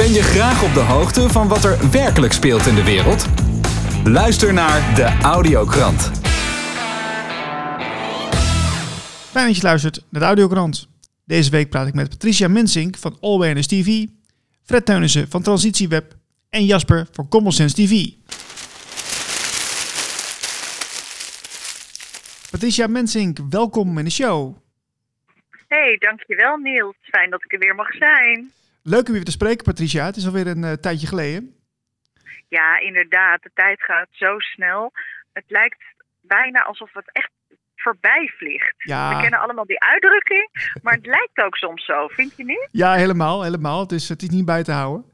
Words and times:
Ben 0.00 0.12
je 0.12 0.22
graag 0.22 0.64
op 0.64 0.74
de 0.74 0.80
hoogte 0.80 1.28
van 1.28 1.48
wat 1.48 1.64
er 1.64 1.90
werkelijk 1.90 2.32
speelt 2.32 2.66
in 2.66 2.74
de 2.74 2.84
wereld? 2.84 3.26
Luister 4.04 4.52
naar 4.52 4.94
de 4.94 5.18
Audiokrant. 5.22 6.00
Fijn 9.30 9.46
dat 9.46 9.56
je 9.56 9.62
luistert 9.62 10.04
naar 10.10 10.20
de 10.20 10.26
Audiokrant. 10.26 10.88
Deze 11.24 11.50
week 11.50 11.70
praat 11.70 11.86
ik 11.86 11.94
met 11.94 12.08
Patricia 12.08 12.48
Mensink 12.48 12.96
van 12.96 13.16
All 13.20 13.34
Awareness 13.34 13.68
TV, 13.68 14.06
Fred 14.62 14.86
Teunissen 14.86 15.28
van 15.28 15.42
Transitieweb 15.42 16.12
en 16.50 16.64
Jasper 16.64 17.06
van 17.12 17.28
Common 17.28 17.52
Sense 17.52 17.74
TV. 17.74 18.08
Patricia 22.50 22.86
Mensink, 22.86 23.38
welkom 23.50 23.98
in 23.98 24.04
de 24.04 24.10
show. 24.10 24.56
Hey, 25.68 25.96
dankjewel 25.98 26.56
Niels. 26.56 26.96
Fijn 27.00 27.30
dat 27.30 27.44
ik 27.44 27.52
er 27.52 27.58
weer 27.58 27.74
mag 27.74 27.92
zijn. 27.92 28.50
Leuk 28.82 29.00
om 29.00 29.06
je 29.06 29.12
weer 29.12 29.24
te 29.24 29.30
spreken, 29.30 29.64
Patricia. 29.64 30.04
Het 30.04 30.16
is 30.16 30.26
alweer 30.26 30.46
een 30.46 30.64
eh, 30.64 30.72
tijdje 30.72 31.06
geleden. 31.06 31.54
Ja, 32.48 32.78
inderdaad. 32.80 33.42
De 33.42 33.50
tijd 33.54 33.82
gaat 33.82 34.08
zo 34.10 34.38
snel. 34.38 34.92
Het 35.32 35.44
lijkt 35.48 35.82
bijna 36.20 36.62
alsof 36.62 36.92
het 36.92 37.10
echt 37.12 37.30
voorbij 37.76 38.32
vliegt. 38.36 38.74
Ja. 38.76 39.14
We 39.14 39.20
kennen 39.20 39.40
allemaal 39.40 39.64
die 39.66 39.80
uitdrukking, 39.80 40.48
maar 40.82 40.94
het 40.94 41.06
lijkt 41.06 41.42
ook 41.44 41.56
soms 41.56 41.84
zo, 41.84 42.06
vind 42.08 42.36
je 42.36 42.44
niet? 42.44 42.68
Ja, 42.70 42.94
helemaal, 42.94 43.42
helemaal. 43.42 43.80
Het 43.80 43.92
is, 43.92 44.08
het 44.08 44.22
is 44.22 44.28
niet 44.28 44.44
bij 44.44 44.62
te 44.62 44.72
houden. 44.72 45.04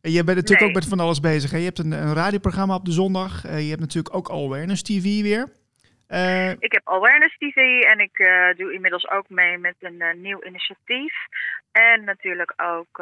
En 0.00 0.10
je 0.10 0.24
bent 0.24 0.36
natuurlijk 0.36 0.60
Nee. 0.60 0.68
ook 0.68 0.74
met 0.74 0.88
van 0.88 1.00
alles 1.00 1.20
bezig. 1.20 1.50
Hè? 1.50 1.56
Je 1.56 1.64
hebt 1.64 1.78
een, 1.78 1.92
een 1.92 2.14
radioprogramma 2.14 2.74
op 2.74 2.84
de 2.84 2.92
zondag. 2.92 3.44
Eh, 3.44 3.62
je 3.62 3.68
hebt 3.68 3.80
natuurlijk 3.80 4.14
ook 4.14 4.30
Awareness 4.30 4.82
TV 4.82 5.02
weer. 5.02 5.48
Eh, 6.12 6.50
Ik 6.50 6.72
heb 6.72 6.88
Awareness 6.88 7.36
TV 7.38 7.82
en 7.82 7.98
ik 7.98 8.18
eh, 8.18 8.56
doe 8.56 8.72
inmiddels 8.72 9.08
ook 9.08 9.28
mee 9.28 9.58
met 9.58 9.74
een 9.80 10.00
eh, 10.00 10.14
nieuw 10.14 10.42
initiatief. 10.44 11.14
En 11.72 12.04
natuurlijk 12.04 12.52
ook 12.56 12.96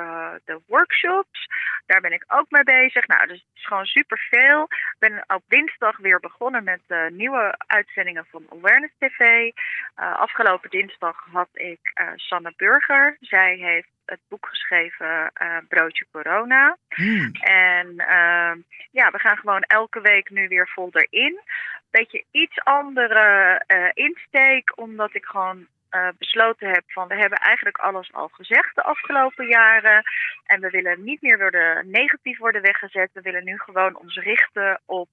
de 0.45 0.61
workshops. 0.67 1.47
Daar 1.87 2.01
ben 2.01 2.13
ik 2.13 2.25
ook 2.29 2.51
mee 2.51 2.65
bezig. 2.65 3.07
Nou, 3.07 3.27
dus 3.27 3.37
het 3.37 3.57
is 3.57 3.67
gewoon 3.67 3.85
superveel. 3.85 4.63
Ik 4.63 4.97
ben 4.99 5.25
op 5.27 5.43
dinsdag 5.49 5.97
weer 5.97 6.21
begonnen 6.21 6.65
met 6.65 6.81
nieuwe 7.09 7.55
uitzendingen 7.67 8.27
van 8.31 8.47
Awareness 8.51 8.95
TV. 8.99 9.51
Afgelopen 9.95 10.71
dinsdag 10.71 11.27
had 11.33 11.49
ik 11.53 11.93
Sanne 12.17 12.53
Burger. 12.57 13.17
Zij 13.21 13.57
heeft 13.57 13.89
het 14.11 14.21
boek 14.29 14.47
geschreven 14.47 15.31
eh, 15.35 15.57
Broodje 15.69 16.07
Corona. 16.13 16.77
hmm, 16.89 17.31
En 17.41 17.89
ehm, 17.97 18.59
ja, 18.91 19.11
we 19.11 19.19
gaan 19.19 19.37
gewoon 19.37 19.63
elke 19.63 20.01
week 20.01 20.31
nu 20.31 20.49
weer 20.49 20.69
vol 20.69 20.91
erin. 20.93 21.41
Beetje 21.91 22.25
iets 22.31 22.59
andere 22.65 23.63
eh, 23.67 23.89
insteek, 23.95 24.73
omdat 24.75 25.15
ik 25.15 25.25
gewoon 25.25 25.67
eh, 25.91 26.09
besloten 26.19 26.69
heb 26.69 26.85
van 26.87 27.09
we 27.09 27.17
hebben 27.17 27.39
eigenlijk 27.39 27.79
alles 27.79 28.13
al 28.13 28.29
gezegd 28.29 28.75
de 28.75 28.83
afgelopen 28.83 29.47
jaren. 29.47 30.03
En 30.45 30.61
we 30.61 30.71
willen 30.71 31.05
niet 31.05 31.23
meer 31.23 31.39
worden 31.39 31.91
negatief 31.91 32.39
worden 32.39 32.63
weggezet. 32.63 33.11
We 33.13 33.21
willen 33.21 33.45
nu 33.45 33.59
gewoon 33.59 33.97
ons 33.97 34.17
richten 34.17 34.81
op 34.87 35.09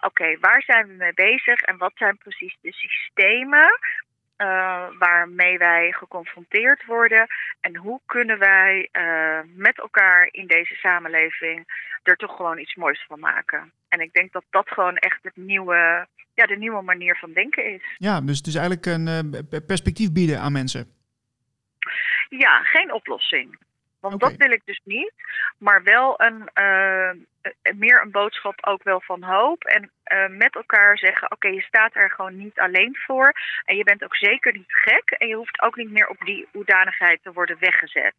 oké, 0.00 0.38
waar 0.40 0.62
zijn 0.62 0.86
we 0.86 0.92
mee 0.92 1.14
bezig 1.14 1.62
en 1.62 1.76
wat 1.76 1.92
zijn 1.94 2.18
precies 2.18 2.56
de 2.60 2.72
systemen 2.72 3.78
eh, 4.36 4.86
waarmee 4.98 5.58
wij 5.58 5.92
geconfronteerd 5.92 6.84
worden. 6.84 7.26
En 7.60 7.76
hoe 7.76 8.00
kunnen 8.06 8.38
wij 8.38 8.88
eh, 8.92 9.38
met 9.54 9.78
elkaar 9.78 10.28
in 10.30 10.46
deze 10.46 10.74
samenleving 10.74 11.64
er 12.02 12.16
toch 12.16 12.36
gewoon 12.36 12.58
iets 12.58 12.74
moois 12.74 13.04
van 13.08 13.20
maken. 13.20 13.72
En 13.88 14.00
ik 14.00 14.12
denk 14.12 14.32
dat 14.32 14.44
dat 14.50 14.68
gewoon 14.68 14.96
echt 14.96 15.18
het 15.22 15.36
nieuwe, 15.36 16.06
ja, 16.34 16.46
de 16.46 16.56
nieuwe 16.56 16.82
manier 16.82 17.16
van 17.16 17.32
denken 17.32 17.74
is. 17.74 17.82
ja, 17.98 18.20
dus 18.20 18.36
het 18.36 18.46
is 18.46 18.54
eigenlijk 18.54 18.86
een 18.86 19.06
eh, 19.06 19.58
perspectief 19.66 20.12
bieden 20.12 20.40
aan 20.40 20.52
mensen. 20.52 20.94
Ja, 22.28 22.62
geen 22.62 22.92
oplossing. 22.92 23.58
Want 24.08 24.20
dat 24.20 24.36
wil 24.36 24.50
ik 24.50 24.62
dus 24.64 24.80
niet. 24.84 25.12
Maar 25.58 25.82
wel 25.82 26.20
een, 26.20 26.50
eh, 26.52 27.08
eh, 27.10 27.16
meer 27.74 28.02
een 28.02 28.10
boodschap 28.10 28.66
ook 28.66 28.82
wel 28.82 29.00
van 29.00 29.22
hoop. 29.22 29.64
En 29.64 29.90
eh, 30.02 30.28
met 30.28 30.54
elkaar 30.54 30.98
zeggen, 30.98 31.32
oké, 31.32 31.48
je 31.48 31.60
staat 31.60 31.94
er 31.94 32.10
gewoon 32.10 32.36
niet 32.36 32.58
alleen 32.58 32.96
voor. 33.06 33.32
En 33.64 33.76
je 33.76 33.84
bent 33.84 34.04
ook 34.04 34.16
zeker 34.16 34.52
niet 34.52 34.72
gek. 34.72 35.10
En 35.10 35.28
je 35.28 35.34
hoeft 35.34 35.62
ook 35.62 35.76
niet 35.76 35.90
meer 35.90 36.08
op 36.08 36.20
die 36.24 36.48
hoedanigheid 36.52 37.22
te 37.22 37.32
worden 37.32 37.56
weggezet. 37.60 38.14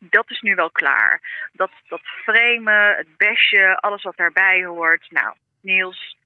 Dat 0.00 0.30
is 0.30 0.40
nu 0.40 0.54
wel 0.54 0.70
klaar. 0.70 1.20
Dat, 1.52 1.70
dat 1.88 2.00
framen, 2.02 2.96
het 2.96 3.16
besje, 3.16 3.76
alles 3.80 4.02
wat 4.02 4.16
daarbij 4.16 4.64
hoort. 4.64 5.10
Nou, 5.10 5.34
Niels, 5.60 6.16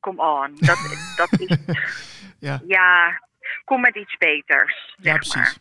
come 0.00 0.22
on. 0.22 0.54
Dat, 0.54 0.78
dat 1.16 1.40
is, 1.40 1.56
Ja, 2.40 2.60
ja, 2.66 3.20
kom 3.64 3.80
met 3.80 3.96
iets 3.96 4.16
beters. 4.16 4.94
ja 4.98 5.22
zeg 5.22 5.34
maar. 5.34 5.56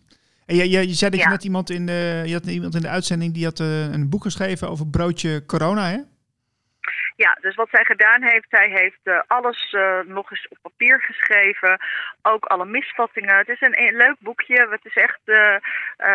En 0.47 0.56
je, 0.56 0.69
je, 0.69 0.88
je 0.88 0.94
zei 0.94 1.12
dat 1.12 1.19
je 1.19 1.25
Ja. 1.25 1.31
net 1.31 1.44
iemand 1.44 1.69
in 1.69 1.85
de, 1.85 2.24
je 2.25 2.34
had 2.34 2.46
iemand 2.46 2.75
in 2.75 2.81
de 2.81 2.88
uitzending 2.90 3.34
die 3.34 3.46
had 3.46 3.59
eh, 3.59 3.91
een 3.91 4.09
boek 4.09 4.22
geschreven 4.22 4.69
over 4.69 4.88
broodje 4.88 5.46
corona, 5.46 5.90
hè? 5.90 5.97
Ja, 7.18 7.38
dus 7.41 7.56
wat 7.56 7.69
zij 7.72 7.85
gedaan 7.85 8.24
heeft, 8.24 8.46
zij 8.50 8.69
heeft 8.69 9.00
eh, 9.03 9.19
alles 9.28 9.74
eh, 9.74 10.00
nog 10.06 10.31
eens 10.31 10.47
op 10.50 10.57
papier 10.62 11.00
geschreven. 11.02 11.80
Ook 12.22 12.46
alle 12.46 12.66
misvattingen. 12.66 13.38
Het 13.38 13.50
is 13.50 13.62
een, 13.62 13.80
een 13.80 13.96
leuk 13.96 14.16
boekje. 14.19 14.68
Het 14.69 14.86
is 14.86 14.96
echt, 14.96 15.19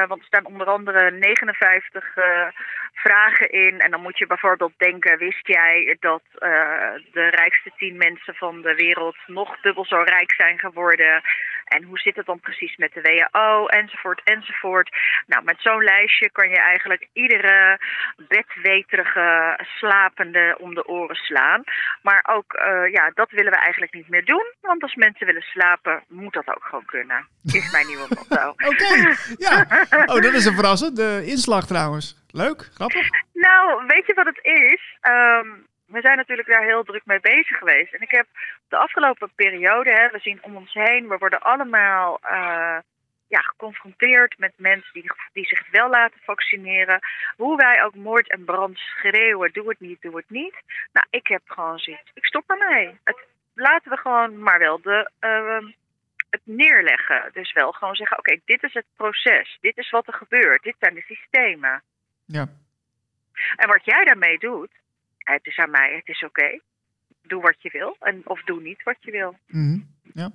want 0.08 0.20
er 0.20 0.26
staan 0.26 0.46
onder 0.46 0.66
andere 0.66 1.10
59 1.10 2.16
eh, 2.16 2.46
vragen 2.92 3.50
in. 3.50 3.80
En 3.80 3.90
dan 3.90 4.02
moet 4.02 4.18
je 4.18 4.26
bijvoorbeeld 4.26 4.72
denken, 4.76 5.18
wist 5.18 5.46
jij 5.46 5.96
dat 6.00 6.22
de 7.12 7.28
rijkste 7.30 7.72
10 7.76 7.96
mensen 7.96 8.34
van 8.34 8.62
de 8.62 8.74
wereld 8.74 9.16
nog 9.26 9.60
dubbel 9.60 9.84
zo 9.84 9.96
rijk 9.96 10.32
zijn 10.32 10.58
geworden? 10.58 11.22
En 11.64 11.82
hoe 11.82 11.98
zit 11.98 12.16
het 12.16 12.26
dan 12.26 12.40
precies 12.40 12.76
met 12.76 12.92
de 12.92 13.00
WHO? 13.00 13.66
Enzovoort, 13.66 14.20
enzovoort. 14.24 14.90
Nou, 15.26 15.44
met 15.44 15.56
zo'n 15.58 15.84
lijstje 15.84 16.30
kan 16.30 16.48
je 16.48 16.58
eigenlijk 16.58 17.08
iedere 17.12 17.80
bedweterige 18.16 19.58
slapende 19.78 20.56
om 20.60 20.74
de 20.74 20.86
oren 20.86 21.16
slaan. 21.16 21.62
Maar 22.02 22.24
ook, 22.28 22.52
eh, 22.52 22.92
ja, 22.92 23.10
dat 23.14 23.30
willen 23.30 23.52
we 23.52 23.58
eigenlijk 23.58 23.94
niet 23.94 24.08
meer 24.08 24.24
doen. 24.24 24.54
Want 24.60 24.82
als 24.82 24.94
mensen 24.94 25.26
willen 25.26 25.42
slapen, 25.42 26.04
moet 26.08 26.32
dat 26.32 26.48
ook 26.48 26.64
gewoon 26.64 26.84
kunnen. 26.84 27.26
Is 27.44 27.72
mijn 27.72 27.86
nieuwe 27.86 28.06
motto. 28.08 28.48
Oké, 28.70 29.14
ja. 29.38 29.66
Oh, 30.06 30.20
dat 30.22 30.32
is 30.32 30.44
een 30.44 30.54
verrassend. 30.54 30.96
De 30.96 31.22
inslag 31.26 31.66
trouwens. 31.66 32.22
Leuk, 32.30 32.70
grappig. 32.74 33.08
Nou, 33.32 33.86
weet 33.86 34.06
je 34.06 34.14
wat 34.14 34.26
het 34.26 34.40
is? 34.42 34.96
Ehm, 35.00 35.48
we 35.92 36.00
zijn 36.00 36.16
natuurlijk 36.16 36.48
daar 36.48 36.64
heel 36.64 36.84
druk 36.84 37.04
mee 37.04 37.20
bezig 37.20 37.58
geweest. 37.58 37.92
En 37.92 38.00
ik 38.00 38.10
heb 38.10 38.26
de 38.68 38.76
afgelopen 38.76 39.30
periode, 39.34 39.92
hè, 39.92 40.08
we 40.08 40.18
zien 40.18 40.42
om 40.42 40.56
ons 40.56 40.72
heen, 40.72 41.08
we 41.08 41.18
worden 41.18 41.40
allemaal 41.40 42.18
eh, 42.22 42.78
ja, 43.28 43.40
geconfronteerd 43.40 44.38
met 44.38 44.52
mensen 44.56 44.92
die, 44.92 45.12
die 45.32 45.46
zich 45.46 45.70
wel 45.70 45.88
laten 45.88 46.20
vaccineren. 46.22 47.00
Hoe 47.36 47.56
wij 47.56 47.84
ook 47.84 47.94
moord 47.94 48.30
en 48.30 48.44
brand 48.44 48.78
schreeuwen, 48.78 49.52
doe 49.52 49.68
het 49.68 49.80
niet, 49.80 50.02
doe 50.02 50.16
het 50.16 50.30
niet. 50.30 50.54
Nou, 50.92 51.06
ik 51.10 51.26
heb 51.26 51.42
gewoon 51.46 51.78
zoiets, 51.78 52.10
ik 52.14 52.24
stop 52.24 52.50
ermee. 52.50 52.98
Het, 53.04 53.18
laten 53.54 53.90
we 53.90 53.96
gewoon 53.96 54.38
maar 54.38 54.58
wel 54.58 54.80
de, 54.80 55.10
ehm, 55.18 55.66
het 56.30 56.40
neerleggen. 56.44 57.30
Dus 57.32 57.52
wel 57.52 57.72
gewoon 57.72 57.94
zeggen, 57.94 58.18
oké, 58.18 58.40
dit 58.44 58.62
is 58.62 58.74
het 58.74 58.86
proces. 58.96 59.58
Dit 59.60 59.78
is 59.78 59.90
wat 59.90 60.06
er 60.06 60.14
gebeurt. 60.14 60.62
Dit 60.62 60.76
zijn 60.78 60.94
de 60.94 61.00
systemen. 61.00 61.82
Ja. 62.24 62.46
En 63.56 63.68
wat 63.68 63.84
jij 63.84 64.04
daarmee 64.04 64.38
doet, 64.38 64.70
het 65.22 65.46
is 65.46 65.56
aan 65.58 65.70
mij, 65.70 65.94
het 65.96 66.08
is 66.08 66.22
oké. 66.24 66.60
Doe 67.22 67.42
wat 67.42 67.56
je 67.58 67.70
wil 67.72 67.96
en, 68.00 68.20
of 68.24 68.42
doe 68.42 68.60
niet 68.60 68.82
wat 68.82 68.96
je 69.00 69.10
wil. 69.10 69.36
Mhm, 69.46 69.78
ja. 70.14 70.30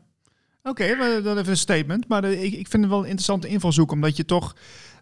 Oké, 0.64 0.96
we- 0.98 1.22
dan 1.24 1.38
even 1.38 1.50
een 1.50 1.56
statement. 1.58 2.08
Maar 2.08 2.22
de- 2.22 2.38
ik, 2.44 2.54
ik 2.54 2.68
vind 2.68 2.84
het 2.84 2.92
wel 2.92 3.00
een 3.00 3.06
interessante 3.06 3.48
invalshoek, 3.48 3.92
omdat 3.92 4.18
je 4.18 4.26
toch 4.26 4.56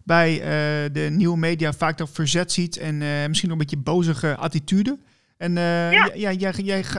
bij 0.04 0.34
eh, 0.34 0.94
de 0.94 1.08
nieuwe 1.12 1.38
media 1.38 1.72
vaak 1.74 1.98
dat 1.98 2.12
verzet 2.14 2.52
ziet 2.52 2.78
en 2.78 3.02
eh, 3.02 3.28
misschien 3.28 3.50
nog 3.50 3.58
een 3.60 3.66
beetje 3.68 3.84
bozige 3.84 4.36
attitude. 4.36 4.98
En 5.38 5.58
eh, 5.58 5.92
Ja. 5.92 6.10
jij, 6.14 6.34
jij, 6.34 6.54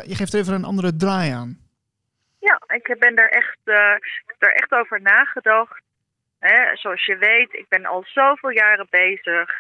je 0.06 0.14
geeft 0.14 0.34
even 0.34 0.54
een 0.54 0.64
andere 0.64 0.96
draai 0.96 1.30
aan. 1.30 1.58
Ja, 2.40 2.60
ik 2.66 2.96
ben 2.98 3.14
daar 3.14 3.28
echt, 3.28 3.58
daar 3.64 4.52
echt 4.52 4.72
over 4.72 5.00
nagedacht. 5.02 5.80
Hè, 6.38 6.76
zoals 6.76 7.04
je 7.06 7.16
weet, 7.16 7.52
ik 7.54 7.66
ben 7.68 7.84
al 7.84 8.04
zoveel 8.06 8.50
jaren 8.50 8.86
bezig. 8.90 9.50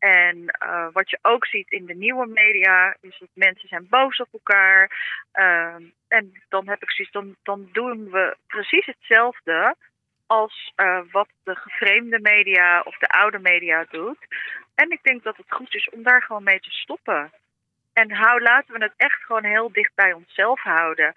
En 0.00 0.46
eh, 0.46 0.86
wat 0.92 1.10
je 1.10 1.18
ook 1.22 1.46
ziet 1.46 1.70
in 1.70 1.86
de 1.86 1.94
nieuwe 1.94 2.26
media, 2.26 2.96
is 3.00 3.18
dat 3.18 3.28
mensen 3.32 3.68
zijn 3.68 3.86
boos 3.88 4.20
op 4.20 4.28
elkaar. 4.32 4.90
Ehm, 5.32 5.82
en 6.08 6.42
dan 6.48 6.68
heb 6.68 6.82
ik 6.82 7.08
dan, 7.10 7.36
dan 7.42 7.68
doen 7.72 8.10
we 8.10 8.36
precies 8.46 8.86
hetzelfde 8.86 9.76
als 10.26 10.72
eh, 10.74 11.00
wat 11.10 11.28
de 11.42 11.54
geframed 11.54 12.22
media 12.22 12.80
of 12.80 12.98
de 12.98 13.08
oude 13.08 13.38
media 13.38 13.86
doet. 13.90 14.18
En 14.74 14.90
ik 14.90 15.02
denk 15.02 15.22
dat 15.22 15.36
het 15.36 15.52
goed 15.52 15.74
is 15.74 15.88
om 15.88 16.02
daar 16.02 16.22
gewoon 16.22 16.42
mee 16.42 16.60
te 16.60 16.70
stoppen. 16.70 17.32
En 17.92 18.12
hou, 18.12 18.42
laten 18.42 18.74
we 18.74 18.82
het 18.82 18.94
echt 18.96 19.22
gewoon 19.22 19.44
heel 19.44 19.72
dicht 19.72 19.94
bij 19.94 20.12
onszelf 20.12 20.60
houden. 20.60 21.12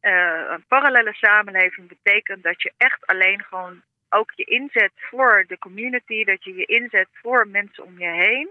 Eh, 0.00 0.44
een 0.48 0.64
parallele 0.68 1.14
samenleving 1.14 1.88
betekent 1.88 2.42
dat 2.42 2.62
je 2.62 2.72
echt 2.76 3.06
alleen 3.06 3.44
gewoon 3.44 3.82
ook 4.16 4.32
je 4.34 4.44
inzet 4.44 4.92
voor 4.94 5.44
de 5.48 5.58
community, 5.58 6.24
dat 6.24 6.44
je 6.44 6.54
je 6.54 6.64
inzet 6.64 7.08
voor 7.12 7.48
mensen 7.48 7.84
om 7.84 7.98
je 7.98 8.10
heen. 8.10 8.48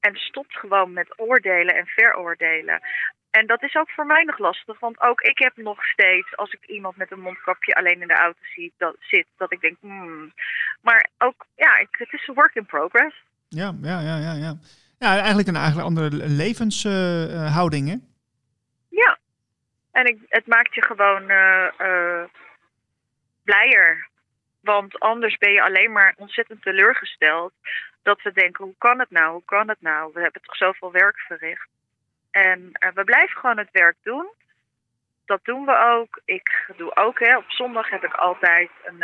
En 0.00 0.16
stopt 0.16 0.56
gewoon 0.56 0.92
met 0.92 1.18
oordelen 1.18 1.74
en 1.74 1.86
veroordelen. 1.86 2.80
En 3.30 3.46
dat 3.46 3.62
is 3.62 3.74
ook 3.76 3.90
voor 3.90 4.06
mij 4.06 4.22
nog 4.22 4.38
lastig, 4.38 4.78
want 4.78 5.00
ook 5.00 5.20
ik 5.20 5.38
heb 5.38 5.56
nog 5.56 5.84
steeds, 5.84 6.36
als 6.36 6.52
ik 6.52 6.66
iemand 6.66 6.96
met 6.96 7.10
een 7.10 7.20
mondkapje 7.20 7.74
alleen 7.74 8.00
in 8.00 8.08
de 8.08 8.14
auto 8.14 8.40
zie, 8.54 8.72
dat, 8.76 8.96
zit, 9.00 9.26
dat 9.36 9.52
ik 9.52 9.60
denk, 9.60 9.76
hmm. 9.80 10.32
Maar 10.80 11.08
ook, 11.18 11.46
ja, 11.56 11.86
het 11.90 12.12
is 12.12 12.28
een 12.28 12.34
work 12.34 12.54
in 12.54 12.66
progress. 12.66 13.14
Ja, 13.48 13.74
ja, 13.82 14.00
ja, 14.00 14.16
ja. 14.16 14.32
ja. 14.32 14.54
Ja, 14.98 15.16
eigenlijk 15.16 15.48
een 15.48 15.56
eigenlijk 15.56 15.86
andere 15.86 16.08
levenshouding, 16.26 17.88
hè? 17.88 17.96
Ja. 18.88 19.18
En 19.92 20.04
ik, 20.04 20.18
het 20.28 20.46
maakt 20.46 20.74
je 20.74 20.82
gewoon 20.82 21.30
eh, 21.30 21.66
eh, 21.78 22.28
blijer. 23.44 24.08
Want 24.74 24.98
anders 24.98 25.36
ben 25.36 25.52
je 25.52 25.62
alleen 25.62 25.92
maar 25.92 26.14
ontzettend 26.16 26.62
teleurgesteld. 26.62 27.52
Dat 28.02 28.22
we 28.22 28.32
denken, 28.32 28.64
hoe 28.64 28.74
kan 28.78 28.98
het 28.98 29.10
nou? 29.10 29.32
Hoe 29.32 29.44
kan 29.44 29.68
het 29.68 29.80
nou? 29.80 30.10
We 30.14 30.20
hebben 30.20 30.42
toch 30.42 30.56
zoveel 30.56 30.92
werk 30.92 31.18
verricht. 31.18 31.68
En 32.30 32.70
eh, 32.72 32.90
we 32.94 33.04
blijven 33.04 33.40
gewoon 33.40 33.58
het 33.58 33.70
werk 33.72 33.96
doen. 34.02 34.28
Dat 35.24 35.40
doen 35.42 35.64
we 35.64 35.76
ook. 35.78 36.20
Ik 36.24 36.70
doe 36.76 36.96
ook, 36.96 37.18
hè, 37.18 37.36
op 37.36 37.50
zondag 37.50 37.90
heb 37.90 38.04
ik 38.04 38.14
altijd 38.14 38.70
een, 38.84 39.02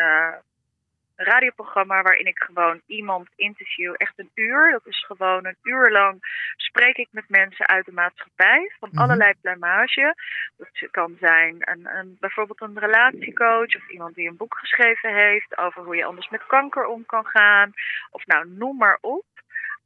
een 1.16 1.24
radioprogramma 1.26 2.02
waarin 2.02 2.26
ik 2.26 2.38
gewoon 2.38 2.80
iemand 2.86 3.28
interview. 3.36 3.94
Echt 3.96 4.12
een 4.16 4.30
uur. 4.34 4.70
Dat 4.70 4.86
is 4.86 5.04
gewoon 5.04 5.46
een 5.46 5.56
uur 5.62 5.90
lang 5.90 6.18
spreek 6.56 6.96
ik 6.96 7.08
met 7.10 7.28
mensen 7.28 7.66
uit 7.66 7.84
de 7.86 7.92
maatschappij. 7.92 8.72
Van 8.78 8.88
Mhm. 8.92 9.02
allerlei 9.02 9.32
plumage. 9.40 10.14
Dat 10.56 10.90
kan 10.90 11.16
zijn 11.20 11.56
een, 11.58 11.86
een, 11.86 12.16
bijvoorbeeld 12.20 12.60
een 12.60 12.78
relatiecoach. 12.78 13.76
Of 13.76 13.88
iemand 13.88 14.14
die 14.14 14.28
een 14.28 14.36
boek 14.36 14.58
geschreven 14.58 15.14
heeft 15.14 15.58
over 15.58 15.82
hoe 15.82 15.96
je 15.96 16.04
anders 16.04 16.28
met 16.28 16.46
kanker 16.46 16.86
om 16.86 17.06
kan 17.06 17.26
gaan. 17.26 17.72
Of 18.10 18.26
nou, 18.26 18.48
noem 18.48 18.76
maar 18.76 18.98
op. 19.00 19.24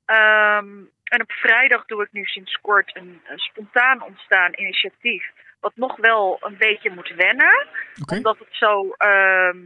Ehm, 0.05 0.69
en 1.05 1.21
op 1.21 1.33
vrijdag 1.33 1.85
doe 1.87 2.03
ik 2.03 2.13
nu 2.13 2.25
sinds 2.25 2.59
kort 2.61 2.97
een, 2.97 3.21
een 3.27 3.39
spontaan 3.39 4.03
ontstaan 4.03 4.53
initiatief. 4.57 5.31
Wat 5.61 5.73
nog 5.77 5.97
wel 5.97 6.39
een 6.41 6.57
beetje 6.59 6.91
moet 6.91 7.15
wennen 7.17 7.67
omdat 8.13 8.39
het 8.39 8.49
zo, 8.51 8.91
ehm, 8.97 9.57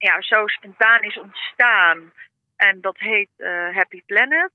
ja, 0.00 0.22
zo 0.22 0.46
spontaan 0.46 1.02
is 1.02 1.18
ontstaan. 1.18 2.12
En 2.56 2.80
dat 2.80 2.98
heet 2.98 3.28
eh, 3.36 3.74
Happy 3.74 4.02
Planet. 4.06 4.50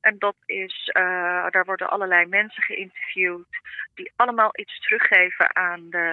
En 0.00 0.16
dat 0.18 0.36
is, 0.46 0.90
eh, 0.92 1.46
daar 1.50 1.64
worden 1.64 1.90
allerlei 1.90 2.26
mensen 2.26 2.62
geïnterviewd 2.62 3.46
die 3.94 4.12
allemaal 4.16 4.50
iets 4.52 4.80
teruggeven 4.80 5.56
aan 5.56 5.90
de, 5.90 6.06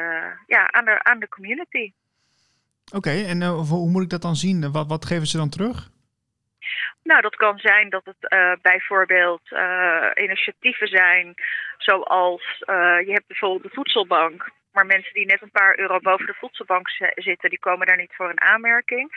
ja, 0.47 0.71
aan 0.71 0.85
de, 0.85 1.03
aan 1.03 1.19
de 1.19 1.27
community. 1.27 1.91
Oké, 2.93 3.09
en 3.09 3.41
eh, 3.41 3.69
hoe 3.69 3.89
moet 3.89 4.03
ik 4.03 4.09
dat 4.09 4.21
dan 4.21 4.35
zien? 4.35 4.71
Wat, 4.71 4.87
wat 4.87 5.05
geven 5.05 5.27
ze 5.27 5.37
dan 5.37 5.49
terug? 5.49 5.89
Nou, 7.03 7.21
dat 7.21 7.35
kan 7.35 7.59
zijn 7.59 7.89
dat 7.89 8.05
het 8.05 8.61
bijvoorbeeld 8.61 9.51
initiatieven 10.15 10.87
zijn, 10.87 11.33
zoals 11.77 12.43
je 13.05 13.11
hebt 13.11 13.27
bijvoorbeeld 13.27 13.63
de 13.63 13.69
voedselbank. 13.69 14.51
Maar 14.75 14.85
mensen 14.85 15.13
die 15.13 15.25
net 15.25 15.41
een 15.41 15.51
paar 15.61 15.79
euro 15.79 15.99
boven 15.99 16.25
de 16.25 16.33
voedselbank 16.33 16.89
zi- 16.89 17.11
zitten, 17.15 17.49
die 17.49 17.59
komen 17.59 17.87
daar 17.87 17.97
niet 17.97 18.15
voor 18.15 18.29
een 18.29 18.41
aanmerking. 18.41 19.11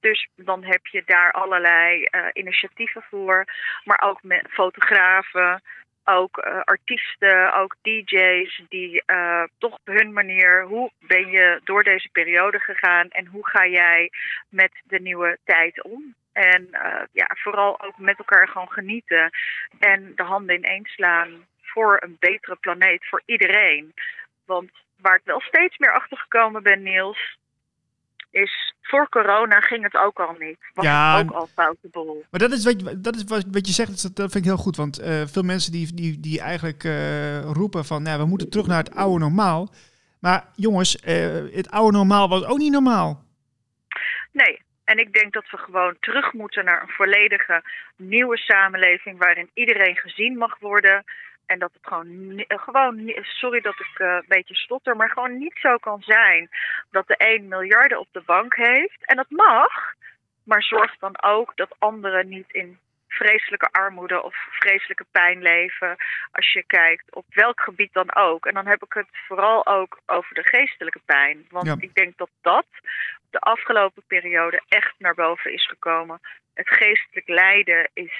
Dus 0.00 0.28
dan 0.36 0.64
heb 0.64 0.86
je 0.86 1.02
daar 1.06 1.32
allerlei 1.32 2.04
eh, 2.04 2.26
initiatieven 2.32 3.02
voor. 3.10 3.44
Maar 3.84 4.02
ook 4.04 4.22
met 4.22 4.46
fotografen, 4.50 5.62
ook 6.04 6.38
eh, 6.38 6.60
artiesten, 6.60 7.54
ook 7.54 7.76
DJ's 7.82 8.62
die 8.68 9.02
eh, 9.06 9.42
toch 9.58 9.72
op 9.72 9.86
hun 9.86 10.12
manier, 10.12 10.64
hoe 10.64 10.90
ben 10.98 11.30
je 11.30 11.60
door 11.64 11.82
deze 11.82 12.08
periode 12.08 12.58
gegaan 12.58 13.08
en 13.08 13.26
hoe 13.26 13.48
ga 13.48 13.66
jij 13.66 14.10
met 14.48 14.72
de 14.84 15.00
nieuwe 15.00 15.38
tijd 15.44 15.82
om? 15.82 16.14
En 16.32 16.68
ja, 17.12 17.30
vooral 17.42 17.82
ook 17.82 17.98
met 17.98 18.18
elkaar 18.18 18.48
gewoon 18.48 18.70
genieten 18.70 19.30
en 19.78 20.12
de 20.16 20.22
handen 20.22 20.56
ineens 20.56 20.92
slaan 20.92 21.46
voor 21.62 22.02
een 22.02 22.16
betere 22.20 22.56
planeet 22.56 23.06
voor 23.06 23.22
iedereen. 23.24 23.94
Want 24.46 24.70
waar 25.04 25.16
ik 25.16 25.24
wel 25.24 25.40
steeds 25.40 25.78
meer 25.78 25.92
achter 25.92 26.18
gekomen 26.18 26.62
ben, 26.62 26.82
Niels, 26.82 27.38
is 28.30 28.74
voor 28.82 29.08
corona 29.08 29.60
ging 29.60 29.82
het 29.82 29.96
ook 29.96 30.18
al 30.18 30.34
niet. 30.38 30.58
Was 30.74 30.84
Ja, 30.84 31.18
ook 31.18 31.30
al 31.30 31.46
foute 31.46 31.88
boel. 31.90 32.24
Maar 32.30 32.40
dat 32.40 32.52
is 32.52 32.64
wat 32.64 32.80
je, 32.80 33.00
dat 33.00 33.14
is 33.14 33.24
wat, 33.24 33.44
wat 33.50 33.66
je 33.66 33.72
zegt, 33.72 34.02
dat, 34.02 34.16
dat 34.16 34.32
vind 34.32 34.44
ik 34.44 34.50
heel 34.50 34.64
goed. 34.66 34.76
Want 34.76 34.98
eh, 34.98 35.22
veel 35.26 35.42
mensen 35.42 35.72
die, 35.72 35.94
die, 35.94 36.20
die 36.20 36.40
eigenlijk 36.40 36.84
eh, 36.84 37.40
roepen 37.40 37.84
van, 37.84 38.02
nou, 38.02 38.18
we 38.18 38.26
moeten 38.26 38.50
terug 38.50 38.66
naar 38.66 38.84
het 38.84 38.94
oude 38.94 39.18
normaal. 39.18 39.68
Maar 40.20 40.48
jongens, 40.54 40.96
eh, 41.00 41.54
het 41.60 41.70
oude 41.70 41.96
normaal 41.96 42.28
was 42.28 42.44
ook 42.44 42.58
niet 42.58 42.72
normaal. 42.72 43.24
Nee. 44.32 44.62
En 44.84 44.98
ik 44.98 45.12
denk 45.12 45.32
dat 45.32 45.50
we 45.50 45.56
gewoon 45.56 45.96
terug 46.00 46.32
moeten 46.32 46.64
naar 46.64 46.82
een 46.82 46.88
volledige 46.88 47.62
nieuwe 47.96 48.36
samenleving 48.36 49.18
waarin 49.18 49.50
iedereen 49.54 49.96
gezien 49.96 50.36
mag 50.36 50.58
worden. 50.58 51.04
En 51.46 51.58
dat 51.58 51.72
het 51.72 51.86
gewoon, 51.86 52.38
eh, 52.38 52.58
gewoon 52.58 53.12
sorry 53.22 53.60
dat 53.60 53.80
ik 53.80 53.98
eh, 53.98 54.06
een 54.08 54.24
beetje 54.28 54.54
stotter, 54.54 54.96
maar 54.96 55.10
gewoon 55.10 55.38
niet 55.38 55.58
zo 55.60 55.76
kan 55.76 56.02
zijn 56.02 56.48
dat 56.90 57.06
de 57.06 57.14
een 57.18 57.48
miljarden 57.48 57.98
op 57.98 58.08
de 58.12 58.22
bank 58.26 58.56
heeft. 58.56 59.04
En 59.04 59.16
dat 59.16 59.30
mag, 59.30 59.94
maar 60.44 60.62
zorg 60.62 60.98
dan 60.98 61.22
ook 61.22 61.56
dat 61.56 61.76
anderen 61.78 62.28
niet 62.28 62.52
in 62.52 62.78
vreselijke 63.08 63.68
armoede 63.72 64.22
of 64.22 64.34
vreselijke 64.50 65.06
pijn 65.10 65.42
leven. 65.42 65.96
Als 66.32 66.52
je 66.52 66.64
kijkt 66.66 67.14
op 67.14 67.24
welk 67.28 67.60
gebied 67.60 67.92
dan 67.92 68.14
ook. 68.14 68.46
En 68.46 68.54
dan 68.54 68.66
heb 68.66 68.82
ik 68.84 68.92
het 68.92 69.08
vooral 69.26 69.66
ook 69.66 70.00
over 70.06 70.34
de 70.34 70.46
geestelijke 70.48 71.00
pijn. 71.04 71.46
Want 71.50 71.66
Ja. 71.66 71.76
ik 71.78 71.94
denk 71.94 72.16
dat 72.16 72.30
dat 72.40 72.66
de 73.30 73.38
afgelopen 73.38 74.02
periode 74.06 74.62
echt 74.68 74.94
naar 74.98 75.14
boven 75.14 75.52
is 75.52 75.66
gekomen. 75.66 76.20
Het 76.54 76.68
geestelijk 76.68 77.28
lijden 77.28 77.90
is 77.92 78.12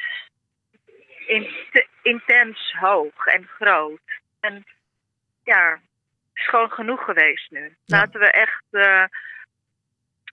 in, 1.27 1.49
intens 2.03 2.75
hoog 2.79 3.27
en 3.27 3.47
groot. 3.47 4.21
En 4.41 4.65
ja, 5.45 5.71
het 5.71 5.81
is 6.35 6.49
gewoon 6.49 6.71
genoeg 6.71 7.05
geweest 7.05 7.51
nu. 7.51 7.77
Ja. 7.85 7.97
Laten 7.97 8.21
we 8.21 8.31
echt 8.31 8.65
eh, 8.71 9.05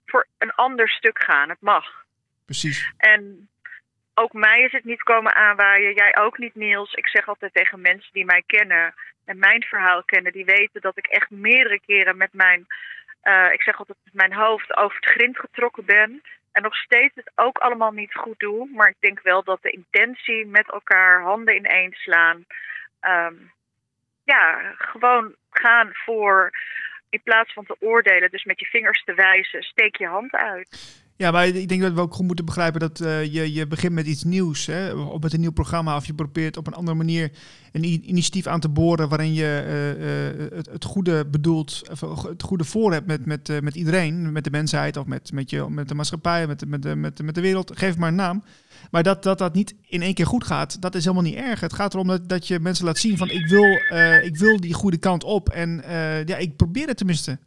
voor 0.06 0.26
een 0.38 0.52
ander 0.52 0.88
stuk 0.88 1.22
gaan. 1.22 1.48
Het 1.48 1.60
mag. 1.60 2.04
Precies. 2.44 2.92
En 2.96 3.48
ook 4.14 4.32
mij 4.32 4.62
is 4.62 4.72
het 4.72 4.84
niet 4.84 5.02
komen 5.02 5.34
aanwaaien. 5.34 5.94
Jij 5.94 6.16
ook 6.16 6.38
niet, 6.38 6.54
Niels. 6.54 6.92
Ik 6.92 7.08
zeg 7.08 7.28
altijd 7.28 7.54
tegen 7.54 7.80
mensen 7.80 8.12
die 8.12 8.24
mij 8.24 8.42
kennen 8.46 8.94
en 9.24 9.38
mijn 9.38 9.62
verhaal 9.62 10.02
kennen, 10.04 10.32
die 10.32 10.44
weten 10.44 10.80
dat 10.80 10.98
ik 10.98 11.06
echt 11.06 11.30
meerdere 11.30 11.80
keren 11.80 12.16
met 12.16 12.32
mijn, 12.32 12.66
eh, 13.20 13.52
ik 13.52 13.62
zeg 13.62 13.78
altijd 13.78 13.98
met 14.04 14.14
mijn 14.14 14.32
hoofd 14.32 14.76
over 14.76 14.96
het 14.96 15.10
grind 15.10 15.38
getrokken 15.38 15.84
ben. 15.84 16.22
En 16.52 16.62
nog 16.62 16.74
steeds 16.74 17.14
het 17.14 17.32
ook 17.34 17.58
allemaal 17.58 17.90
niet 17.90 18.14
goed 18.14 18.38
doe. 18.38 18.68
Maar 18.74 18.88
ik 18.88 18.96
denk 19.00 19.20
wel 19.22 19.42
dat 19.42 19.62
de 19.62 19.70
intentie 19.70 20.46
met 20.46 20.72
elkaar 20.72 21.22
handen 21.22 21.56
ineen 21.56 21.92
slaan. 21.92 22.44
ehm, 23.00 23.34
ja, 24.24 24.74
gewoon 24.78 25.34
gaan 25.50 25.90
voor. 25.92 26.50
In 27.10 27.22
plaats 27.22 27.52
van 27.52 27.64
te 27.64 27.76
oordelen, 27.80 28.30
dus 28.30 28.44
met 28.44 28.60
je 28.60 28.66
vingers 28.66 29.04
te 29.04 29.14
wijzen, 29.14 29.62
steek 29.62 29.96
je 29.96 30.06
hand 30.06 30.32
uit. 30.32 31.00
Ja, 31.16 31.30
maar 31.30 31.46
ik 31.46 31.68
denk 31.68 31.80
dat 31.82 31.92
we 31.92 32.00
ook 32.00 32.14
goed 32.14 32.26
moeten 32.26 32.44
begrijpen 32.44 32.80
dat 32.80 33.00
eh, 33.00 33.24
je, 33.24 33.52
je 33.52 33.66
begint 33.66 33.92
met 33.92 34.06
iets 34.06 34.24
nieuws. 34.24 34.66
Hè, 34.66 34.92
of 34.92 35.22
met 35.22 35.32
een 35.32 35.40
nieuw 35.40 35.52
programma. 35.52 35.96
Of 35.96 36.06
je 36.06 36.14
probeert 36.14 36.56
op 36.56 36.66
een 36.66 36.74
andere 36.74 36.96
manier 36.96 37.30
een 37.72 38.08
initiatief 38.08 38.46
aan 38.46 38.60
te 38.60 38.68
boren. 38.68 39.08
waarin 39.08 39.32
je 39.32 39.44
eh, 39.44 40.28
eh, 40.30 40.52
het, 40.54 40.68
het 40.70 40.84
goede 40.84 41.26
bedoelt. 41.26 41.82
Of 41.90 42.00
het 42.22 42.42
goede 42.42 42.64
voor 42.64 42.92
hebt 42.92 43.06
met, 43.06 43.26
met, 43.26 43.48
eh, 43.48 43.60
met 43.60 43.74
iedereen. 43.74 44.32
Met 44.32 44.44
de 44.44 44.50
mensheid 44.50 44.96
of 44.96 45.06
met, 45.06 45.32
met, 45.32 45.50
je, 45.50 45.70
met 45.70 45.88
de 45.88 45.94
maatschappij. 45.94 46.46
Met, 46.46 46.68
met, 46.68 46.82
de, 46.82 46.96
met, 46.96 47.22
met 47.22 47.34
de 47.34 47.40
wereld. 47.40 47.78
Geef 47.78 47.96
maar 47.96 48.08
een 48.08 48.14
naam. 48.14 48.42
Maar 48.90 49.02
dat, 49.02 49.22
dat 49.22 49.38
dat 49.38 49.54
niet 49.54 49.74
in 49.86 50.02
één 50.02 50.14
keer 50.14 50.26
goed 50.26 50.44
gaat, 50.44 50.80
dat 50.80 50.94
is 50.94 51.04
helemaal 51.04 51.24
niet 51.24 51.34
erg. 51.34 51.60
Het 51.60 51.72
gaat 51.72 51.94
erom 51.94 52.06
dat, 52.06 52.28
dat 52.28 52.46
je 52.46 52.60
mensen 52.60 52.84
laat 52.84 52.98
zien 52.98 53.16
van 53.16 53.30
ik 53.30 53.46
wil, 53.46 53.64
eh, 53.64 54.24
ik 54.24 54.36
wil 54.36 54.60
die 54.60 54.74
goede 54.74 54.96
kant 54.96 55.24
op. 55.24 55.48
En 55.48 55.84
eh, 55.84 56.24
ja, 56.24 56.36
ik 56.36 56.56
probeer 56.56 56.86
het 56.86 56.96
tenminste. 56.96 57.38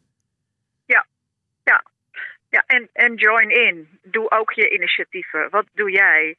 En, 2.93 3.15
join 3.15 3.49
in. 3.49 3.99
Doe 4.03 4.31
ook 4.31 4.51
je 4.51 4.69
initiatieven. 4.69 5.49
Wat 5.49 5.65
doe 5.73 5.91
jij? 5.91 6.35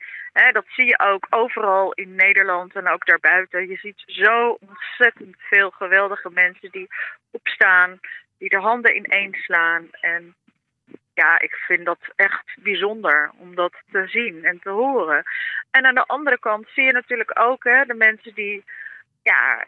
Dat 0.53 0.65
zie 0.69 0.87
je 0.87 0.99
ook 0.99 1.27
overal 1.31 1.93
in 1.93 2.15
Nederland 2.15 2.75
en 2.75 2.89
ook 2.89 3.07
daarbuiten. 3.07 3.69
Je 3.69 3.77
ziet 3.77 4.03
zo 4.07 4.59
ontzettend 4.61 5.37
veel 5.39 5.71
geweldige 5.71 6.31
mensen 6.31 6.71
die 6.71 6.87
opstaan, 7.31 8.01
die 8.39 8.49
de 8.49 8.59
handen 8.59 8.97
ineen 8.97 9.35
slaan. 9.35 9.89
En 10.01 10.35
ja, 11.15 11.41
ik 11.41 11.55
vind 11.55 11.85
dat 11.85 11.99
echt 12.17 12.57
bijzonder 12.63 13.31
om 13.39 13.55
dat 13.55 13.73
te 13.91 14.07
zien 14.07 14.45
en 14.45 14.59
te 14.59 14.71
horen. 14.71 15.23
En 15.71 15.87
aan 15.87 15.95
de 15.95 16.07
andere 16.07 16.39
kant 16.39 16.69
zie 16.69 16.85
je 16.85 16.93
natuurlijk 16.93 17.41
ook 17.41 17.63
de 17.63 17.95
mensen 17.97 18.35
die, 18.35 18.65
ja, 19.23 19.65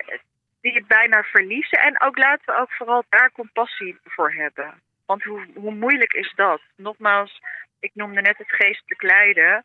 die 0.61 0.73
het 0.73 0.87
bijna 0.87 1.23
verliezen. 1.23 1.79
En 1.79 2.01
ook 2.01 2.19
laten 2.19 2.55
we 2.55 2.61
ook 2.61 2.73
vooral 2.73 3.05
daar 3.09 3.33
compassie 3.33 3.99
voor 4.05 4.33
hebben. 4.33 4.87
Want 5.09 5.23
hoe, 5.23 5.47
hoe 5.55 5.75
moeilijk 5.75 6.13
is 6.13 6.33
dat? 6.37 6.61
Nogmaals, 6.77 7.43
ik 7.81 7.91
noemde 7.95 8.21
net 8.21 8.39
het 8.39 8.53
geestelijk 8.53 9.03
lijden. 9.03 9.65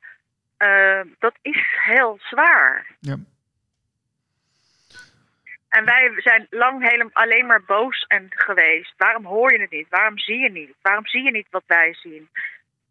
Eh, 0.57 1.01
dat 1.19 1.35
is 1.41 1.65
heel 1.83 2.17
zwaar. 2.21 2.87
Ja. 2.99 3.15
En 5.69 5.85
wij 5.85 6.13
zijn 6.15 6.47
lang 6.49 6.89
helemaal 6.89 7.13
alleen 7.13 7.45
maar 7.45 7.63
boos 7.63 8.05
en 8.07 8.27
geweest. 8.29 8.93
Waarom 8.97 9.25
hoor 9.25 9.51
je 9.53 9.61
het 9.61 9.71
niet? 9.71 9.89
Waarom 9.89 10.17
zie 10.17 10.39
je 10.39 10.51
niet? 10.51 10.75
Waarom 10.81 11.07
zie 11.07 11.23
je 11.23 11.31
niet 11.31 11.47
wat 11.49 11.63
wij 11.67 11.93
zien? 11.93 12.29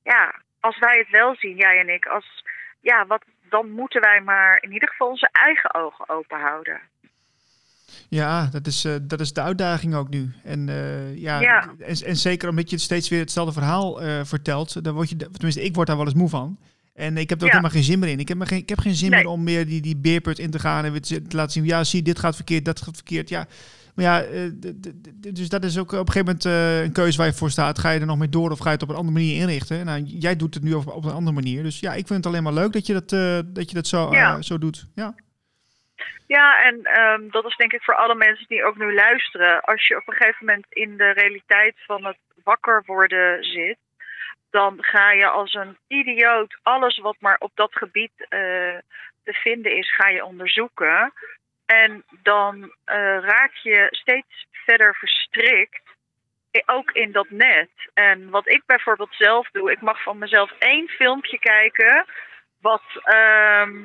Ja, 0.02 0.35
als 0.61 0.78
wij 0.78 0.99
het 0.99 1.09
wel 1.09 1.35
zien, 1.37 1.56
jij 1.56 1.78
en 1.78 1.88
ik, 1.88 2.06
als, 2.06 2.44
ja, 2.80 3.06
wat, 3.06 3.25
dan 3.49 3.71
moeten 3.71 4.00
wij 4.00 4.21
maar 4.21 4.59
in 4.61 4.73
ieder 4.73 4.88
geval 4.88 5.09
onze 5.09 5.28
eigen 5.32 5.75
ogen 5.75 6.09
open 6.09 6.40
houden. 6.40 6.80
Ja, 8.14 8.49
dat 8.50 8.66
is, 8.66 8.85
eh, 8.85 8.92
dat 9.02 9.21
is 9.21 9.33
de 9.33 9.40
uitdaging 9.40 9.95
ook 9.95 10.09
nu. 10.09 10.33
En, 10.45 10.69
eh, 10.69 11.16
ja, 11.16 11.40
Ja. 11.40 11.71
En, 11.78 11.97
en 12.07 12.16
zeker 12.16 12.49
omdat 12.49 12.71
je 12.71 12.78
steeds 12.78 13.09
weer 13.09 13.21
hetzelfde 13.21 13.52
verhaal 13.52 14.02
eh, 14.02 14.21
vertelt. 14.25 14.85
Dan 14.85 14.95
word 14.95 15.09
je, 15.09 15.16
tenminste, 15.16 15.62
ik 15.64 15.75
word 15.75 15.87
daar 15.87 15.97
wel 15.97 16.04
eens 16.07 16.14
moe 16.14 16.28
van. 16.28 16.59
En 16.95 17.16
ik 17.16 17.28
heb 17.28 17.38
er 17.38 17.45
ook 17.47 17.52
Ja. 17.52 17.57
helemaal 17.59 17.71
geen 17.71 17.83
zin 17.90 17.99
meer 17.99 18.09
in. 18.09 18.19
Ik 18.21 18.28
heb, 18.28 18.37
me 18.38 18.47
geen, 18.47 18.59
ik 18.59 18.69
heb 18.69 18.78
geen 18.78 18.95
zin 18.95 19.11
Nee. 19.11 19.19
meer 19.23 19.28
om 19.28 19.42
meer 19.42 19.66
die, 19.66 19.81
die 19.81 19.97
beerput 19.97 20.38
in 20.38 20.50
te 20.50 20.59
gaan 20.59 20.85
en 20.85 20.90
weer 20.92 21.00
te 21.00 21.23
te 21.23 21.37
laten 21.37 21.52
zien, 21.52 21.64
ja, 21.64 21.85
zie, 21.85 22.02
dit 22.02 22.19
gaat 22.19 22.35
verkeerd, 22.35 22.64
dat 22.64 22.83
gaat 22.83 22.95
verkeerd. 22.95 23.28
Ja, 23.28 23.47
maar 23.95 24.04
ja, 24.04 24.25
dus 25.33 25.49
dat 25.49 25.64
is 25.64 25.78
ook 25.78 25.92
op 25.92 26.07
een 26.09 26.12
gegeven 26.12 26.38
moment 26.42 26.85
een 26.85 26.92
keuze 26.92 27.16
waar 27.19 27.26
je 27.26 27.33
voor 27.33 27.50
staat. 27.50 27.78
Ga 27.78 27.90
je 27.90 28.00
er 28.00 28.07
nog 28.07 28.19
mee 28.19 28.28
door 28.28 28.50
of 28.50 28.59
ga 28.59 28.64
je 28.69 28.75
het 28.75 28.83
op 28.83 28.88
een 28.88 28.95
andere 28.97 29.14
manier 29.19 29.37
inrichten? 29.40 29.85
Nou, 29.87 30.02
jij 30.02 30.37
doet 30.37 30.54
het 30.54 30.62
nu 30.62 30.73
op, 30.73 30.87
op 30.87 31.04
een 31.04 31.11
andere 31.12 31.35
manier. 31.35 31.62
Dus 31.62 31.81
ja, 31.81 31.90
ik 31.95 32.07
vind 32.07 32.19
het 32.25 32.26
alleen 32.26 32.42
maar 32.42 32.52
leuk 32.54 32.73
dat 32.73 32.87
je 32.87 32.92
dat, 32.92 33.09
dat, 33.54 33.69
je 33.69 33.75
dat 33.75 33.87
zo, 33.87 34.12
Ja. 34.14 34.42
zo 34.42 34.59
doet. 34.59 34.87
Ja. 34.95 35.14
Ja, 36.26 36.62
en 36.62 36.85
ehm, 36.85 37.30
dat 37.30 37.44
is 37.44 37.56
denk 37.56 37.73
ik 37.73 37.82
voor 37.82 37.97
alle 37.97 38.14
mensen 38.14 38.47
die 38.49 38.64
ook 38.64 38.76
nu 38.76 38.94
luisteren. 38.94 39.61
Als 39.61 39.87
je 39.87 39.97
op 39.97 40.09
een 40.09 40.14
gegeven 40.14 40.47
moment 40.47 40.66
in 40.68 40.97
de 40.97 41.11
realiteit 41.11 41.75
van 41.87 42.04
het 42.04 42.18
wakker 42.44 42.82
worden 42.87 43.44
zit, 43.44 43.78
dan 44.50 44.76
ga 44.80 45.11
je 45.11 45.28
als 45.28 45.54
een 45.54 45.76
idioot 45.87 46.59
alles 46.62 46.99
wat 46.99 47.16
maar 47.18 47.37
op 47.38 47.50
dat 47.54 47.76
gebied 47.76 48.12
eh, 48.18 48.78
te 49.25 49.32
vinden 49.32 49.76
is, 49.76 49.94
ga 49.94 50.09
je 50.09 50.25
onderzoeken. 50.25 51.12
En 51.66 52.04
dan 52.23 52.73
eh, 52.85 53.18
raak 53.21 53.54
je 53.54 53.87
steeds 53.90 54.47
verder 54.50 54.94
verstrikt, 54.94 55.82
ook 56.66 56.90
in 56.90 57.12
dat 57.12 57.30
net. 57.30 57.71
En 57.94 58.30
wat 58.30 58.49
ik 58.49 58.62
bijvoorbeeld 58.66 59.14
zelf 59.14 59.49
doe, 59.50 59.71
ik 59.71 59.80
mag 59.80 60.02
van 60.02 60.18
mezelf 60.18 60.50
één 60.59 60.88
filmpje 60.88 61.38
kijken, 61.38 62.06
wat, 62.61 62.82
ehm, 63.02 63.85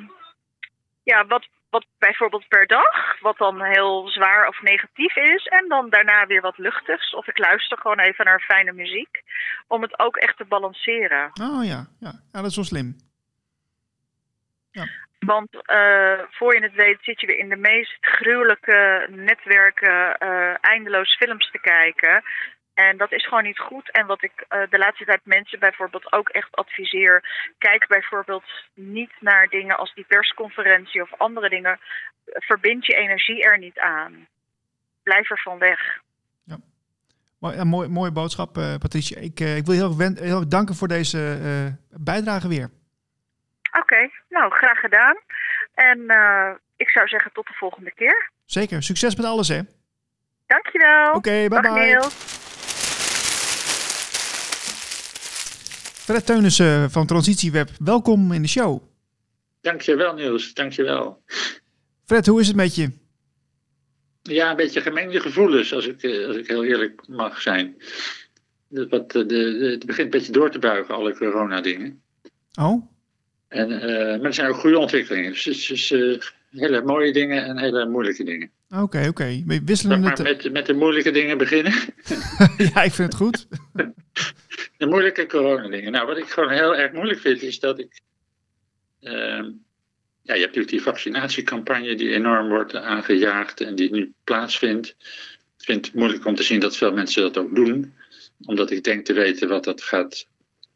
ja, 1.02 1.26
wat 1.26 1.48
wat 1.70 1.86
bijvoorbeeld 1.98 2.48
per 2.48 2.66
dag, 2.66 3.20
wat 3.20 3.38
dan 3.38 3.62
heel 3.62 4.08
zwaar 4.08 4.48
of 4.48 4.62
negatief 4.62 5.16
is. 5.16 5.46
En 5.46 5.68
dan 5.68 5.90
daarna 5.90 6.26
weer 6.26 6.40
wat 6.40 6.58
luchtigs. 6.58 7.14
Of 7.14 7.26
ik 7.26 7.38
luister 7.38 7.78
gewoon 7.78 8.00
even 8.00 8.24
naar 8.24 8.40
fijne 8.40 8.72
muziek. 8.72 9.22
Om 9.66 9.82
het 9.82 9.98
ook 9.98 10.16
echt 10.16 10.36
te 10.36 10.44
balanceren. 10.44 11.30
Oh 11.40 11.64
ja, 11.64 11.86
ja. 12.00 12.12
ja, 12.32 12.40
dat 12.40 12.50
is 12.50 12.56
wel 12.56 12.64
slim. 12.64 12.96
Want 15.18 15.66
eh, 15.66 16.20
voor 16.30 16.54
je 16.54 16.62
het 16.62 16.74
weet 16.74 16.98
zit 17.00 17.20
je 17.20 17.26
weer 17.26 17.38
in 17.38 17.48
de 17.48 17.56
meest 17.56 17.96
gruwelijke 18.00 19.06
netwerken 19.10 20.18
eh, 20.18 20.54
eindeloos 20.60 21.16
films 21.16 21.50
te 21.50 21.60
kijken. 21.60 22.22
En 22.86 22.96
dat 22.96 23.12
is 23.12 23.24
gewoon 23.26 23.42
niet 23.44 23.58
goed. 23.58 23.90
En 23.90 24.06
wat 24.06 24.22
ik 24.22 24.32
eh, 24.48 24.60
de 24.70 24.78
laatste 24.78 25.04
tijd 25.04 25.20
mensen 25.24 25.58
bijvoorbeeld 25.58 26.12
ook 26.12 26.28
echt 26.28 26.56
adviseer. 26.56 27.24
Kijk 27.58 27.86
bijvoorbeeld 27.88 28.44
niet 28.74 29.12
naar 29.20 29.48
dingen 29.48 29.76
als 29.76 29.94
die 29.94 30.04
persconferentie 30.08 31.02
of 31.02 31.14
andere 31.16 31.48
dingen. 31.48 31.78
Verbind 32.24 32.86
je 32.86 32.92
energie 32.94 33.42
er 33.42 33.58
niet 33.58 33.78
aan. 33.78 34.26
Blijf 35.02 35.30
er 35.30 35.40
van 35.40 35.58
weg. 35.58 35.98
Ja, 37.40 37.64
mooi, 37.64 37.88
mooie 37.88 38.12
boodschap, 38.12 38.56
eh, 38.56 38.74
Patricia. 38.78 39.20
Ik, 39.20 39.40
eh, 39.40 39.56
ik 39.56 39.64
wil 39.64 39.74
je 39.74 39.80
heel, 39.80 39.96
wen- 39.96 40.18
heel 40.18 40.36
erg 40.38 40.46
danken 40.48 40.74
voor 40.74 40.88
deze 40.88 41.38
bijdrage 41.90 42.48
weer. 42.48 42.70
Oké, 43.80 44.10
nou 44.28 44.50
graag 44.50 44.78
gedaan. 44.80 45.16
En 45.74 45.98
ik 46.76 46.88
zou 46.90 47.08
zeggen 47.08 47.32
tot 47.32 47.46
de 47.46 47.52
volgende 47.54 47.90
keer. 47.94 48.30
Zeker. 48.44 48.82
Succes 48.82 49.16
met 49.16 49.26
alles, 49.26 49.48
hè? 49.48 49.58
Oké, 49.58 49.66
Dankjewel. 50.46 51.20
bye 51.20 51.48
Dag 51.48 51.62
bye. 51.74 51.84
Niels. 51.84 52.37
Fred 56.08 56.26
Teunissen 56.26 56.90
van 56.90 57.06
Transitieweb, 57.06 57.68
welkom 57.78 58.32
in 58.32 58.42
de 58.42 58.48
show. 58.48 58.82
Dankjewel 59.60 60.14
Niels, 60.14 60.54
dankjewel. 60.54 61.22
Fred, 62.04 62.26
hoe 62.26 62.40
is 62.40 62.46
het 62.46 62.56
met 62.56 62.74
je? 62.74 62.90
Ja, 64.22 64.50
een 64.50 64.56
beetje 64.56 64.80
gemengde 64.80 65.20
gevoelens, 65.20 65.72
als 65.74 65.86
ik, 65.86 66.02
eh, 66.02 66.26
als 66.26 66.36
ik 66.36 66.46
heel 66.46 66.64
eerlijk 66.64 67.08
mag 67.08 67.40
zijn. 67.40 67.76
Wat, 68.68 68.90
eh, 68.90 69.08
de, 69.08 69.26
de, 69.26 69.68
het 69.70 69.86
begint 69.86 70.04
een 70.14 70.18
beetje 70.20 70.32
door 70.32 70.50
te 70.50 70.58
buigen, 70.58 70.94
alle 70.94 71.16
corona-dingen. 71.16 72.02
Oh, 72.60 72.86
En, 73.48 73.70
eh, 73.80 74.16
maar 74.16 74.24
er 74.26 74.34
zijn 74.34 74.48
ook 74.48 74.56
goede 74.56 74.78
ontwikkelingen. 74.78 75.32
Dus 75.32 75.44
het 75.44 75.54
is 75.54 75.66
dus, 75.66 75.90
eh, 75.90 76.20
hele 76.60 76.82
mooie 76.82 77.12
dingen 77.12 77.44
en 77.44 77.58
hele 77.58 77.88
moeilijke 77.88 78.24
dingen. 78.24 78.50
Oké, 78.70 79.06
oké. 79.08 79.24
Ik 79.24 79.62
wisselen 79.64 80.00
maar 80.00 80.22
met, 80.22 80.52
met 80.52 80.66
de 80.66 80.74
moeilijke 80.74 81.10
dingen 81.10 81.38
beginnen? 81.38 81.72
ja, 82.74 82.82
ik 82.82 82.92
vind 82.92 83.12
het 83.12 83.14
goed. 83.14 83.46
De 84.76 84.86
moeilijke 84.86 85.26
coronadingen. 85.26 85.92
Nou, 85.92 86.06
wat 86.06 86.16
ik 86.16 86.28
gewoon 86.28 86.50
heel 86.50 86.76
erg 86.76 86.92
moeilijk 86.92 87.20
vind, 87.20 87.42
is 87.42 87.60
dat 87.60 87.78
ik. 87.78 88.00
ehm, 89.00 89.50
ja, 90.22 90.34
je 90.34 90.40
hebt 90.40 90.54
natuurlijk 90.54 90.68
die 90.68 90.82
vaccinatiecampagne 90.82 91.94
die 91.94 92.14
enorm 92.14 92.48
wordt 92.48 92.74
aangejaagd 92.74 93.60
en 93.60 93.74
die 93.74 93.90
nu 93.90 94.12
plaatsvindt. 94.24 94.88
Ik 95.58 95.64
vind 95.64 95.86
het 95.86 95.94
moeilijk 95.94 96.24
om 96.24 96.34
te 96.34 96.42
zien 96.42 96.60
dat 96.60 96.76
veel 96.76 96.92
mensen 96.92 97.22
dat 97.22 97.38
ook 97.38 97.54
doen, 97.54 97.94
omdat 98.44 98.70
ik 98.70 98.84
denk 98.84 99.04
te 99.04 99.12
weten 99.12 99.48
wat 99.48 99.64
dat 99.64 99.82
gaat 99.82 100.26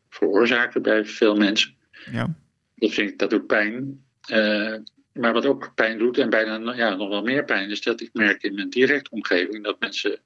veroorzaken 0.08 0.82
bij 0.82 1.04
veel 1.04 1.37
mensen. 1.37 1.75
Ja. 2.12 2.34
Dat, 2.76 2.90
vind 2.90 3.11
ik, 3.11 3.18
dat 3.18 3.30
doet 3.30 3.46
pijn. 3.46 4.04
Eh, 4.26 4.75
maar 5.12 5.33
wat 5.33 5.47
ook 5.47 5.73
pijn 5.75 5.99
doet, 5.99 6.19
en 6.19 6.31
bijna 6.31 6.75
ja, 6.75 6.95
nog 6.95 7.09
wel 7.09 7.23
meer 7.23 7.45
pijn, 7.45 7.71
is 7.71 7.83
dat 7.83 8.00
ik 8.00 8.11
merk 8.12 8.42
in 8.42 8.54
mijn 8.54 8.71
directe 8.71 9.11
omgeving 9.11 9.64
dat 9.64 9.81
mensen 9.81 10.21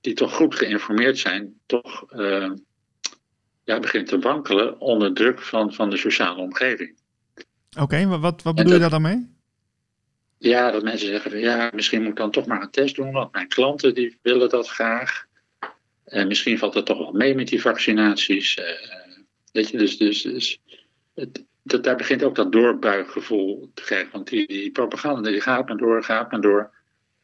die 0.00 0.14
toch 0.14 0.34
goed 0.34 0.54
geïnformeerd 0.54 1.18
zijn, 1.18 1.60
toch 1.66 2.12
eh, 2.12 2.50
ja, 3.64 3.80
beginnen 3.80 4.08
te 4.08 4.18
wankelen 4.18 4.80
onder 4.80 5.14
druk 5.14 5.40
van, 5.42 5.74
van 5.74 5.90
de 5.90 5.96
sociale 5.96 6.40
omgeving. 6.40 6.96
Oké, 7.80 8.06
wa- 8.06 8.18
wat, 8.18 8.42
wat 8.42 8.54
bedoel 8.54 8.72
je 8.72 8.78
daar 8.78 8.90
dan 8.90 9.02
mee? 9.02 9.34
Ja, 10.38 10.70
dat 10.70 10.82
mensen 10.82 11.08
zeggen 11.08 11.30
van 11.30 11.40
ja, 11.40 11.70
misschien 11.74 12.00
moet 12.00 12.10
ik 12.10 12.16
dan 12.16 12.30
toch 12.30 12.46
maar 12.46 12.62
een 12.62 12.70
test 12.70 12.94
doen, 12.96 13.12
want 13.12 13.32
mijn 13.32 13.48
klanten 13.48 13.94
die 13.94 14.18
willen 14.22 14.48
dat 14.48 14.68
graag. 14.68 15.26
En 16.04 16.26
misschien 16.26 16.58
valt 16.58 16.74
het 16.74 16.86
toch 16.86 16.98
wel 16.98 17.12
mee 17.12 17.34
met 17.34 17.48
die 17.48 17.60
vaccinaties. 17.60 18.54
eh, 18.56 18.64
weet 19.52 19.68
je, 19.68 19.78
dus, 19.78 19.96
dus, 19.96 20.22
dus 20.22 20.60
het, 21.14 21.44
dat, 21.66 21.84
daar 21.84 21.96
begint 21.96 22.22
ook 22.22 22.34
dat 22.34 22.52
doorbuiggevoel 22.52 23.70
te 23.74 23.82
krijgen. 23.82 24.12
Want 24.12 24.28
die, 24.28 24.46
die 24.46 24.70
propaganda 24.70 25.30
die 25.30 25.40
gaat 25.40 25.68
maar 25.68 25.76
door, 25.76 26.04
gaat 26.04 26.30
maar 26.30 26.40
door. 26.40 26.70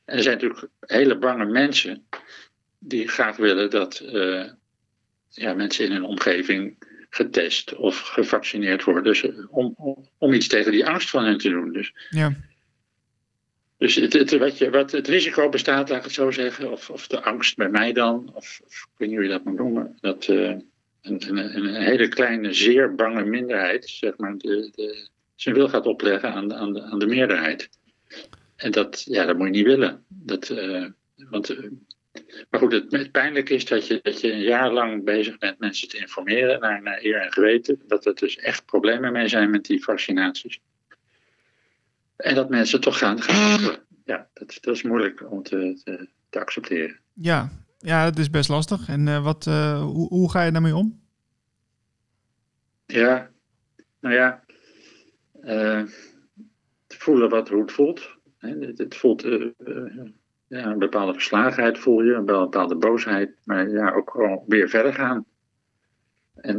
En 0.04 0.16
er 0.16 0.22
zijn 0.22 0.34
natuurlijk 0.34 0.68
hele 0.80 1.18
bange 1.18 1.44
mensen 1.44 2.06
die 2.78 3.08
graag 3.08 3.36
willen 3.36 3.70
dat 3.70 3.98
eh, 3.98 4.44
ja, 5.28 5.54
mensen 5.54 5.84
in 5.84 5.92
hun 5.92 6.04
omgeving 6.04 6.76
getest 7.10 7.74
of 7.74 7.98
gevaccineerd 7.98 8.84
worden. 8.84 9.04
Dus 9.04 9.22
eh, 9.22 9.56
om, 9.56 9.74
om, 9.76 10.08
om 10.18 10.32
iets 10.32 10.48
tegen 10.48 10.72
die 10.72 10.86
angst 10.86 11.10
van 11.10 11.24
hen 11.24 11.38
te 11.38 11.48
doen. 11.48 11.72
Dus 11.72 11.94
Ja. 12.10 12.34
dus 13.78 13.94
het, 13.94 14.12
het, 14.12 14.38
wat 14.38 14.58
je, 14.58 14.70
wat 14.70 14.90
het 14.90 15.08
risico 15.08 15.48
bestaat, 15.48 15.88
laat 15.88 15.98
ik 15.98 16.04
het 16.04 16.12
zo 16.12 16.30
zeggen, 16.30 16.72
of, 16.72 16.90
of 16.90 17.06
de 17.06 17.22
angst 17.22 17.56
bij 17.56 17.68
mij 17.68 17.92
dan, 17.92 18.30
of, 18.34 18.60
of 18.64 18.74
ik 18.74 18.88
weet 18.96 19.08
niet 19.08 19.16
hoe 19.18 19.26
je 19.26 19.32
dat 19.32 19.44
moet 19.44 19.58
noemen, 19.58 19.98
dat 20.00 20.26
eh, 20.26 20.54
een, 21.02 21.28
een, 21.28 21.56
een 21.56 21.74
hele 21.82 22.08
kleine, 22.08 22.52
zeer 22.52 22.94
bange 22.94 23.24
minderheid, 23.24 23.88
zeg 23.88 24.16
maar, 24.16 24.38
de, 24.38 24.70
de, 24.74 25.08
zijn 25.34 25.54
wil 25.54 25.68
gaat 25.68 25.86
opleggen 25.86 26.32
aan, 26.32 26.48
de- 26.48 26.54
aan, 26.54 26.72
de, 26.72 26.82
aan 26.82 26.98
de 26.98 27.06
meerderheid. 27.06 27.68
En 28.56 28.70
dat, 28.70 29.02
ja, 29.04 29.24
dat 29.24 29.36
moet 29.36 29.46
je 29.46 29.52
niet 29.52 29.64
willen. 29.66 30.04
Dat, 30.08 30.48
eh, 30.48 30.86
want, 31.16 31.50
eh, 31.50 31.70
maar 32.50 32.60
goed, 32.60 32.72
het, 32.72 32.92
het 32.92 33.10
pijnlijke 33.12 33.54
is 33.54 33.64
dat 33.64 33.86
je, 33.86 34.00
dat 34.02 34.20
je 34.20 34.32
een 34.32 34.40
jaar 34.42 34.72
lang 34.72 35.04
bezig 35.04 35.38
bent 35.38 35.58
mensen 35.58 35.88
te 35.88 35.98
informeren 35.98 36.60
naar, 36.60 36.82
naar 36.82 36.98
eer 37.02 37.20
en 37.20 37.32
geweten, 37.32 37.82
dat 37.86 38.06
er 38.06 38.14
dus 38.14 38.36
echt 38.36 38.64
problemen 38.64 39.12
mee 39.12 39.28
zijn 39.28 39.50
met 39.50 39.64
die 39.64 39.84
vaccinaties. 39.84 40.60
En 42.16 42.34
dat 42.34 42.50
mensen 42.50 42.80
toch 42.80 42.98
gaan. 42.98 43.22
gaan 43.22 43.76
ja, 44.04 44.28
dat, 44.34 44.58
dat 44.60 44.74
is 44.74 44.82
moeilijk 44.82 45.30
om 45.30 45.42
te, 45.42 45.80
te, 45.84 46.08
te 46.30 46.40
accepteren. 46.40 46.98
Ja. 47.12 47.50
Ja, 47.82 48.04
dat 48.04 48.18
is 48.18 48.30
best 48.30 48.48
lastig. 48.48 48.88
En 48.88 49.08
eh, 49.08 49.24
wat, 49.24 49.46
eh, 49.46 49.82
hoe, 49.82 50.08
hoe 50.08 50.30
ga 50.30 50.42
je 50.42 50.52
daarmee 50.52 50.76
om? 50.76 51.00
Ja, 52.86 53.30
nou 54.00 54.14
ja. 54.14 54.44
te 56.86 56.98
voelen 56.98 57.28
wat, 57.30 57.48
hoe 57.48 57.60
het 57.60 57.72
voelt. 57.72 58.16
Het, 58.38 58.78
het 58.78 58.96
voelt. 58.96 59.22
ja, 60.48 60.64
een 60.66 60.78
bepaalde 60.78 61.12
verslagenheid 61.12 61.78
voel 61.78 62.02
je, 62.02 62.14
een 62.14 62.24
bepaalde 62.24 62.76
boosheid. 62.76 63.36
Maar 63.44 63.70
ja, 63.70 63.92
ook 63.92 64.10
gewoon 64.10 64.42
weer 64.46 64.68
verder 64.68 64.94
gaan. 64.94 65.24
En. 66.34 66.58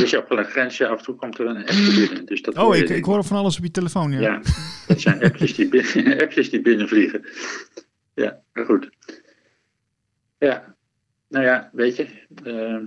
dus 0.00 0.16
op 0.16 0.30
een 0.30 0.44
grensje 0.44 0.86
af 0.86 0.98
en 0.98 1.04
toe 1.04 1.14
komt 1.14 1.38
er 1.38 1.46
een 1.46 1.56
appje 1.56 2.06
binnen. 2.06 2.26
Dus 2.26 2.42
dat 2.42 2.58
Oh, 2.58 2.76
ik, 2.76 2.88
ik 2.88 3.04
hoor 3.04 3.24
van 3.24 3.36
alles 3.36 3.58
op 3.58 3.64
je 3.64 3.70
telefoon. 3.70 4.12
Ja. 4.12 4.20
Ja, 4.20 4.40
dat 4.86 5.00
zijn 5.00 5.22
appjes 5.22 5.54
die, 5.54 5.68
binnen, 5.68 6.20
appjes 6.22 6.50
die 6.50 6.60
binnenvliegen. 6.60 7.24
Ja, 8.14 8.40
maar 8.52 8.64
goed. 8.64 8.90
Ja, 10.40 10.74
nou 11.28 11.44
ja, 11.44 11.70
weet 11.72 11.96
je. 11.96 12.06
ehm, 12.44 12.86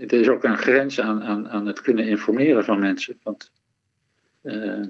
er 0.00 0.20
is 0.20 0.28
ook 0.28 0.44
een 0.44 0.58
grens 0.58 1.00
aan, 1.00 1.22
aan, 1.22 1.48
aan 1.48 1.66
het 1.66 1.80
kunnen 1.80 2.08
informeren 2.08 2.64
van 2.64 2.78
mensen. 2.78 3.18
Want 3.22 3.52
eh, 4.42 4.80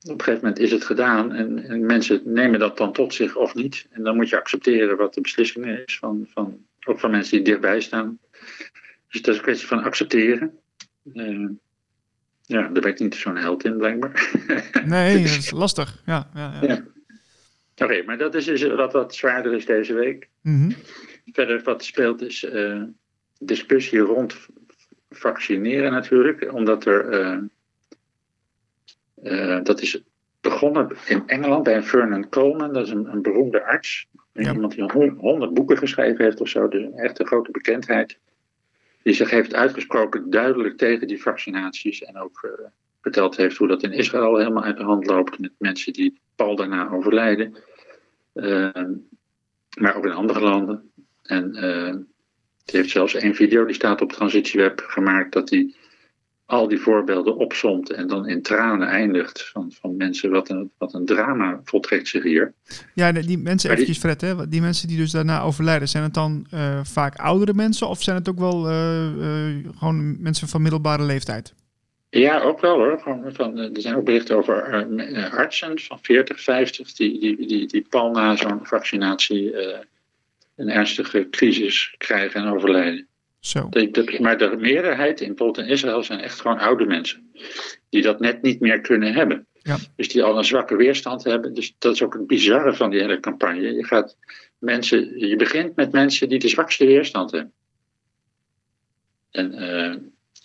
op 0.00 0.12
een 0.12 0.22
gegeven 0.22 0.34
moment 0.34 0.58
is 0.58 0.70
het 0.70 0.84
gedaan 0.84 1.32
en, 1.32 1.64
en 1.64 1.86
mensen 1.86 2.20
nemen 2.24 2.58
dat 2.58 2.76
dan 2.76 2.92
tot 2.92 3.14
zich 3.14 3.36
of 3.36 3.54
niet. 3.54 3.86
En 3.90 4.02
dan 4.02 4.16
moet 4.16 4.28
je 4.28 4.38
accepteren 4.38 4.96
wat 4.96 5.14
de 5.14 5.20
beslissing 5.20 5.66
is, 5.66 5.98
van, 5.98 6.26
van, 6.28 6.66
ook 6.86 7.00
van 7.00 7.10
mensen 7.10 7.36
die 7.36 7.44
dichtbij 7.44 7.80
staan. 7.80 8.18
Dus 9.08 9.22
dat 9.22 9.28
is 9.34 9.36
een 9.36 9.42
kwestie 9.46 9.68
van 9.68 9.82
accepteren. 9.82 10.58
Eh, 11.14 11.48
ja, 12.42 12.62
daar 12.62 12.82
ben 12.82 12.90
ik 12.90 12.98
niet 12.98 13.14
zo'n 13.14 13.36
held 13.36 13.64
in, 13.64 13.76
blijkbaar. 13.76 14.30
Nee, 14.86 15.22
dat 15.22 15.36
is 15.36 15.50
lastig. 15.50 16.02
Ja, 16.06 16.30
ja, 16.34 16.58
ja. 16.60 16.68
Ja. 16.68 16.84
Oké, 17.82 18.02
maar 18.02 18.18
dat 18.18 18.34
is 18.34 18.44
dus 18.44 18.62
wat 18.66 18.92
wat 18.92 19.14
zwaarder 19.14 19.54
is 19.54 19.66
deze 19.66 19.94
week. 19.94 20.28
Mhm. 20.42 20.70
Verder 21.32 21.62
wat 21.62 21.84
speelt 21.84 22.22
is 22.22 22.44
eh, 22.44 22.82
discussie 23.38 23.98
rond 23.98 24.46
vaccineren 25.10 25.92
natuurlijk, 25.92 26.52
omdat 26.52 26.84
er. 26.84 27.08
eh, 27.10 27.38
eh, 29.22 29.64
dat 29.64 29.80
is 29.80 30.02
begonnen 30.40 30.96
in 31.06 31.22
Engeland 31.26 31.62
bij 31.62 31.82
Vernon 31.82 32.28
Coleman, 32.28 32.72
dat 32.72 32.86
is 32.86 32.92
een, 32.92 33.06
een 33.12 33.22
beroemde 33.22 33.64
arts. 33.64 34.06
Ja. 34.32 34.52
Iemand 34.52 34.74
die 34.74 34.84
hon- 34.92 35.16
honderd 35.18 35.54
boeken 35.54 35.78
geschreven 35.78 36.24
heeft 36.24 36.40
of 36.40 36.48
zo, 36.48 36.68
dus 36.68 36.88
echt 36.94 37.18
een 37.20 37.26
grote 37.26 37.50
bekendheid. 37.50 38.18
Die 39.02 39.14
zich 39.14 39.30
heeft 39.30 39.54
uitgesproken 39.54 40.30
duidelijk 40.30 40.76
tegen 40.76 41.06
die 41.06 41.22
vaccinaties 41.22 42.02
en 42.02 42.16
ook 42.18 42.50
verteld 43.00 43.36
heeft 43.36 43.56
hoe 43.56 43.68
dat 43.68 43.82
in 43.82 43.92
Israël 43.92 44.36
helemaal 44.36 44.62
uit 44.62 44.76
de 44.76 44.82
hand 44.82 45.06
loopt 45.06 45.38
met 45.38 45.52
mensen 45.58 45.92
die 45.92 46.20
pal 46.36 46.56
daarna 46.56 46.90
overlijden. 46.90 47.56
Eh, 48.32 48.82
maar 49.78 49.96
ook 49.96 50.04
in 50.04 50.12
andere 50.12 50.40
landen. 50.40 50.90
En 51.22 51.54
eh, 51.54 51.94
die 52.64 52.80
heeft 52.80 52.90
zelfs 52.90 53.14
één 53.14 53.34
video, 53.34 53.64
die 53.64 53.74
staat 53.74 54.00
op 54.00 54.12
Transitieweb, 54.12 54.80
gemaakt 54.80 55.32
dat 55.32 55.50
hij 55.50 55.74
al 56.46 56.68
die 56.68 56.78
voorbeelden 56.78 57.36
opsomt 57.36 57.92
en 57.92 58.06
dan 58.06 58.28
in 58.28 58.42
tranen 58.42 58.88
eindigt 58.88 59.50
van, 59.52 59.72
van 59.80 59.96
mensen. 59.96 60.30
Wat 60.30 60.48
een, 60.48 60.70
wat 60.78 60.94
een 60.94 61.04
drama 61.04 61.60
voltrekt 61.64 62.08
zich 62.08 62.22
hier. 62.22 62.52
Ja, 62.94 63.12
die 63.12 63.38
mensen, 63.38 63.68
Maar 63.68 63.78
eventjes 63.78 63.98
Fred, 63.98 64.20
hè, 64.20 64.48
die 64.48 64.60
mensen 64.60 64.88
die 64.88 64.96
dus 64.96 65.10
daarna 65.10 65.42
overlijden, 65.42 65.88
zijn 65.88 66.02
het 66.02 66.14
dan 66.14 66.46
eh, 66.50 66.80
vaak 66.84 67.16
oudere 67.16 67.54
mensen 67.54 67.88
of 67.88 68.02
zijn 68.02 68.16
het 68.16 68.28
ook 68.28 68.38
wel 68.38 68.68
eh, 68.68 69.06
eh, 69.06 69.56
gewoon 69.76 70.22
mensen 70.22 70.48
van 70.48 70.62
middelbare 70.62 71.02
leeftijd? 71.02 71.54
Ja, 72.18 72.40
ook 72.40 72.60
wel 72.60 72.76
hoor. 72.76 73.00
Van, 73.00 73.58
eh, 73.58 73.74
er 73.74 73.80
zijn 73.80 73.94
ook 73.94 74.04
berichten 74.04 74.36
over 74.36 74.62
eh, 74.62 75.24
eh, 75.24 75.32
artsen 75.32 75.80
van 75.80 75.98
40, 76.02 76.40
50 76.40 76.92
die, 76.92 77.20
die, 77.20 77.46
die, 77.46 77.66
die 77.66 77.86
pal 77.88 78.10
na 78.10 78.36
zo'n 78.36 78.66
vaccinatie 78.66 79.54
een 80.56 80.68
ernstige 80.68 81.28
crisis 81.30 81.94
krijgen 81.98 82.40
en 82.40 82.52
overlijden. 82.52 83.06
Zo. 83.40 83.68
De- 83.68 83.90
de- 83.90 84.18
maar 84.20 84.38
de 84.38 84.56
meerderheid 84.56 85.20
in 85.20 85.28
bijvoorbeeld 85.28 85.66
in 85.66 85.72
Israël 85.72 86.02
zijn 86.02 86.20
echt 86.20 86.40
gewoon 86.40 86.58
oude 86.58 86.84
mensen. 86.84 87.30
Die 87.88 88.02
dat 88.02 88.20
net 88.20 88.42
niet 88.42 88.60
meer 88.60 88.80
kunnen 88.80 89.12
hebben. 89.12 89.46
Ja. 89.62 89.76
Dus 89.96 90.08
die 90.08 90.22
al 90.22 90.38
een 90.38 90.44
zwakke 90.44 90.76
weerstand 90.76 91.24
hebben. 91.24 91.54
Dus 91.54 91.74
dat 91.78 91.94
is 91.94 92.02
ook 92.02 92.12
het 92.14 92.26
bizarre 92.26 92.74
van 92.74 92.90
die 92.90 93.00
hele 93.00 93.20
campagne. 93.20 93.74
Je, 93.74 93.84
gaat 93.84 94.16
mensen, 94.58 95.18
je 95.28 95.36
begint 95.36 95.76
met 95.76 95.92
mensen 95.92 96.28
die 96.28 96.38
de 96.38 96.48
zwakste 96.48 96.86
weerstand 96.86 97.30
hebben. 97.30 97.52
En, 99.30 99.54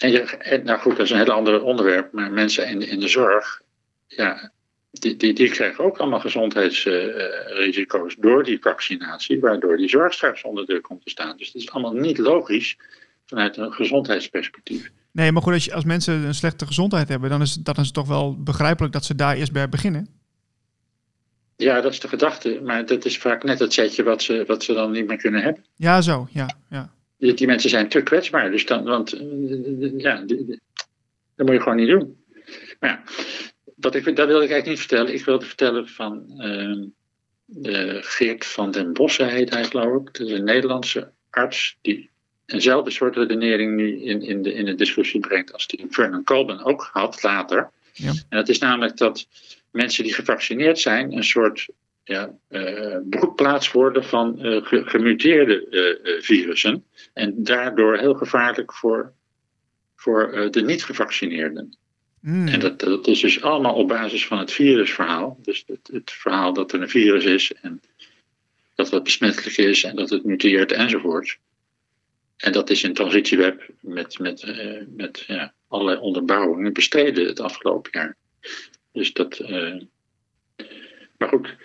en, 0.02 0.12
je, 0.12 0.62
nou 0.64 0.80
goed, 0.80 0.98
dat 0.98 1.06
is 1.06 1.12
een 1.12 1.18
heel 1.18 1.32
ander 1.32 1.64
onderwerp. 1.64 2.12
Maar 2.12 2.32
mensen 2.32 2.68
in, 2.68 2.82
in 2.82 3.00
de 3.00 3.08
zorg, 3.08 3.62
ja, 4.08 4.52
die, 4.92 5.16
die, 5.16 5.34
die 5.34 5.50
krijgen 5.50 5.84
ook 5.84 5.98
allemaal 5.98 6.20
gezondheidsrisico's 6.20 8.16
door 8.20 8.44
die 8.44 8.58
vaccinatie. 8.62 9.40
Waardoor 9.40 9.78
die 9.78 9.90
zorg 9.90 10.14
straks 10.14 10.42
onder 10.42 10.66
druk 10.66 10.84
komt 10.84 11.04
te 11.04 11.10
staan. 11.10 11.38
Dus 11.38 11.48
het 11.48 11.56
is 11.56 11.72
allemaal 11.72 11.94
niet 11.94 12.18
logisch 12.18 12.78
vanuit 13.26 13.58
een 13.58 13.74
gezondheidsperspectief. 13.74 14.92
Nee, 15.12 15.32
maar 15.32 15.42
goed, 15.42 15.54
als, 15.54 15.66
je, 15.66 15.74
als 15.74 15.84
mensen 15.84 16.14
een 16.14 16.36
slechte 16.36 16.66
gezondheid 16.66 17.10
hebben, 17.10 17.30
dan 17.30 17.42
is, 17.42 17.54
dan 17.54 17.76
is 17.76 17.86
het 17.86 17.94
toch 17.94 18.08
wel 18.08 18.44
begrijpelijk 18.44 18.94
dat 18.94 19.06
ze 19.06 19.16
daar 19.16 19.36
eerst 19.36 19.52
bij 19.52 19.70
beginnen. 19.70 20.08
Ja, 21.56 21.82
dat 21.82 21.92
is 21.92 22.00
de 22.00 22.08
gedachte. 22.08 22.60
Maar 22.64 22.86
dat 22.86 23.06
is 23.06 23.18
vaak 23.18 23.44
net 23.44 23.60
het 23.60 23.74
setje 23.74 24.04
wat 24.04 24.22
ze, 24.22 24.44
wat 24.48 24.64
ze 24.64 24.74
dan 24.74 24.92
niet 24.92 25.08
meer 25.08 25.18
kunnen 25.18 25.42
hebben. 25.42 25.66
Ja, 25.76 26.02
zo, 26.02 26.28
ja, 26.32 26.50
ja. 26.70 26.94
Die, 27.22 27.34
die 27.34 27.48
mensen 27.48 27.70
zijn 27.70 27.90
te 27.90 28.02
kwetsbaar. 28.02 28.52
Dus 28.52 28.66
dan, 28.66 28.84
want 28.84 29.14
eh, 29.14 30.00
ja, 30.00 30.24
dat 31.36 31.46
moet 31.46 31.56
je 31.56 31.62
gewoon 31.62 31.78
niet 31.78 31.88
doen. 31.88 32.24
Maar 32.80 32.90
ja, 32.90 33.04
wat 33.76 33.96
ik, 33.96 34.04
dat 34.04 34.28
wilde 34.28 34.44
ik 34.44 34.52
eigenlijk 34.52 34.66
niet 34.66 34.80
vertellen. 34.80 35.14
Ik 35.14 35.26
wilde 35.26 35.46
vertellen 35.46 35.88
van 35.88 36.34
ehm, 36.38 36.86
de 37.46 37.98
Geert 38.02 38.46
van 38.46 38.72
den 38.72 38.94
Bossen 38.94 39.30
heet 39.30 39.50
hij 39.50 39.64
geloof 39.64 40.02
ik. 40.02 40.18
Dat 40.18 40.28
is 40.28 40.34
een 40.34 40.44
Nederlandse 40.44 41.12
arts 41.30 41.78
die 41.82 42.10
eenzelfde 42.46 42.92
soort 42.92 43.16
redenering 43.16 43.76
nu 43.76 44.04
in, 44.04 44.22
in, 44.22 44.42
de, 44.42 44.54
in 44.54 44.66
de 44.66 44.76
discussie 44.76 45.20
brengt 45.20 45.54
als 45.54 45.68
die 45.68 45.86
Vernon 45.90 46.24
Colben 46.24 46.64
ook 46.64 46.90
had 46.94 47.24
later. 47.24 47.70
Ja. 47.94 48.10
En 48.10 48.38
dat 48.38 48.50
is 48.50 48.60
namelijk 48.60 48.98
dat 48.98 49.28
mensen 49.72 50.04
die 50.04 50.14
gevaccineerd 50.14 50.80
zijn 50.80 51.14
een 51.14 51.24
soort 51.24 51.68
ja, 52.04 52.38
eh, 52.48 52.98
broedplaats 53.10 53.72
worden 53.72 54.04
van 54.04 54.40
eh, 54.40 54.66
ge- 54.66 54.86
gemuteerde 54.86 55.68
eh, 55.68 56.16
eh, 56.16 56.22
virussen. 56.22 56.86
En 57.14 57.44
daardoor 57.44 57.98
heel 57.98 58.14
gevaarlijk 58.14 58.74
voor, 58.74 59.14
voor 59.96 60.32
eh, 60.34 60.50
de 60.50 60.62
niet-gevaccineerden. 60.62 61.76
Mm. 62.20 62.48
En 62.48 62.60
dat, 62.60 62.80
dat 62.80 63.08
is 63.08 63.20
dus 63.20 63.42
allemaal 63.42 63.76
op 63.76 63.88
basis 63.88 64.28
van 64.28 64.38
het 64.38 64.52
virusverhaal. 64.52 65.38
Dus 65.42 65.64
het, 65.68 65.90
het 65.92 66.12
verhaal 66.12 66.54
dat 66.54 66.72
er 66.72 66.82
een 66.82 66.90
virus 66.90 67.26
is 67.26 67.54
en 67.54 67.82
dat 68.76 68.92
het 68.92 69.04
besmettelijk 69.04 69.58
is 69.58 69.84
en 69.84 69.96
dat 69.96 70.10
het 70.10 70.24
muteert 70.24 70.72
enzovoort. 70.72 71.38
En 72.38 72.52
dat 72.52 72.70
is 72.70 72.84
in 72.84 72.94
transitieweb 72.94 73.70
met, 73.80 74.20
met, 74.20 74.44
eh, 74.44 74.82
met 74.96 75.24
ja, 75.28 75.54
allerlei 75.68 75.98
onderbouwingen 75.98 76.74
bestreden 76.74 77.26
het 77.28 77.40
afgelopen 77.40 77.92
jaar. 77.94 78.16
Dus 78.92 79.14
dat. 79.14 79.40
eh, 79.40 79.82
maar 81.22 81.30
goed. 81.30 81.56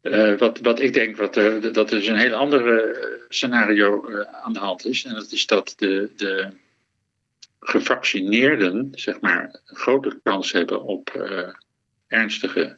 Eh, 0.00 0.38
wat, 0.38 0.58
wat 0.60 0.80
ik 0.80 0.92
denk 0.92 1.16
wat 1.16 1.34
dat 1.34 1.76
er 1.76 1.98
dus 1.98 2.06
een 2.06 2.16
heel 2.16 2.34
ander 2.34 2.78
eh, 2.78 3.00
scenario 3.28 4.08
eh, 4.08 4.44
aan 4.44 4.52
de 4.52 4.58
hand 4.58 4.86
is. 4.86 5.04
En 5.04 5.14
dat 5.14 5.32
is 5.32 5.46
dat 5.46 5.74
de, 5.76 6.10
de 6.16 6.48
gevaccineerden 7.60 8.88
zeg 8.94 9.20
maar, 9.20 9.60
een 9.66 9.76
grote 9.76 10.20
kans 10.22 10.52
hebben 10.52 10.82
op 10.82 11.30
ernstige 12.08 12.76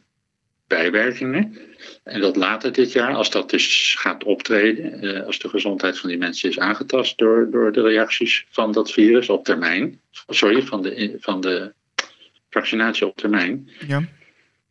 bijwerkingen. 0.66 1.58
En 2.02 2.20
dat 2.20 2.36
later 2.36 2.72
dit 2.72 2.92
jaar, 2.92 3.14
als 3.14 3.30
dat 3.30 3.50
dus 3.50 3.94
gaat 3.98 4.24
optreden, 4.24 5.24
als 5.26 5.38
de 5.38 5.48
gezondheid 5.48 5.98
van 5.98 6.08
die 6.08 6.18
mensen 6.18 6.48
is 6.48 6.58
aangetast 6.58 7.18
door, 7.18 7.50
door 7.50 7.72
de 7.72 7.82
reacties 7.82 8.46
van 8.50 8.72
dat 8.72 8.92
virus 8.92 9.28
op 9.28 9.44
termijn, 9.44 10.00
sorry, 10.28 10.62
van 10.62 10.82
de, 10.82 11.16
van 11.18 11.40
de 11.40 11.72
vaccinatie 12.50 13.06
op 13.06 13.16
termijn, 13.16 13.70
Ja. 13.86 14.08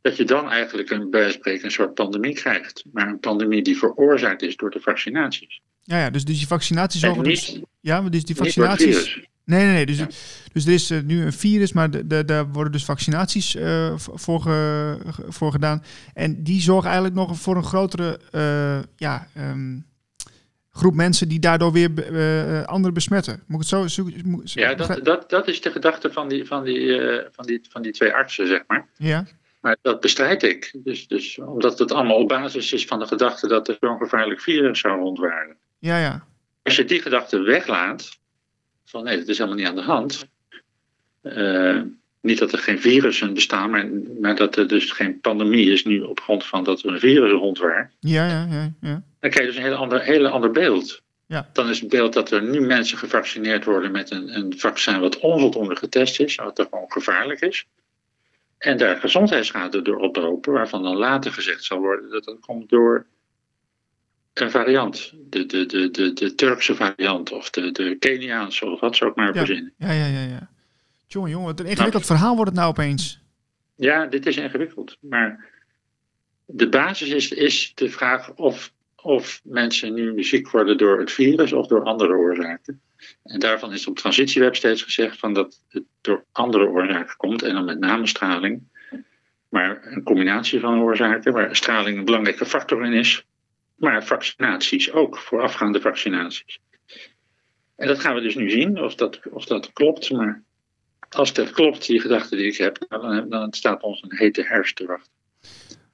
Dat 0.03 0.17
je 0.17 0.23
dan 0.23 0.49
eigenlijk 0.49 0.89
een, 0.89 1.09
bij 1.09 1.19
wijze 1.19 1.29
van 1.33 1.39
spreken 1.41 1.65
een 1.65 1.71
soort 1.71 1.93
pandemie 1.93 2.33
krijgt. 2.33 2.83
Maar 2.91 3.07
een 3.07 3.19
pandemie 3.19 3.61
die 3.63 3.77
veroorzaakt 3.77 4.41
is 4.41 4.55
door 4.55 4.69
de 4.69 4.79
vaccinaties. 4.79 5.61
Ja, 5.83 5.97
ja, 5.99 6.09
dus, 6.09 6.25
dus 6.25 6.37
die 6.37 6.47
vaccinaties 6.47 7.01
En 7.01 7.07
zorgen 7.07 7.23
dus... 7.29 7.53
niet, 7.53 7.65
Ja, 7.79 8.01
maar 8.01 8.11
dus 8.11 8.25
die 8.25 8.35
vaccinaties... 8.35 9.19
Nee, 9.45 9.63
nee, 9.65 9.73
nee. 9.73 9.85
Dus, 9.85 9.97
Ja. 9.97 10.07
dus 10.53 10.65
er 10.65 10.73
is 10.73 10.89
eh, 10.89 10.99
nu 11.01 11.21
een 11.21 11.33
virus, 11.33 11.73
maar 11.73 11.91
de, 11.91 12.07
de, 12.07 12.25
daar 12.25 12.51
worden 12.51 12.71
dus 12.71 12.85
vaccinaties 12.85 13.55
eh, 13.55 13.93
voor, 13.97 14.41
ge- 14.41 14.97
voor 15.27 15.51
gedaan. 15.51 15.83
En 16.13 16.43
die 16.43 16.61
zorgen 16.61 16.85
eigenlijk 16.85 17.15
nog 17.15 17.39
voor 17.39 17.55
een 17.55 17.63
grotere 17.63 18.19
eh, 18.31 18.79
ja, 18.95 19.27
ehm, 19.35 19.77
groep 20.71 20.93
mensen 20.95 21.27
die 21.29 21.39
daardoor 21.39 21.71
weer 21.71 21.89
anderen 22.65 22.93
besmetten. 22.93 23.43
Moet 23.47 23.63
ik 23.63 23.69
het 23.69 23.91
zo... 23.91 24.03
moet- 24.25 24.51
Ja, 24.51 24.73
dat, 24.73 24.99
dat, 25.03 25.29
dat 25.29 25.47
is 25.47 25.61
de 25.61 25.71
gedachte 25.71 26.11
van 26.11 26.29
die, 26.29 26.45
van, 26.45 26.63
die, 26.63 26.99
van, 27.31 27.45
die, 27.45 27.61
van 27.69 27.81
die 27.81 27.91
twee 27.91 28.13
artsen, 28.13 28.47
zeg 28.47 28.63
maar. 28.67 28.87
ja, 28.97 29.25
Maar 29.63 29.77
dat 29.81 29.99
bestrijd 29.99 30.43
ik. 30.43 30.71
Dus, 30.73 31.07
dus 31.07 31.39
omdat 31.39 31.79
het 31.79 31.91
allemaal 31.91 32.17
op 32.17 32.27
basis 32.27 32.73
is 32.73 32.85
van 32.85 32.99
de 32.99 33.05
gedachte 33.05 33.47
dat 33.47 33.67
er 33.67 33.77
zo'n 33.79 33.97
gevaarlijk 33.97 34.41
virus 34.41 34.79
zou 34.79 34.99
rondwaren. 34.99 35.57
ja, 35.79 35.97
ja. 35.99 36.25
Als 36.63 36.75
je 36.75 36.85
die 36.85 37.01
gedachte 37.01 37.39
weglaat, 37.39 38.19
van 38.85 39.03
nee, 39.03 39.17
dat 39.17 39.27
is 39.27 39.37
helemaal 39.37 39.59
niet 39.59 39.67
aan 39.67 39.75
de 39.75 39.81
hand. 39.81 40.27
Eh, 41.21 41.81
niet 42.21 42.39
dat 42.39 42.51
er 42.51 42.57
geen 42.57 42.79
virussen 42.79 43.33
bestaan, 43.33 43.69
maar, 43.69 43.89
maar 44.21 44.35
dat 44.35 44.55
er 44.55 44.67
dus 44.67 44.91
geen 44.91 45.19
pandemie 45.19 45.71
is 45.71 45.85
nu 45.85 46.01
op 46.01 46.19
grond 46.19 46.45
van 46.45 46.63
dat 46.63 46.83
er 46.83 46.93
een 46.93 46.99
virus 46.99 47.31
rondwaart. 47.31 47.93
Ja, 47.99 48.27
ja, 48.27 48.47
ja, 48.49 48.73
ja. 48.81 49.03
Dan 49.19 49.29
krijg 49.29 49.45
je 49.45 49.45
dus 49.45 49.55
een 49.55 49.69
heel 49.69 49.75
ander, 49.75 50.01
hele 50.01 50.29
ander 50.29 50.51
beeld. 50.51 51.01
Ja. 51.25 51.49
Dan 51.53 51.69
is 51.69 51.79
het 51.79 51.89
beeld 51.89 52.13
dat 52.13 52.31
er 52.31 52.43
nu 52.43 52.61
mensen 52.61 52.97
gevaccineerd 52.97 53.65
worden 53.65 53.91
met 53.91 54.11
een, 54.11 54.35
een 54.35 54.59
vaccin 54.59 54.99
wat 54.99 55.19
onvoldoende 55.19 55.75
getest 55.75 56.19
is, 56.19 56.35
wat 56.35 56.59
er 56.59 56.67
gewoon 56.69 56.91
gevaarlijk 56.91 57.41
is. 57.41 57.65
En 58.63 58.77
daar 58.77 58.97
gezondheidsschade 58.99 59.81
door 59.81 59.97
oplopen, 59.97 60.53
waarvan 60.53 60.83
dan 60.83 60.95
later 60.97 61.31
gezegd 61.31 61.63
zal 61.63 61.79
worden 61.79 62.09
dat 62.09 62.23
dat 62.23 62.39
komt 62.39 62.69
door 62.69 63.05
een 64.33 64.51
variant. 64.51 65.13
De, 65.29 65.45
de, 65.45 65.65
de, 65.65 65.91
de, 65.91 66.13
de 66.13 66.35
Turkse 66.35 66.75
variant 66.75 67.31
of 67.31 67.49
de, 67.49 67.71
de 67.71 67.95
Keniaanse 67.99 68.65
of 68.65 68.79
wat 68.79 68.95
ze 68.95 69.05
ook 69.05 69.15
maar 69.15 69.27
Ja. 69.27 69.33
verzinnen. 69.33 69.73
Ja, 69.77 69.91
ja, 69.91 70.05
ja, 70.05 70.21
ja. 70.21 70.49
Jongen, 71.07 71.29
jongen, 71.29 71.47
wat 71.47 71.59
een 71.59 71.65
ingewikkeld 71.65 72.05
verhaal 72.05 72.35
wordt 72.35 72.49
het 72.49 72.59
nou 72.59 72.69
opeens. 72.71 73.21
Ja, 73.75 74.05
dit 74.05 74.25
is 74.25 74.37
ingewikkeld. 74.37 74.97
Maar 74.99 75.49
de 76.45 76.69
basis 76.69 77.09
is, 77.09 77.31
is 77.31 77.71
de 77.75 77.89
vraag 77.89 78.33
of, 78.35 78.71
of 78.95 79.41
mensen 79.43 79.93
nu 79.93 80.23
ziek 80.23 80.49
worden 80.49 80.77
door 80.77 80.99
het 80.99 81.11
virus 81.11 81.53
of 81.53 81.67
door 81.67 81.83
andere 81.83 82.13
oorzaken. 82.13 82.81
En 83.23 83.39
daarvan 83.39 83.73
is 83.73 83.87
op 83.87 83.97
transitieweb 83.97 84.55
steeds 84.55 84.83
gezegd 84.83 85.19
van 85.19 85.33
dat 85.33 85.59
het 85.69 85.83
door 86.01 86.25
andere 86.31 86.67
oorzaken 86.67 87.15
komt. 87.17 87.43
En 87.43 87.53
dan 87.53 87.65
met 87.65 87.79
name 87.79 88.07
straling. 88.07 88.61
Maar 89.49 89.79
een 89.83 90.03
combinatie 90.03 90.59
van 90.59 90.81
oorzaken, 90.81 91.33
waar 91.33 91.55
straling 91.55 91.97
een 91.97 92.05
belangrijke 92.05 92.45
factor 92.45 92.85
in 92.85 92.93
is. 92.93 93.25
Maar 93.75 94.03
vaccinaties 94.03 94.91
ook, 94.91 95.17
voorafgaande 95.17 95.81
vaccinaties. 95.81 96.59
En 97.75 97.87
dat 97.87 97.99
gaan 97.99 98.15
we 98.15 98.21
dus 98.21 98.35
nu 98.35 98.49
zien, 98.49 98.81
of 98.81 98.95
dat, 98.95 99.19
of 99.29 99.45
dat 99.45 99.73
klopt. 99.73 100.11
Maar 100.11 100.43
als 101.09 101.33
dat 101.33 101.51
klopt, 101.51 101.87
die 101.87 101.99
gedachte 101.99 102.35
die 102.35 102.47
ik 102.47 102.57
heb, 102.57 102.85
nou, 102.89 103.15
dan, 103.15 103.29
dan 103.29 103.53
staat 103.53 103.83
ons 103.83 104.01
een 104.01 104.17
hete 104.17 104.43
herfst 104.43 104.75
te 104.75 104.85
wachten. 104.85 105.11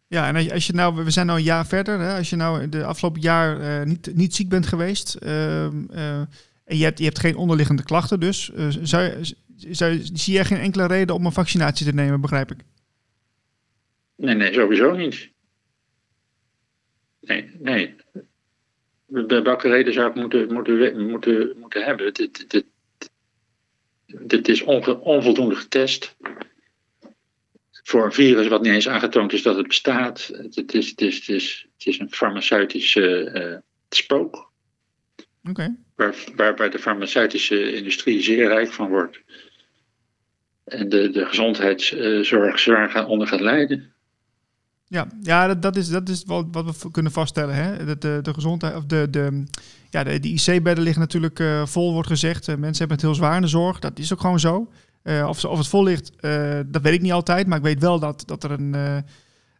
Ja, 0.07 0.27
en 0.27 0.51
als 0.51 0.67
je, 0.67 0.73
nou, 0.73 1.03
we 1.03 1.11
zijn 1.11 1.25
nou 1.25 1.37
een 1.37 1.45
jaar 1.45 1.67
verder. 1.67 1.99
Hè, 1.99 2.17
als 2.17 2.29
je 2.29 2.35
nou 2.35 2.69
de 2.69 2.83
afgelopen 2.83 3.21
jaar 3.21 3.61
eh, 3.61 3.85
niet, 3.85 4.15
niet 4.15 4.35
ziek 4.35 4.49
bent 4.49 4.67
geweest. 4.67 5.13
ehm, 5.15 5.83
eh, 5.91 6.21
En 6.69 6.77
je 6.77 6.83
hebt, 6.83 6.97
je 6.97 7.03
hebt 7.03 7.19
geen 7.19 7.35
onderliggende 7.35 7.83
klachten 7.83 8.19
dus. 8.19 8.51
Uh, 8.55 8.67
zou, 8.81 9.11
zou, 9.55 9.99
zie 10.13 10.33
jij 10.33 10.45
geen 10.45 10.59
enkele 10.59 10.87
reden 10.87 11.15
om 11.15 11.25
een 11.25 11.31
vaccinatie 11.31 11.85
te 11.85 11.93
nemen, 11.93 12.21
begrijp 12.21 12.51
ik? 12.51 12.57
Nee, 14.15 14.35
nee, 14.35 14.53
sowieso 14.53 14.95
niet. 14.95 15.29
Nee, 17.21 17.51
nee. 17.59 17.95
Welke 19.27 19.69
reden 19.69 19.93
zou 19.93 20.09
ik 20.09 20.15
moeten, 20.15 20.53
moeten, 20.53 21.09
moeten, 21.09 21.55
moeten 21.59 21.83
hebben? 21.83 22.13
Dit, 22.13 22.49
dit, 22.49 22.65
dit 24.05 24.47
is 24.47 24.61
onvoldoende 25.01 25.55
getest. 25.55 26.15
Voor 27.83 28.05
een 28.05 28.13
virus 28.13 28.47
wat 28.47 28.61
niet 28.61 28.73
eens 28.73 28.89
aangetoond 28.89 29.33
is 29.33 29.41
dat 29.41 29.55
het 29.55 29.67
bestaat. 29.67 30.31
Het 30.33 30.73
is, 30.73 30.89
het 30.89 31.01
is, 31.01 31.15
het 31.15 31.29
is, 31.29 31.67
het 31.77 31.87
is 31.87 31.99
een 31.99 32.11
farmaceutische 32.11 33.31
uh, 33.33 33.57
spook. 33.89 34.48
Okay. 35.43 35.75
Waar, 35.95 36.15
waar, 36.35 36.55
waar 36.55 36.69
de 36.69 36.79
farmaceutische 36.79 37.73
industrie 37.73 38.21
zeer 38.21 38.47
rijk 38.47 38.71
van 38.71 38.89
wordt. 38.89 39.19
En 40.63 40.89
de, 40.89 41.09
de 41.09 41.25
gezondheidszorg 41.25 42.59
zwaar 42.59 42.89
gaan, 42.89 43.05
onder 43.05 43.27
gaat 43.27 43.39
lijden. 43.39 43.93
Ja, 44.87 45.07
ja 45.21 45.47
dat, 45.47 45.61
dat, 45.61 45.75
is, 45.75 45.89
dat 45.89 46.09
is 46.09 46.23
wat, 46.25 46.45
wat 46.51 46.81
we 46.81 46.91
kunnen 46.91 47.11
vaststellen. 47.11 47.55
Hè? 47.55 47.85
Dat 47.85 48.01
de, 48.01 48.19
de 48.21 48.33
gezondheid, 48.33 48.75
of 48.75 48.85
de, 48.85 49.07
de, 49.09 49.43
ja, 49.89 50.03
de, 50.03 50.19
de 50.19 50.29
IC-bedden 50.29 50.83
liggen 50.83 51.01
natuurlijk 51.01 51.39
uh, 51.39 51.65
vol, 51.65 51.93
wordt 51.93 52.07
gezegd. 52.07 52.47
Uh, 52.47 52.55
mensen 52.55 52.77
hebben 52.77 52.97
het 52.97 53.05
heel 53.05 53.15
zwaar 53.15 53.35
in 53.35 53.41
de 53.41 53.47
zorg. 53.47 53.79
Dat 53.79 53.99
is 53.99 54.13
ook 54.13 54.19
gewoon 54.19 54.39
zo. 54.39 54.71
Uh, 55.03 55.27
of, 55.27 55.45
of 55.45 55.57
het 55.57 55.67
vol 55.67 55.83
ligt, 55.83 56.11
dat 56.71 56.81
weet 56.81 56.93
ik 56.93 57.01
niet 57.01 57.11
altijd. 57.11 57.47
Maar 57.47 57.57
ik 57.57 57.63
weet 57.63 57.79
wel 57.79 57.99
dat, 57.99 58.23
dat, 58.25 58.43
er, 58.43 58.51
een, 58.51 58.71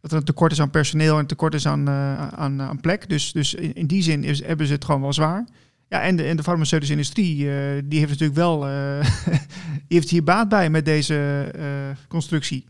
dat 0.01 0.11
er 0.11 0.17
een 0.17 0.23
tekort 0.23 0.51
is 0.51 0.61
aan 0.61 0.69
personeel 0.69 1.13
en 1.13 1.19
een 1.19 1.27
tekort 1.27 1.53
is 1.53 1.67
aan, 1.67 1.89
aan, 1.89 2.61
aan 2.61 2.81
plek. 2.81 3.09
Dus, 3.09 3.31
dus 3.31 3.53
in, 3.53 3.73
in 3.73 3.87
die 3.87 4.03
zin 4.03 4.23
is, 4.23 4.43
hebben 4.43 4.67
ze 4.67 4.73
het 4.73 4.85
gewoon 4.85 5.01
wel 5.01 5.13
zwaar. 5.13 5.47
Ja, 5.89 6.01
en 6.01 6.15
de, 6.15 6.23
en 6.23 6.37
de 6.37 6.43
farmaceutische 6.43 6.93
industrie, 6.93 7.35
die 7.85 7.99
heeft 7.99 8.11
natuurlijk 8.11 8.39
wel, 8.39 8.59
die 9.87 9.97
heeft 9.97 10.09
hier 10.09 10.23
baat 10.23 10.49
bij 10.49 10.69
met 10.69 10.85
deze 10.85 11.45
constructie. 12.07 12.65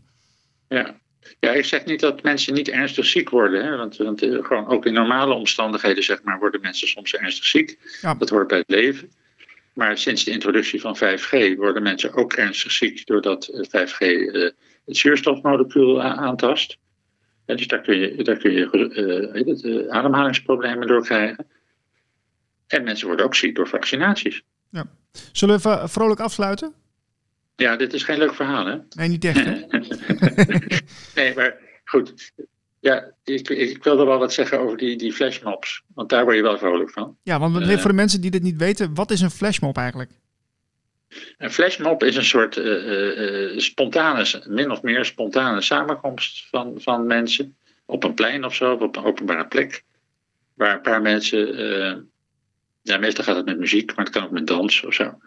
Ja, 0.68 1.00
ja, 1.40 1.50
ik 1.50 1.64
zeg 1.64 1.84
niet 1.84 2.00
dat 2.00 2.22
mensen 2.22 2.54
niet 2.54 2.68
ernstig 2.68 3.06
ziek 3.06 3.30
worden. 3.30 3.64
Hè? 3.64 3.76
Want, 3.76 3.96
want 3.96 4.22
eh, 4.22 4.44
gewoon 4.44 4.66
ook 4.66 4.86
in 4.86 4.92
normale 4.92 5.34
omstandigheden 5.34 6.02
zeg 6.02 6.22
maar, 6.22 6.38
worden 6.38 6.60
mensen 6.60 6.88
soms 6.88 7.14
ernstig 7.14 7.44
ziek. 7.44 7.78
Ja. 8.00 8.14
Dat 8.14 8.28
hoort 8.28 8.48
bij 8.48 8.58
het 8.58 8.70
leven. 8.70 9.10
Maar 9.74 9.98
sinds 9.98 10.24
de 10.24 10.30
introductie 10.30 10.80
van 10.80 10.96
5G 10.96 11.56
worden 11.56 11.82
mensen 11.82 12.14
ook 12.14 12.32
ernstig 12.32 12.72
ziek 12.72 13.06
doordat 13.06 13.50
5G 13.68 13.98
uh, 14.00 14.46
eh, 14.46 14.52
het 14.84 14.96
zuurstofmolecuul 14.96 16.02
aantast. 16.02 16.78
En 17.46 17.56
dus 17.56 17.66
daar 17.66 17.80
kun 17.80 17.98
je, 17.98 18.22
daar 18.22 18.36
kun 18.36 18.52
je 18.52 18.68
uh, 19.64 19.92
ademhalingsproblemen 19.92 20.86
door 20.86 21.04
krijgen. 21.04 21.46
En 22.70 22.82
mensen 22.82 23.06
worden 23.06 23.26
ook 23.26 23.34
ziek 23.34 23.54
door 23.54 23.68
vaccinaties. 23.68 24.42
Ja. 24.70 24.84
Zullen 25.32 25.60
we 25.60 25.88
vrolijk 25.88 26.20
afsluiten? 26.20 26.74
Ja, 27.56 27.76
dit 27.76 27.92
is 27.92 28.02
geen 28.02 28.18
leuk 28.18 28.34
verhaal, 28.34 28.66
hè? 28.66 28.76
Nee, 28.90 29.08
niet 29.08 29.24
echt. 29.24 29.44
nee, 31.14 31.34
maar 31.34 31.56
goed. 31.84 32.32
Ja, 32.80 33.12
ik, 33.24 33.48
ik 33.48 33.84
wilde 33.84 34.04
wel 34.04 34.18
wat 34.18 34.32
zeggen 34.32 34.60
over 34.60 34.76
die, 34.76 34.96
die 34.96 35.12
flashmobs. 35.12 35.82
Want 35.94 36.08
daar 36.08 36.24
word 36.24 36.36
je 36.36 36.42
wel 36.42 36.58
vrolijk 36.58 36.90
van. 36.90 37.16
Ja, 37.22 37.38
want 37.38 37.60
uh, 37.60 37.78
voor 37.78 37.90
de 37.90 37.96
mensen 37.96 38.20
die 38.20 38.30
dit 38.30 38.42
niet 38.42 38.56
weten, 38.56 38.94
wat 38.94 39.10
is 39.10 39.20
een 39.20 39.30
flashmob 39.30 39.76
eigenlijk? 39.76 40.10
Een 41.38 41.52
flashmob 41.52 42.02
is 42.02 42.16
een 42.16 42.24
soort 42.24 42.56
uh, 42.56 43.52
uh, 43.52 43.58
spontane, 43.58 44.42
min 44.46 44.70
of 44.70 44.82
meer 44.82 45.04
spontane 45.04 45.60
samenkomst 45.60 46.48
van, 46.48 46.74
van 46.76 47.06
mensen. 47.06 47.56
Op 47.84 48.04
een 48.04 48.14
plein 48.14 48.44
of 48.44 48.54
zo, 48.54 48.72
op 48.72 48.96
een 48.96 49.04
openbare 49.04 49.46
plek. 49.46 49.84
Waar 50.54 50.74
een 50.74 50.82
paar 50.82 51.02
mensen, 51.02 52.10
ja, 52.82 52.98
meestal 52.98 53.24
gaat 53.24 53.36
het 53.36 53.44
met 53.44 53.58
muziek, 53.58 53.96
maar 53.96 54.04
het 54.04 54.14
kan 54.14 54.24
ook 54.24 54.30
met 54.30 54.46
dans 54.46 54.84
of 54.84 54.94
zo. 54.94 55.18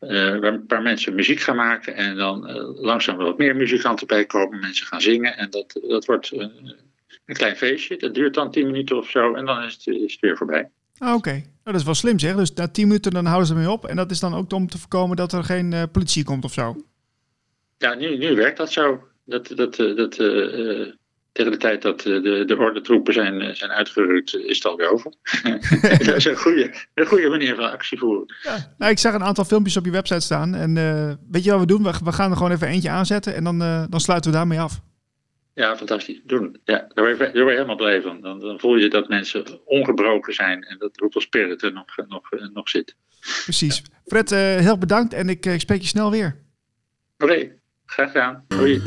Uh, 0.00 0.38
waar 0.38 0.52
een 0.52 0.66
paar 0.66 0.82
mensen 0.82 1.14
muziek 1.14 1.40
gaan 1.40 1.56
maken 1.56 1.94
en 1.94 2.16
dan 2.16 2.50
uh, 2.50 2.82
langzaam 2.82 3.16
wat 3.16 3.38
meer 3.38 3.56
muzikanten 3.56 4.06
bij 4.06 4.26
komen, 4.26 4.60
mensen 4.60 4.86
gaan 4.86 5.00
zingen 5.00 5.36
en 5.36 5.50
dat, 5.50 5.80
dat 5.88 6.04
wordt 6.04 6.32
uh, 6.32 6.40
een 7.24 7.36
klein 7.36 7.56
feestje. 7.56 7.96
Dat 7.96 8.14
duurt 8.14 8.34
dan 8.34 8.50
tien 8.50 8.66
minuten 8.66 8.96
of 8.96 9.10
zo 9.10 9.34
en 9.34 9.44
dan 9.44 9.62
is 9.62 9.72
het, 9.72 9.86
is 9.86 10.12
het 10.12 10.20
weer 10.20 10.36
voorbij. 10.36 10.70
Ah, 10.98 11.08
Oké, 11.08 11.16
okay. 11.16 11.38
nou, 11.38 11.48
dat 11.62 11.74
is 11.74 11.84
wel 11.84 11.94
slim 11.94 12.18
zeg. 12.18 12.36
Dus 12.36 12.52
na 12.52 12.68
tien 12.68 12.86
minuten 12.86 13.12
dan 13.12 13.24
houden 13.24 13.46
ze 13.46 13.54
ermee 13.54 13.70
op 13.70 13.86
en 13.86 13.96
dat 13.96 14.10
is 14.10 14.20
dan 14.20 14.34
ook 14.34 14.52
om 14.52 14.68
te 14.68 14.78
voorkomen 14.78 15.16
dat 15.16 15.32
er 15.32 15.44
geen 15.44 15.88
politie 15.92 16.24
komt 16.24 16.44
of 16.44 16.52
zo? 16.52 16.76
Ja, 17.78 17.94
nu, 17.94 18.16
nu 18.16 18.34
werkt 18.34 18.56
dat 18.56 18.72
zo. 18.72 19.08
Dat, 19.24 19.46
dat, 19.46 19.76
dat, 19.76 20.16
tegen 21.32 21.52
de 21.52 21.58
tijd 21.58 21.82
dat 21.82 21.98
eh, 21.98 22.22
de, 22.22 22.44
de 22.46 22.56
ordentroepen 22.56 23.12
zijn, 23.12 23.40
eh, 23.40 23.54
zijn 23.54 23.70
uitgerukt, 23.70 24.34
is 24.34 24.56
het 24.56 24.66
alweer 24.66 24.92
over. 24.92 25.12
dat 26.06 26.16
is 26.16 26.24
een 26.24 26.36
goede, 26.36 26.74
een 26.94 27.06
goede 27.06 27.28
manier 27.28 27.54
van 27.54 27.70
actie 27.70 27.98
voeren. 27.98 28.34
Ja, 28.42 28.74
nou, 28.78 28.90
ik 28.90 28.98
zag 28.98 29.14
een 29.14 29.24
aantal 29.24 29.44
filmpjes 29.44 29.76
op 29.76 29.84
je 29.84 29.90
website 29.90 30.20
staan. 30.20 30.54
En 30.54 30.76
uh, 30.76 31.12
weet 31.30 31.44
je 31.44 31.50
wat 31.50 31.60
we 31.60 31.66
doen? 31.66 31.82
We, 31.82 31.92
we, 32.04 32.12
gaan 32.12 32.30
er 32.30 32.36
gewoon 32.36 32.52
even 32.52 32.68
eentje 32.68 32.90
aanzetten 32.90 33.34
en 33.34 33.44
dan, 33.44 33.62
uh, 33.62 33.84
dan 33.88 34.00
sluiten 34.00 34.30
we 34.30 34.36
daarmee 34.36 34.60
af. 34.60 34.80
Ja, 35.54 35.76
fantastisch. 35.76 36.20
Doen. 36.24 36.60
Ja, 36.64 36.86
daar 36.94 37.04
word 37.04 37.18
je, 37.18 37.24
daar 37.24 37.32
word 37.32 37.48
je 37.48 37.50
helemaal 37.50 37.76
blij 37.76 38.02
van. 38.02 38.20
Dan, 38.20 38.40
dan, 38.40 38.60
voel 38.60 38.76
je 38.76 38.88
dat 38.88 39.08
mensen 39.08 39.44
ongebroken 39.64 40.34
zijn 40.34 40.62
en 40.62 40.78
dat 40.78 40.96
hoeveel 40.96 41.20
spirit 41.20 41.62
er 41.62 41.72
nog, 41.72 41.96
nog, 42.08 42.30
nog 42.52 42.68
zit. 42.68 42.96
Precies. 43.44 43.76
Ja. 43.76 43.82
Fred, 44.06 44.32
uh, 44.32 44.38
heel 44.38 44.78
bedankt 44.78 45.14
en 45.14 45.28
ik, 45.28 45.46
ik 45.46 45.60
spreek 45.60 45.80
je 45.80 45.86
snel 45.86 46.10
weer. 46.10 46.36
Oké, 47.18 47.32
okay, 47.32 47.58
graag 47.86 48.10
gedaan. 48.10 48.44
Hoi. 48.48 48.82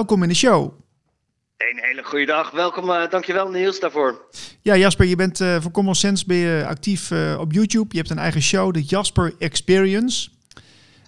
Welkom 0.00 0.22
in 0.22 0.28
de 0.28 0.34
show. 0.34 0.72
Een 1.56 1.78
hele 1.80 2.04
goede 2.04 2.26
dag. 2.26 2.50
Welkom, 2.50 2.90
uh, 2.90 3.08
dankjewel 3.10 3.50
Niels 3.50 3.80
daarvoor. 3.80 4.24
Ja, 4.62 4.76
Jasper, 4.76 5.06
je 5.06 5.16
bent 5.16 5.40
uh, 5.40 5.60
voor 5.60 5.70
Common 5.70 5.94
Sense 5.94 6.26
ben 6.26 6.36
je 6.36 6.64
actief 6.66 7.10
uh, 7.10 7.38
op 7.40 7.52
YouTube. 7.52 7.86
Je 7.88 7.96
hebt 7.96 8.10
een 8.10 8.18
eigen 8.18 8.42
show, 8.42 8.72
de 8.72 8.82
Jasper 8.82 9.34
Experience. 9.38 10.30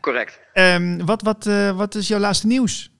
Correct. 0.01 0.41
Um, 0.55 1.07
wat, 1.07 1.23
wat, 1.23 1.49
wat 1.77 1.95
is 1.95 2.09
jouw 2.09 2.19
laatste 2.19 2.47
nieuws? 2.47 2.92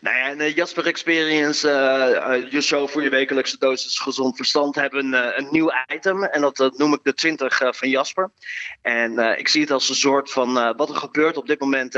Nou 0.00 0.16
ja, 0.16 0.34
de 0.34 0.52
Jasper 0.52 0.86
Experience, 0.86 1.68
uh, 1.68 2.36
uh, 2.36 2.50
je 2.50 2.60
show 2.60 2.88
voor 2.88 3.02
je 3.02 3.08
wekelijkse 3.08 3.58
dosis 3.58 3.98
gezond 3.98 4.36
verstand, 4.36 4.74
hebben 4.74 5.12
een 5.12 5.48
nieuw 5.50 5.72
item. 5.94 6.24
En 6.24 6.40
dat 6.40 6.72
noem 6.76 6.92
ik 6.92 7.00
de 7.02 7.14
20 7.14 7.60
van 7.70 7.88
Jasper. 7.88 8.30
En 8.82 9.18
ik 9.38 9.48
zie 9.48 9.60
het 9.60 9.70
als 9.70 9.88
een 9.88 9.94
soort 9.94 10.30
van 10.30 10.76
wat 10.76 10.88
er 10.88 10.96
gebeurt 10.96 11.36
op 11.36 11.46
dit 11.46 11.60
moment 11.60 11.94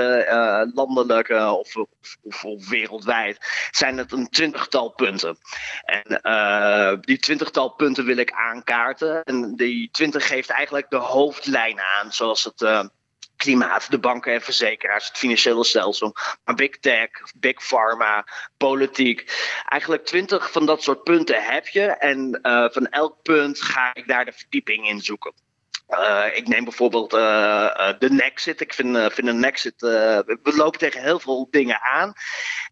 landelijk 0.75 1.29
of, 1.29 1.77
of, 1.77 2.45
of, 2.45 2.69
wereldwijd. 2.69 3.39
Zijn 3.71 3.99
het 3.99 4.13
een 4.13 4.29
twintigtal 4.29 4.89
punten. 4.89 5.39
En 5.85 7.01
die 7.01 7.19
twintigtal 7.19 7.69
punten 7.69 8.05
wil 8.05 8.17
ik 8.17 8.33
aankaarten. 8.33 9.23
En 9.23 9.57
die 9.57 9.89
20 9.91 10.27
geeft 10.27 10.51
eigenlijk 10.51 10.91
de 10.91 10.97
hoofdlijnen 10.97 11.85
aan, 12.01 12.13
zoals 12.13 12.45
het 12.45 12.91
klimaat, 13.47 13.91
de 13.91 13.99
banken 13.99 14.33
en 14.33 14.41
verzekeraars, 14.41 15.09
het 15.09 15.17
financiële 15.17 15.65
stelsel, 15.65 16.15
maar 16.45 16.55
big 16.55 16.79
tech, 16.79 17.11
big 17.35 17.69
pharma, 17.69 18.27
politiek. 18.57 19.25
Eigenlijk 19.69 20.05
twintig 20.05 20.53
van 20.53 20.67
dat 20.67 20.83
soort 20.83 21.03
punten 21.03 21.43
heb 21.43 21.67
je 21.67 21.83
en 21.83 22.39
uh, 22.43 22.69
van 22.71 22.87
elk 22.87 23.23
punt 23.23 23.63
ga 23.63 23.95
ik 23.95 24.07
daar 24.09 24.25
de 24.25 24.33
verdieping 24.33 24.89
in 24.89 25.01
zoeken. 25.01 25.33
ik 26.35 26.49
neem 26.49 26.65
bijvoorbeeld 26.65 27.11
de 27.11 28.09
Nexit. 28.11 28.61
Ik 28.61 28.75
vind, 28.75 29.13
vind 29.13 29.29
een 29.29 29.41
Nexit. 29.41 29.81
we 29.81 30.53
lopen 30.57 30.79
tegen 30.79 31.03
heel 31.03 31.21
veel 31.21 31.49
dingen 31.51 31.81
aan. 31.81 32.13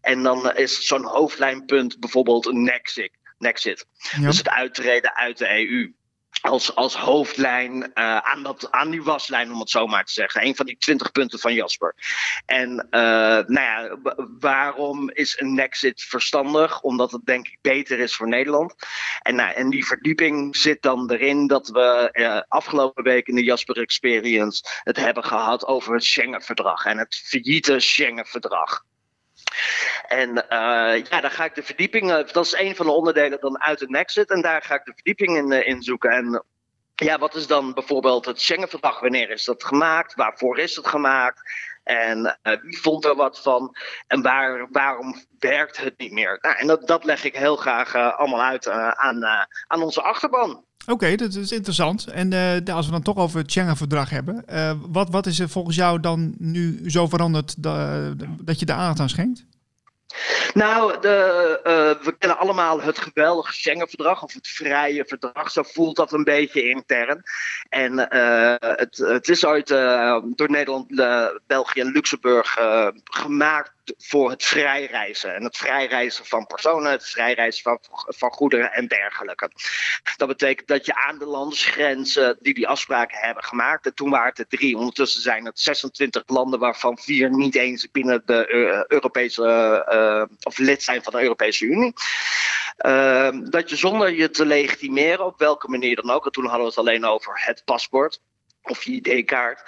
En 0.01 0.23
dan 0.23 0.55
is 0.55 0.85
zo'n 0.85 1.05
hoofdlijnpunt 1.05 1.99
bijvoorbeeld 1.99 2.45
een 2.45 2.63
Nexit. 2.63 3.11
Nexit. 3.37 3.85
Dus 4.19 4.37
het 4.37 4.49
uittreden 4.49 5.15
uit 5.15 5.37
de 5.37 5.49
EU 5.49 5.93
als, 6.45 6.75
als 6.75 6.95
hoofdlijn 6.95 7.75
uh, 7.75 8.17
aan, 8.17 8.43
dat, 8.43 8.71
aan 8.71 8.89
die 8.89 9.03
waslijn, 9.03 9.51
om 9.51 9.59
het 9.59 9.69
zo 9.69 9.87
maar 9.87 10.05
te 10.05 10.13
zeggen. 10.13 10.45
Een 10.45 10.55
van 10.55 10.65
die 10.65 10.77
twintig 10.77 11.11
punten 11.11 11.39
van 11.39 11.53
Jasper. 11.53 11.95
En 12.45 12.87
uh, 12.91 12.99
nou 13.47 13.53
ja, 13.53 13.97
waarom 14.39 15.09
is 15.09 15.39
een 15.39 15.53
Nexit 15.53 16.01
verstandig? 16.01 16.81
Omdat 16.81 17.11
het 17.11 17.25
denk 17.25 17.47
ik 17.47 17.57
beter 17.61 17.99
is 17.99 18.15
voor 18.15 18.27
Nederland. 18.27 18.75
En, 19.21 19.35
nou, 19.35 19.53
en 19.53 19.69
die 19.69 19.85
verdieping 19.85 20.55
zit 20.55 20.81
dan 20.81 21.11
erin 21.11 21.47
dat 21.47 21.67
we 21.67 22.09
uh, 22.13 22.41
afgelopen 22.47 23.03
week 23.03 23.27
in 23.27 23.35
de 23.35 23.43
Jasper 23.43 23.77
Experience 23.77 24.63
het 24.83 24.97
hebben 24.97 25.23
gehad 25.23 25.65
over 25.65 25.93
het 25.93 26.03
Schengen-verdrag 26.03 26.85
en 26.85 26.97
het 26.97 27.15
failliete 27.15 27.79
Schengen-verdrag. 27.79 28.83
En 30.07 30.29
uh, 30.29 31.03
ja, 31.09 31.21
daar 31.21 31.31
ga 31.31 31.45
ik 31.45 31.55
de 31.55 31.63
verdieping, 31.63 32.11
uh, 32.11 32.27
dat 32.31 32.45
is 32.45 32.57
een 32.57 32.75
van 32.75 32.85
de 32.85 32.91
onderdelen 32.91 33.39
dan 33.39 33.61
uit 33.61 33.79
de 33.79 33.89
Nexit. 33.89 34.29
En 34.29 34.41
daar 34.41 34.61
ga 34.61 34.75
ik 34.75 34.85
de 34.85 34.93
verdieping 34.93 35.37
in, 35.37 35.51
uh, 35.51 35.67
in 35.67 35.81
zoeken. 35.81 36.09
En 36.09 36.43
ja, 36.95 37.17
wat 37.17 37.35
is 37.35 37.47
dan 37.47 37.73
bijvoorbeeld 37.73 38.25
het 38.25 38.41
Schengen-verdrag? 38.41 38.99
Wanneer 38.99 39.29
is 39.29 39.45
dat 39.45 39.63
gemaakt? 39.63 40.15
Waarvoor 40.15 40.59
is 40.59 40.75
het 40.75 40.87
gemaakt? 40.87 41.41
En 41.85 42.37
wie 42.61 42.79
vond 42.79 43.05
er 43.05 43.15
wat 43.15 43.41
van? 43.41 43.75
En 44.07 44.21
waar, 44.21 44.67
waarom 44.71 45.15
werkt 45.39 45.77
het 45.77 45.93
niet 45.97 46.11
meer? 46.11 46.37
Nou, 46.41 46.55
en 46.55 46.67
dat, 46.67 46.87
dat 46.87 47.03
leg 47.03 47.23
ik 47.23 47.35
heel 47.35 47.55
graag 47.55 47.95
allemaal 48.17 48.41
uit 48.41 48.69
aan, 48.69 49.25
aan 49.67 49.81
onze 49.81 50.01
achterban. 50.01 50.63
Oké, 50.87 51.15
dat 51.15 51.33
is 51.33 51.51
interessant. 51.51 52.07
En 52.07 52.33
als 52.65 52.85
we 52.85 52.91
dan 52.91 53.01
toch 53.01 53.17
over 53.17 53.39
het 53.39 53.51
Schengen-verdrag 53.51 54.09
hebben, 54.09 54.45
wat, 54.91 55.09
wat 55.09 55.25
is 55.25 55.39
er 55.39 55.49
volgens 55.49 55.75
jou 55.75 55.99
dan 55.99 56.35
nu 56.37 56.89
zo 56.89 57.07
veranderd 57.07 57.63
dat, 57.63 58.15
dat 58.41 58.59
je 58.59 58.65
de 58.65 58.73
aandacht 58.73 58.99
aan 58.99 59.09
schenkt? 59.09 59.45
Nou, 60.53 60.99
de, 60.99 61.59
uh, 61.63 62.05
we 62.05 62.17
kennen 62.17 62.37
allemaal 62.37 62.81
het 62.81 62.99
geweldige 62.99 63.53
Schengen-verdrag, 63.53 64.23
of 64.23 64.33
het 64.33 64.47
vrije 64.47 65.05
verdrag, 65.07 65.51
zo 65.51 65.63
voelt 65.63 65.95
dat 65.95 66.11
een 66.11 66.23
beetje 66.23 66.69
intern. 66.69 67.23
En 67.69 68.07
uh, 68.13 68.55
het, 68.59 68.97
het, 68.97 69.29
is 69.29 69.45
ooit 69.45 69.69
uh, 69.69 70.17
door 70.25 70.49
Nederland, 70.49 70.87
België 71.47 71.79
en 71.79 71.91
Luxemburg 71.91 72.57
gemaakt 73.03 73.74
voor 73.97 74.29
het 74.29 74.43
vrijreizen. 74.43 75.35
En 75.35 75.43
het 75.43 75.57
vrijreizen 75.57 76.25
van 76.25 76.45
personen, 76.45 76.91
het 76.91 77.09
vrijreizen 77.09 77.63
van, 77.63 77.79
van 78.07 78.31
goederen 78.31 78.71
en 78.71 78.87
dergelijke. 78.87 79.49
Dat 80.17 80.27
betekent 80.27 80.67
dat 80.67 80.85
je 80.85 80.95
aan 80.95 81.17
de 81.17 81.25
landsgrenzen 81.25 82.37
die 82.39 82.53
die 82.53 82.67
afspraken 82.67 83.17
hebben 83.17 83.43
gemaakt, 83.43 83.85
en 83.85 83.93
toen 83.93 84.09
waren 84.09 84.29
het 84.29 84.39
er 84.39 84.47
drie, 84.47 84.77
ondertussen 84.77 85.21
zijn 85.21 85.45
het 85.45 85.59
26 85.59 86.23
landen 86.25 86.59
waarvan 86.59 86.97
vier 86.97 87.29
niet 87.29 87.55
eens 87.55 87.91
binnen 87.91 88.21
de 88.25 88.45
Europese, 88.87 89.43
uh, 89.91 90.37
of 90.43 90.57
lid 90.57 90.83
zijn 90.83 91.03
van 91.03 91.13
de 91.13 91.21
Europese 91.21 91.65
Unie. 91.65 91.93
Uh, 92.85 93.29
dat 93.43 93.69
je 93.69 93.75
zonder 93.75 94.13
je 94.13 94.29
te 94.29 94.45
legitimeren, 94.45 95.25
op 95.25 95.39
welke 95.39 95.69
manier 95.69 95.95
dan 95.95 96.11
ook, 96.11 96.25
en 96.25 96.31
toen 96.31 96.45
hadden 96.45 96.61
we 96.61 96.67
het 96.67 96.77
alleen 96.77 97.05
over 97.05 97.33
het 97.35 97.61
paspoort 97.65 98.21
of 98.63 98.83
je 98.83 98.91
ID-kaart, 98.91 99.63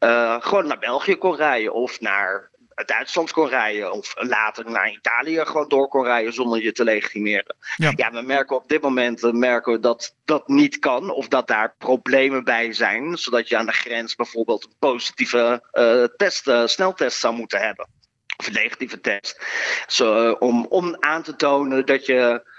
uh, 0.00 0.36
gewoon 0.40 0.66
naar 0.66 0.78
België 0.78 1.16
kon 1.16 1.36
rijden 1.36 1.72
of 1.72 2.00
naar 2.00 2.50
Duitsland 2.84 3.32
kon 3.32 3.48
rijden. 3.48 3.92
Of 3.92 4.14
later 4.16 4.70
naar 4.70 4.90
Italië 4.90 5.44
gewoon 5.44 5.68
door 5.68 5.88
kon 5.88 6.04
rijden 6.04 6.32
zonder 6.32 6.62
je 6.62 6.72
te 6.72 6.84
legitimeren. 6.84 7.56
Ja, 7.76 7.92
ja 7.96 8.10
we 8.10 8.22
merken 8.22 8.56
op 8.56 8.68
dit 8.68 8.82
moment 8.82 9.32
merken 9.32 9.72
we 9.72 9.80
dat 9.80 10.16
dat 10.24 10.48
niet 10.48 10.78
kan. 10.78 11.10
Of 11.10 11.28
dat 11.28 11.46
daar 11.46 11.74
problemen 11.78 12.44
bij 12.44 12.72
zijn. 12.72 13.16
Zodat 13.16 13.48
je 13.48 13.56
aan 13.56 13.66
de 13.66 13.72
grens 13.72 14.14
bijvoorbeeld 14.14 14.64
een 14.64 14.76
positieve 14.78 15.68
uh, 15.72 16.04
test, 16.16 16.46
uh, 16.46 16.66
sneltest 16.66 17.18
zou 17.18 17.34
moeten 17.34 17.60
hebben. 17.60 17.88
Of 18.36 18.46
een 18.46 18.52
negatieve 18.52 19.00
test. 19.00 19.42
Zo, 19.86 20.30
om, 20.30 20.66
om 20.66 20.96
aan 21.00 21.22
te 21.22 21.36
tonen 21.36 21.86
dat 21.86 22.06
je 22.06 22.50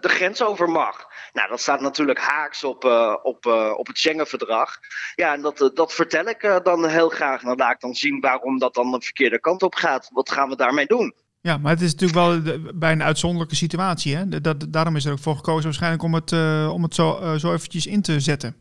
de 0.00 0.08
grens 0.08 0.42
over 0.42 0.68
mag. 0.68 1.09
Nou, 1.32 1.48
dat 1.48 1.60
staat 1.60 1.80
natuurlijk 1.80 2.18
haaks 2.18 2.64
op, 2.64 2.84
uh, 2.84 3.16
op, 3.22 3.46
uh, 3.46 3.72
op 3.76 3.86
het 3.86 3.98
Schengen-verdrag. 3.98 4.78
Ja, 5.14 5.34
en 5.34 5.40
dat, 5.40 5.60
uh, 5.60 5.68
dat 5.74 5.92
vertel 5.92 6.24
ik 6.24 6.60
dan 6.62 6.88
heel 6.88 7.08
graag. 7.08 7.40
En 7.40 7.48
dan 7.48 7.56
laat 7.56 7.72
ik 7.72 7.80
dan 7.80 7.94
zien 7.94 8.20
waarom 8.20 8.58
dat 8.58 8.74
dan 8.74 8.90
de 8.90 9.00
verkeerde 9.00 9.40
kant 9.40 9.62
op 9.62 9.74
gaat. 9.74 10.08
Wat 10.12 10.30
gaan 10.30 10.48
we 10.48 10.56
daarmee 10.56 10.86
doen? 10.86 11.14
Ja, 11.40 11.56
maar 11.56 11.72
het 11.72 11.80
is 11.80 11.94
natuurlijk 11.94 12.44
wel 12.44 12.58
bij 12.74 12.92
een 12.92 13.02
uitzonderlijke 13.02 13.54
situatie. 13.54 14.16
Hè? 14.16 14.40
Dat, 14.40 14.66
daarom 14.68 14.96
is 14.96 15.04
er 15.04 15.12
ook 15.12 15.18
voor 15.18 15.36
gekozen 15.36 15.64
waarschijnlijk 15.64 16.02
om 16.02 16.14
het, 16.14 16.32
om 16.72 16.82
het 16.82 16.94
zo, 16.94 17.36
zo 17.38 17.52
eventjes 17.52 17.86
in 17.86 18.02
te 18.02 18.20
zetten. 18.20 18.56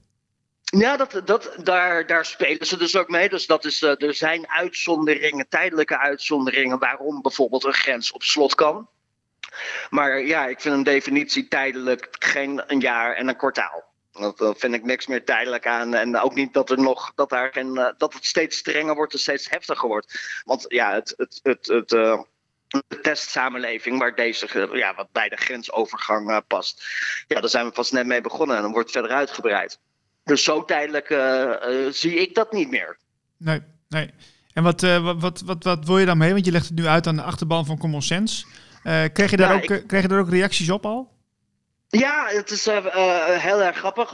Ja, 0.63 0.97
dat, 0.97 1.21
dat, 1.25 1.55
daar, 1.63 2.07
daar 2.07 2.25
spelen 2.25 2.67
ze 2.67 2.77
dus 2.77 2.95
ook 2.95 3.09
mee. 3.09 3.29
Dus 3.29 3.45
dat 3.45 3.65
is, 3.65 3.81
er 3.81 4.13
zijn 4.13 4.49
uitzonderingen, 4.49 5.47
tijdelijke 5.49 5.99
uitzonderingen, 5.99 6.79
waarom 6.79 7.21
bijvoorbeeld 7.21 7.63
een 7.63 7.73
grens 7.73 8.11
op 8.11 8.23
slot 8.23 8.55
kan. 8.55 8.87
Maar 9.89 10.21
ja, 10.21 10.47
ik 10.47 10.61
vind 10.61 10.75
een 10.75 10.83
definitie 10.83 11.47
tijdelijk 11.47 12.07
geen 12.19 12.63
een 12.67 12.79
jaar 12.79 13.15
en 13.15 13.27
een 13.27 13.37
kwartaal. 13.37 13.87
Dat 14.11 14.55
vind 14.57 14.73
ik 14.73 14.83
niks 14.83 15.07
meer 15.07 15.25
tijdelijk 15.25 15.67
aan. 15.67 15.93
En 15.93 16.19
ook 16.19 16.35
niet 16.35 16.53
dat, 16.53 16.69
er 16.69 16.79
nog, 16.79 17.11
dat, 17.15 17.29
daar 17.29 17.51
geen, 17.51 17.77
eh, 17.77 17.93
dat 17.97 18.13
het 18.13 18.25
steeds 18.25 18.57
strenger 18.57 18.95
wordt 18.95 19.13
en 19.13 19.19
steeds 19.19 19.49
heftiger 19.49 19.87
wordt. 19.87 20.41
Want 20.43 20.65
ja, 20.67 20.93
het, 20.93 21.13
het, 21.17 21.39
het, 21.43 21.67
het, 21.67 21.91
uh, 21.91 22.21
de 22.67 22.99
testsamenleving 23.01 23.99
waar 23.99 24.15
deze, 24.15 24.69
ja, 24.73 24.95
wat 24.95 25.11
bij 25.11 25.29
de 25.29 25.35
grensovergang 25.35 26.41
past. 26.47 26.83
Ja, 27.27 27.39
daar 27.39 27.49
zijn 27.49 27.65
we 27.65 27.71
pas 27.71 27.91
net 27.91 28.05
mee 28.05 28.21
begonnen 28.21 28.55
en 28.55 28.61
dan 28.61 28.71
wordt 28.71 28.91
verder 28.91 29.11
uitgebreid. 29.11 29.79
Dus 30.23 30.43
zo 30.43 30.65
tijdelijk 30.65 31.07
zie 31.93 32.13
ik 32.13 32.35
dat 32.35 32.51
niet 32.51 32.69
meer. 32.69 32.97
Nee, 33.37 33.61
nee. 33.87 34.13
En 34.53 34.63
wat, 34.63 34.81
wat, 34.81 35.19
wat, 35.19 35.41
wat, 35.41 35.63
wat 35.63 35.85
wil 35.85 35.97
je 35.97 36.05
daarmee? 36.05 36.33
Want 36.33 36.45
je 36.45 36.51
legt 36.51 36.67
het 36.67 36.75
nu 36.75 36.85
uit 36.85 37.07
aan 37.07 37.15
de 37.15 37.21
achterban 37.21 37.65
van 37.65 37.77
Common 37.77 38.01
Sense. 38.01 38.45
Uh, 38.83 39.03
kreeg, 39.13 39.31
je 39.31 39.37
daar 39.37 39.55
ook, 39.55 39.63
ik... 39.63 39.87
kreeg 39.87 40.01
je 40.01 40.07
daar 40.07 40.19
ook 40.19 40.29
reacties 40.29 40.69
op 40.69 40.85
al? 40.85 41.17
Ja, 41.87 42.25
het 42.27 42.51
is 42.51 42.67
uh, 42.67 42.85
heel 43.25 43.61
erg 43.61 43.77
grappig, 43.77 44.09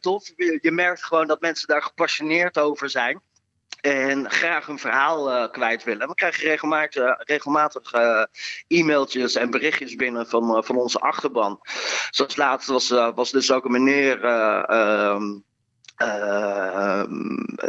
tof. 0.00 0.30
Je, 0.36 0.70
merkt 0.72 1.04
gewoon 1.04 1.26
dat 1.26 1.40
mensen 1.40 1.68
daar 1.68 1.82
gepassioneerd 1.82 2.58
over 2.58 2.90
zijn. 2.90 3.20
En 3.80 4.30
graag 4.30 4.68
een 4.68 4.78
verhaal 4.78 5.50
kwijt 5.50 5.84
willen. 5.84 6.08
We 6.08 6.14
krijgen 6.14 6.42
regelmatig, 6.42 7.16
regelmatig 7.18 7.92
e-mailtjes 8.66 9.34
en 9.34 9.50
berichtjes 9.50 9.94
binnen 9.94 10.26
van, 10.26 10.64
van 10.64 10.76
onze 10.76 10.98
achterban. 10.98 11.60
Zoals 12.10 12.36
laatst 12.36 12.68
was, 12.68 12.88
was 12.88 13.30
dus 13.30 13.50
ook 13.50 13.64
een 13.64 13.72
meneer 13.72 14.24
ehm, 14.24 15.22
uh, 15.98 17.04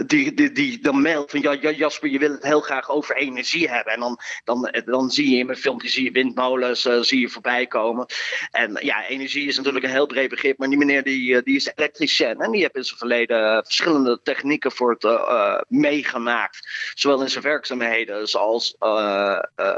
die, 0.05 0.33
die, 0.33 0.51
die 0.51 0.79
dan 0.79 1.01
mailt 1.01 1.31
van 1.31 1.41
ja, 1.41 1.71
Jasper, 1.71 2.09
je 2.09 2.19
wil 2.19 2.31
het 2.31 2.43
heel 2.43 2.61
graag 2.61 2.89
over 2.89 3.15
energie 3.15 3.69
hebben. 3.69 3.93
En 3.93 3.99
dan, 3.99 4.19
dan, 4.43 4.73
dan 4.85 5.11
zie 5.11 5.29
je 5.29 5.37
in 5.37 5.45
mijn 5.45 5.57
filmpje 5.57 5.89
zie 5.89 6.03
je 6.03 6.11
windmolens 6.11 6.85
uh, 6.85 6.99
zie 7.01 7.19
je 7.19 7.29
voorbij 7.29 7.67
komen. 7.67 8.05
En 8.51 8.77
ja, 8.81 9.05
energie 9.05 9.47
is 9.47 9.57
natuurlijk 9.57 9.85
een 9.85 9.91
heel 9.91 10.05
breed 10.05 10.29
begrip. 10.29 10.57
Maar 10.57 10.69
die 10.69 10.77
meneer 10.77 11.03
die, 11.03 11.35
eh, 11.35 11.43
die 11.43 11.55
is 11.55 11.71
elektricien. 11.75 12.39
En 12.39 12.51
die 12.51 12.61
heeft 12.61 12.75
in 12.75 12.83
zijn 12.83 12.97
verleden 12.97 13.63
verschillende 13.63 14.19
technieken 14.23 14.71
voor 14.71 14.97
het 14.99 15.65
meegemaakt. 15.67 16.67
Zowel 16.93 17.21
in 17.21 17.29
zijn 17.29 17.43
werkzaamheden 17.43 18.27
zoals 18.27 18.75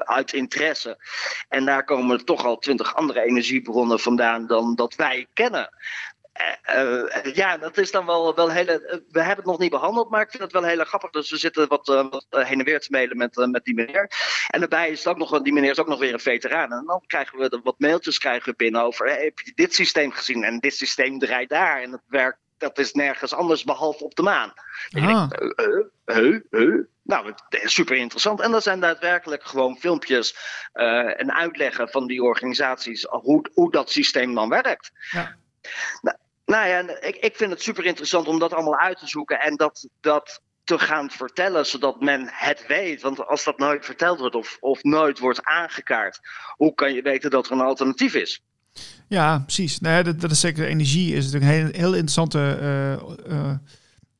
uit 0.03 0.34
interesse. 0.34 0.97
En 1.49 1.65
daar 1.65 1.84
komen 1.84 2.25
toch 2.25 2.45
al 2.45 2.58
twintig 2.58 2.95
andere 2.95 3.21
energiebronnen 3.21 3.99
vandaan 3.99 4.47
dan 4.47 4.75
dat 4.75 4.95
wij 4.95 5.27
kennen. 5.34 5.69
Uh, 6.76 7.34
ja, 7.34 7.58
dat 7.58 7.78
is 7.78 7.91
dan 7.91 8.06
wel, 8.06 8.36
wel 8.36 8.52
hele. 8.52 9.04
we 9.12 9.19
hebben 9.19 9.36
het 9.36 9.45
nog 9.45 9.60
niet 9.60 9.69
behandeld, 9.69 10.10
maar 10.10 10.21
ik 10.21 10.30
vind 10.30 10.43
het 10.43 10.52
wel 10.52 10.63
heel 10.63 10.84
grappig. 10.84 11.10
Dus 11.10 11.30
we 11.30 11.38
zitten 11.38 11.67
wat, 11.67 11.88
uh, 11.88 12.10
wat 12.10 12.26
heen 12.30 12.60
en 12.60 12.65
weer 12.65 12.80
te 12.80 12.88
mailen 12.91 13.17
met, 13.17 13.36
met 13.36 13.63
die 13.63 13.74
meneer. 13.74 14.12
En 14.48 14.60
daarbij 14.60 14.89
is 14.89 15.08
ook 15.08 15.17
nog, 15.17 15.41
die 15.41 15.54
meneer 15.54 15.71
is 15.71 15.80
ook 15.80 15.88
nog 15.88 16.00
weer 16.00 16.13
een 16.13 16.19
veteraan. 16.19 16.71
En 16.71 16.84
dan 16.86 17.04
krijgen 17.08 17.38
we 17.38 17.60
wat 17.63 17.80
mailtjes 17.80 18.17
krijgen 18.17 18.50
we 18.50 18.56
binnen 18.58 18.82
over. 18.82 19.08
Hey, 19.08 19.24
heb 19.24 19.39
je 19.39 19.52
dit 19.56 19.74
systeem 19.74 20.12
gezien? 20.12 20.43
En 20.43 20.60
dit 20.60 20.76
systeem 20.76 21.19
draait 21.19 21.50
daar. 21.50 21.82
En 21.82 21.91
het 21.91 22.04
werkt, 22.08 22.39
dat 22.58 22.78
is 22.78 22.93
nergens 22.93 23.34
anders 23.34 23.63
behalve 23.63 24.04
op 24.04 24.15
de 24.15 24.21
maan. 24.21 24.54
Ah. 24.91 25.30
Huh? 26.06 26.39
Huh? 26.50 26.84
Nou, 27.04 27.34
super 27.50 27.95
interessant. 27.95 28.41
En 28.41 28.52
dat 28.52 28.63
zijn 28.63 28.80
daadwerkelijk 28.80 29.43
gewoon 29.43 29.78
filmpjes 29.78 30.36
en 30.74 31.34
uitleggen 31.34 31.89
van 31.89 32.08
die 32.08 32.24
organisaties 32.24 33.04
hoe, 33.04 33.50
hoe 33.54 33.71
dat 33.71 33.91
systeem 33.91 34.36
dan 34.36 34.50
werkt. 34.50 34.91
Ja. 35.12 35.36
Nou, 36.02 36.17
nou 36.45 36.67
ja, 36.67 36.99
ik, 37.01 37.15
ik 37.15 37.36
vind 37.36 37.51
het 37.51 37.62
super 37.62 37.86
interessant 37.86 38.27
om 38.27 38.39
dat 38.39 38.53
allemaal 38.53 38.79
uit 38.79 38.99
te 38.99 39.08
zoeken 39.08 39.39
en 39.39 39.55
dat, 39.55 39.88
dat 40.01 40.41
te 40.63 40.79
gaan 40.79 41.10
vertellen, 41.10 41.65
zodat 41.65 42.01
men 42.01 42.27
het 42.31 42.65
weet. 42.67 43.01
Want 43.01 43.27
als 43.27 43.43
dat 43.43 43.58
nooit 43.58 43.86
verteld 43.86 44.19
wordt 44.19 44.36
of, 44.36 44.58
of 44.60 44.84
nooit 44.84 45.19
wordt 45.19 45.43
aangekaart, 45.43 46.19
hoe 46.55 46.73
kan 46.73 46.93
je 46.93 47.01
weten 47.01 47.29
dat 47.29 47.45
er 47.45 47.51
een 47.51 47.62
alternatief 47.62 48.13
is? 48.13 48.41
Ja, 49.08 49.39
precies. 49.39 49.79
Nee, 49.79 50.03
dat, 50.03 50.21
dat 50.21 50.31
is 50.31 50.39
zeker 50.39 50.65
energie 50.65 51.15
is 51.15 51.25
natuurlijk 51.25 51.51
een 51.51 51.58
heel, 51.58 51.81
heel 51.81 51.93
interessante. 51.93 52.58
Uh, 52.62 53.34
uh, 53.34 53.53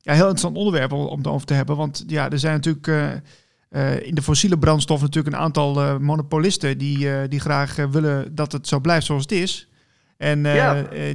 ja, 0.00 0.12
heel 0.12 0.20
interessant 0.20 0.56
onderwerp 0.56 0.92
om 0.92 1.18
het 1.18 1.26
over 1.26 1.46
te 1.46 1.54
hebben. 1.54 1.76
Want 1.76 2.04
ja, 2.06 2.30
er 2.30 2.38
zijn 2.38 2.54
natuurlijk 2.54 2.86
uh, 2.86 4.06
in 4.06 4.14
de 4.14 4.22
fossiele 4.22 4.58
brandstof 4.58 5.00
natuurlijk 5.00 5.34
een 5.34 5.42
aantal 5.42 6.00
monopolisten 6.00 6.78
die, 6.78 7.28
die 7.28 7.40
graag 7.40 7.76
willen 7.76 8.34
dat 8.34 8.52
het 8.52 8.68
zo 8.68 8.80
blijft 8.80 9.06
zoals 9.06 9.22
het 9.22 9.32
is. 9.32 9.68
En 10.16 10.42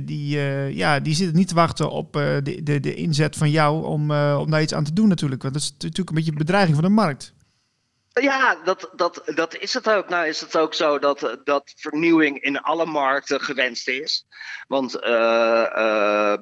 die, 0.06 0.40
ja, 0.76 1.00
die 1.00 1.16
zitten 1.16 1.36
niet 1.36 1.48
te 1.48 1.56
wachten 1.56 1.90
op 1.90 2.14
de, 2.14 2.60
de, 2.64 2.80
de 2.80 2.96
inzet 2.96 3.36
van 3.36 3.50
jou 3.50 3.86
om, 3.86 4.12
om 4.12 4.52
daar 4.52 4.62
iets 4.62 4.74
aan 4.74 4.84
te 4.84 4.94
doen 4.94 5.08
natuurlijk. 5.08 5.42
Want 5.42 5.54
dat 5.54 5.64
is 5.64 5.72
natuurlijk 5.72 6.10
een 6.10 6.16
beetje 6.16 6.32
een 6.32 6.38
bedreiging 6.38 6.76
van 6.76 6.86
de 6.86 6.94
markt. 6.94 7.34
Ja, 8.14 8.58
dat, 8.64 8.90
dat, 8.96 9.22
dat 9.26 9.58
is 9.58 9.74
het 9.74 9.90
ook. 9.90 10.10
Nou 10.10 10.28
is 10.28 10.42
het 10.42 10.58
ook 10.58 10.74
zo 10.74 11.00
dat, 11.00 11.38
dat 11.44 11.74
vernieuwing 11.76 12.42
in 12.42 12.62
alle 12.62 12.86
markten 12.86 13.42
gewenst 13.42 13.88
is. 13.88 14.26
Want 14.68 14.96
uh, 15.04 16.34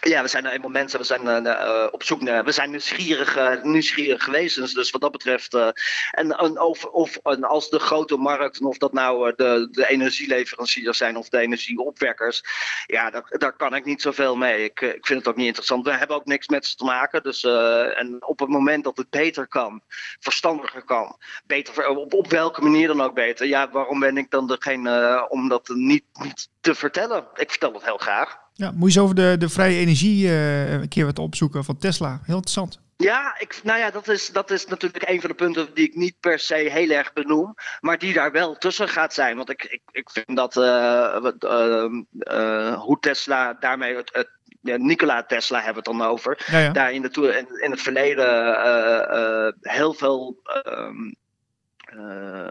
ja, 0.00 0.22
we 0.22 0.28
zijn 0.28 0.42
nou 0.42 0.54
eenmaal 0.54 0.70
mensen, 0.70 0.98
we 0.98 1.04
zijn 1.04 1.46
uh, 1.46 1.86
op 1.90 2.02
zoek 2.02 2.20
naar, 2.20 2.44
we 2.44 2.52
zijn 2.52 2.70
nieuwsgierige, 2.70 3.60
nieuwsgierige 3.62 4.30
wezens. 4.30 4.74
Dus 4.74 4.90
wat 4.90 5.00
dat 5.00 5.12
betreft, 5.12 5.54
uh, 5.54 5.68
en, 6.10 6.60
of, 6.60 6.84
of 6.84 7.18
als 7.40 7.70
de 7.70 7.78
grote 7.78 8.16
markten, 8.16 8.66
of 8.66 8.78
dat 8.78 8.92
nou 8.92 9.32
de, 9.36 9.68
de 9.70 9.88
energieleveranciers 9.88 10.98
zijn 10.98 11.16
of 11.16 11.28
de 11.28 11.38
energieopwekkers, 11.38 12.42
ja, 12.86 13.10
daar, 13.10 13.24
daar 13.28 13.52
kan 13.52 13.74
ik 13.74 13.84
niet 13.84 14.02
zoveel 14.02 14.36
mee. 14.36 14.64
Ik, 14.64 14.80
ik 14.80 15.06
vind 15.06 15.18
het 15.18 15.28
ook 15.28 15.36
niet 15.36 15.46
interessant. 15.46 15.84
We 15.84 15.92
hebben 15.92 16.16
ook 16.16 16.26
niks 16.26 16.48
met 16.48 16.66
ze 16.66 16.76
te 16.76 16.84
maken. 16.84 17.22
Dus, 17.22 17.44
en 17.44 18.16
op 18.26 18.38
het 18.38 18.48
moment 18.48 18.84
dat 18.84 18.96
het 18.96 19.10
beter 19.10 19.46
kan, 19.46 19.82
verstandiger 20.20 20.82
kan, 20.82 21.16
beter, 21.46 21.88
op, 21.88 22.14
op 22.14 22.30
welke 22.30 22.62
manier 22.62 22.86
dan 22.86 23.02
ook 23.02 23.14
beter, 23.14 23.46
ja, 23.46 23.70
waarom 23.70 24.00
ben 24.00 24.16
ik 24.16 24.30
dan 24.30 24.46
degene 24.46 25.26
om 25.28 25.48
dat 25.48 25.68
niet, 25.68 26.04
niet 26.12 26.48
te 26.60 26.74
vertellen? 26.74 27.26
Ik 27.34 27.50
vertel 27.50 27.72
het 27.72 27.84
heel 27.84 27.98
graag. 27.98 28.38
Ja, 28.60 28.70
moet 28.70 28.92
je 28.92 28.98
eens 28.98 28.98
over 28.98 29.14
de, 29.14 29.36
de 29.38 29.48
vrije 29.48 29.78
energie 29.78 30.24
uh, 30.24 30.72
een 30.72 30.88
keer 30.88 31.04
wat 31.04 31.18
opzoeken 31.18 31.64
van 31.64 31.78
Tesla. 31.78 32.20
Heel 32.24 32.34
interessant. 32.34 32.80
Ja, 32.96 33.34
ik, 33.38 33.60
nou 33.62 33.78
ja, 33.78 33.90
dat 33.90 34.08
is, 34.08 34.28
dat 34.28 34.50
is 34.50 34.66
natuurlijk 34.66 35.08
een 35.08 35.20
van 35.20 35.30
de 35.30 35.36
punten 35.36 35.68
die 35.74 35.88
ik 35.88 35.94
niet 35.94 36.14
per 36.20 36.38
se 36.38 36.54
heel 36.54 36.90
erg 36.90 37.12
benoem, 37.12 37.54
maar 37.80 37.98
die 37.98 38.12
daar 38.12 38.32
wel 38.32 38.56
tussen 38.56 38.88
gaat 38.88 39.14
zijn. 39.14 39.36
Want 39.36 39.50
ik, 39.50 39.64
ik, 39.64 39.80
ik 39.90 40.10
vind 40.10 40.36
dat 40.36 40.56
uh, 40.56 41.16
uh, 42.18 42.74
hoe 42.74 42.98
Tesla 43.00 43.56
daarmee 43.60 43.96
het, 43.96 44.10
het 44.12 44.28
ja, 44.62 44.76
Nikola 44.76 45.22
Tesla 45.22 45.56
hebben 45.56 45.82
we 45.82 45.90
het 45.90 45.98
dan 45.98 46.08
over. 46.08 46.46
Ja, 46.50 46.58
ja. 46.58 46.72
Daar 46.72 46.92
in, 46.92 47.02
de, 47.02 47.36
in, 47.38 47.62
in 47.64 47.70
het 47.70 47.80
verleden 47.80 48.28
heel 49.60 49.94
veel 49.94 50.36
um, 50.66 51.14
uh, 51.96 52.46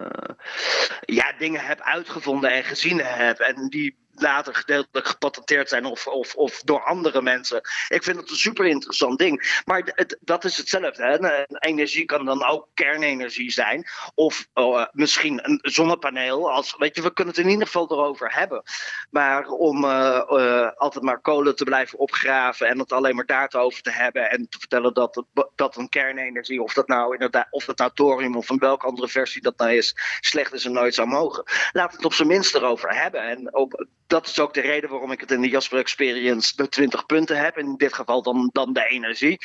ja, 1.01 1.33
dingen 1.37 1.61
heb 1.61 1.81
uitgevonden 1.81 2.51
en 2.51 2.63
gezien 2.63 3.01
heb. 3.03 3.39
En 3.39 3.67
die 3.67 3.97
later 4.21 4.55
gedeeltelijk 4.55 5.07
gepatenteerd 5.07 5.69
zijn 5.69 5.85
of, 5.85 6.07
of, 6.07 6.35
of 6.35 6.61
door 6.61 6.83
andere 6.83 7.21
mensen. 7.21 7.61
Ik 7.87 8.03
vind 8.03 8.17
het 8.17 8.29
een 8.29 8.35
super 8.35 8.65
interessant 8.65 9.19
ding. 9.19 9.61
Maar 9.65 10.07
dat 10.21 10.45
is 10.45 10.57
hetzelfde. 10.57 11.03
Hè? 11.03 11.45
Energie 11.59 12.05
kan 12.05 12.25
dan 12.25 12.45
ook 12.45 12.67
kernenergie 12.73 13.51
zijn. 13.51 13.87
Of 14.15 14.47
uh, 14.53 14.85
misschien 14.91 15.49
een 15.49 15.59
zonnepaneel. 15.61 16.51
Als, 16.51 16.75
weet 16.77 16.95
je, 16.95 17.01
we 17.01 17.13
kunnen 17.13 17.33
het 17.33 17.43
in 17.43 17.49
ieder 17.49 17.65
geval 17.65 17.91
erover 17.91 18.33
hebben. 18.33 18.63
Maar 19.09 19.47
om 19.47 19.83
uh, 19.83 20.23
uh, 20.29 20.69
altijd 20.75 21.03
maar 21.03 21.21
kolen 21.21 21.55
te 21.55 21.63
blijven 21.63 21.99
opgraven 21.99 22.67
en 22.67 22.79
het 22.79 22.91
alleen 22.91 23.15
maar 23.15 23.25
daar 23.25 23.47
over 23.51 23.81
te 23.81 23.91
hebben 23.91 24.29
en 24.29 24.49
te 24.49 24.59
vertellen 24.59 24.93
dat, 24.93 25.23
dat 25.55 25.75
een 25.75 25.89
kernenergie, 25.89 26.61
of 26.61 26.73
dat 26.73 26.87
nou 26.87 27.13
inderdaad, 27.13 27.47
of 27.49 27.65
dat 27.65 27.77
nou 27.77 27.91
thorium 27.93 28.35
of 28.35 28.49
een 28.49 28.57
welke 28.57 28.85
andere 28.85 29.07
versie 29.07 29.41
dat 29.41 29.57
nou 29.57 29.71
is, 29.71 29.95
slecht 30.19 30.53
is 30.53 30.65
en 30.65 30.71
nooit 30.71 30.93
zou 30.93 31.07
mogen. 31.07 31.43
Laat 31.71 31.91
het 31.91 32.05
op 32.05 32.13
zijn 32.13 32.27
minst 32.27 32.55
erover 32.55 33.01
hebben. 33.01 33.21
En 33.21 33.55
op, 33.55 33.87
dat 34.09 34.27
is 34.27 34.39
ook 34.39 34.53
de 34.53 34.61
reden 34.61 34.89
waarom 34.89 35.11
ik 35.11 35.19
het 35.19 35.31
in 35.31 35.41
de 35.41 35.49
Jasper 35.49 35.79
Experience 35.79 36.55
de 36.55 36.69
20 36.69 37.05
punten 37.05 37.37
heb. 37.37 37.57
In 37.57 37.75
dit 37.77 37.93
geval 37.93 38.21
dan, 38.21 38.49
dan 38.51 38.73
de 38.73 38.87
energie. 38.87 39.37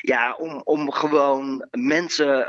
Ja, 0.00 0.34
om, 0.34 0.60
om 0.64 0.92
gewoon 0.92 1.66
mensen. 1.70 2.48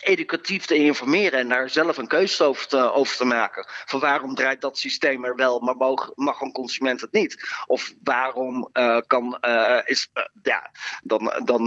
Educatief 0.00 0.66
te 0.66 0.74
informeren 0.74 1.38
en 1.38 1.48
daar 1.48 1.70
zelf 1.70 1.96
een 1.96 2.06
keuze 2.06 2.44
over 2.44 2.66
te, 2.66 2.92
over 2.92 3.16
te 3.16 3.24
maken. 3.24 3.66
Van 3.84 4.00
waarom 4.00 4.34
draait 4.34 4.60
dat 4.60 4.78
systeem 4.78 5.24
er 5.24 5.36
wel, 5.36 5.60
maar 5.60 5.76
mag, 5.76 6.10
mag 6.14 6.40
een 6.40 6.52
consument 6.52 7.00
het 7.00 7.12
niet? 7.12 7.48
Of 7.66 7.94
waarom 8.02 8.68
uh, 8.72 8.98
kan, 9.06 9.38
uh, 9.40 9.78
is, 9.84 10.10
uh, 10.14 10.24
ja, 10.42 10.70
dan, 11.02 11.32
dan 11.44 11.64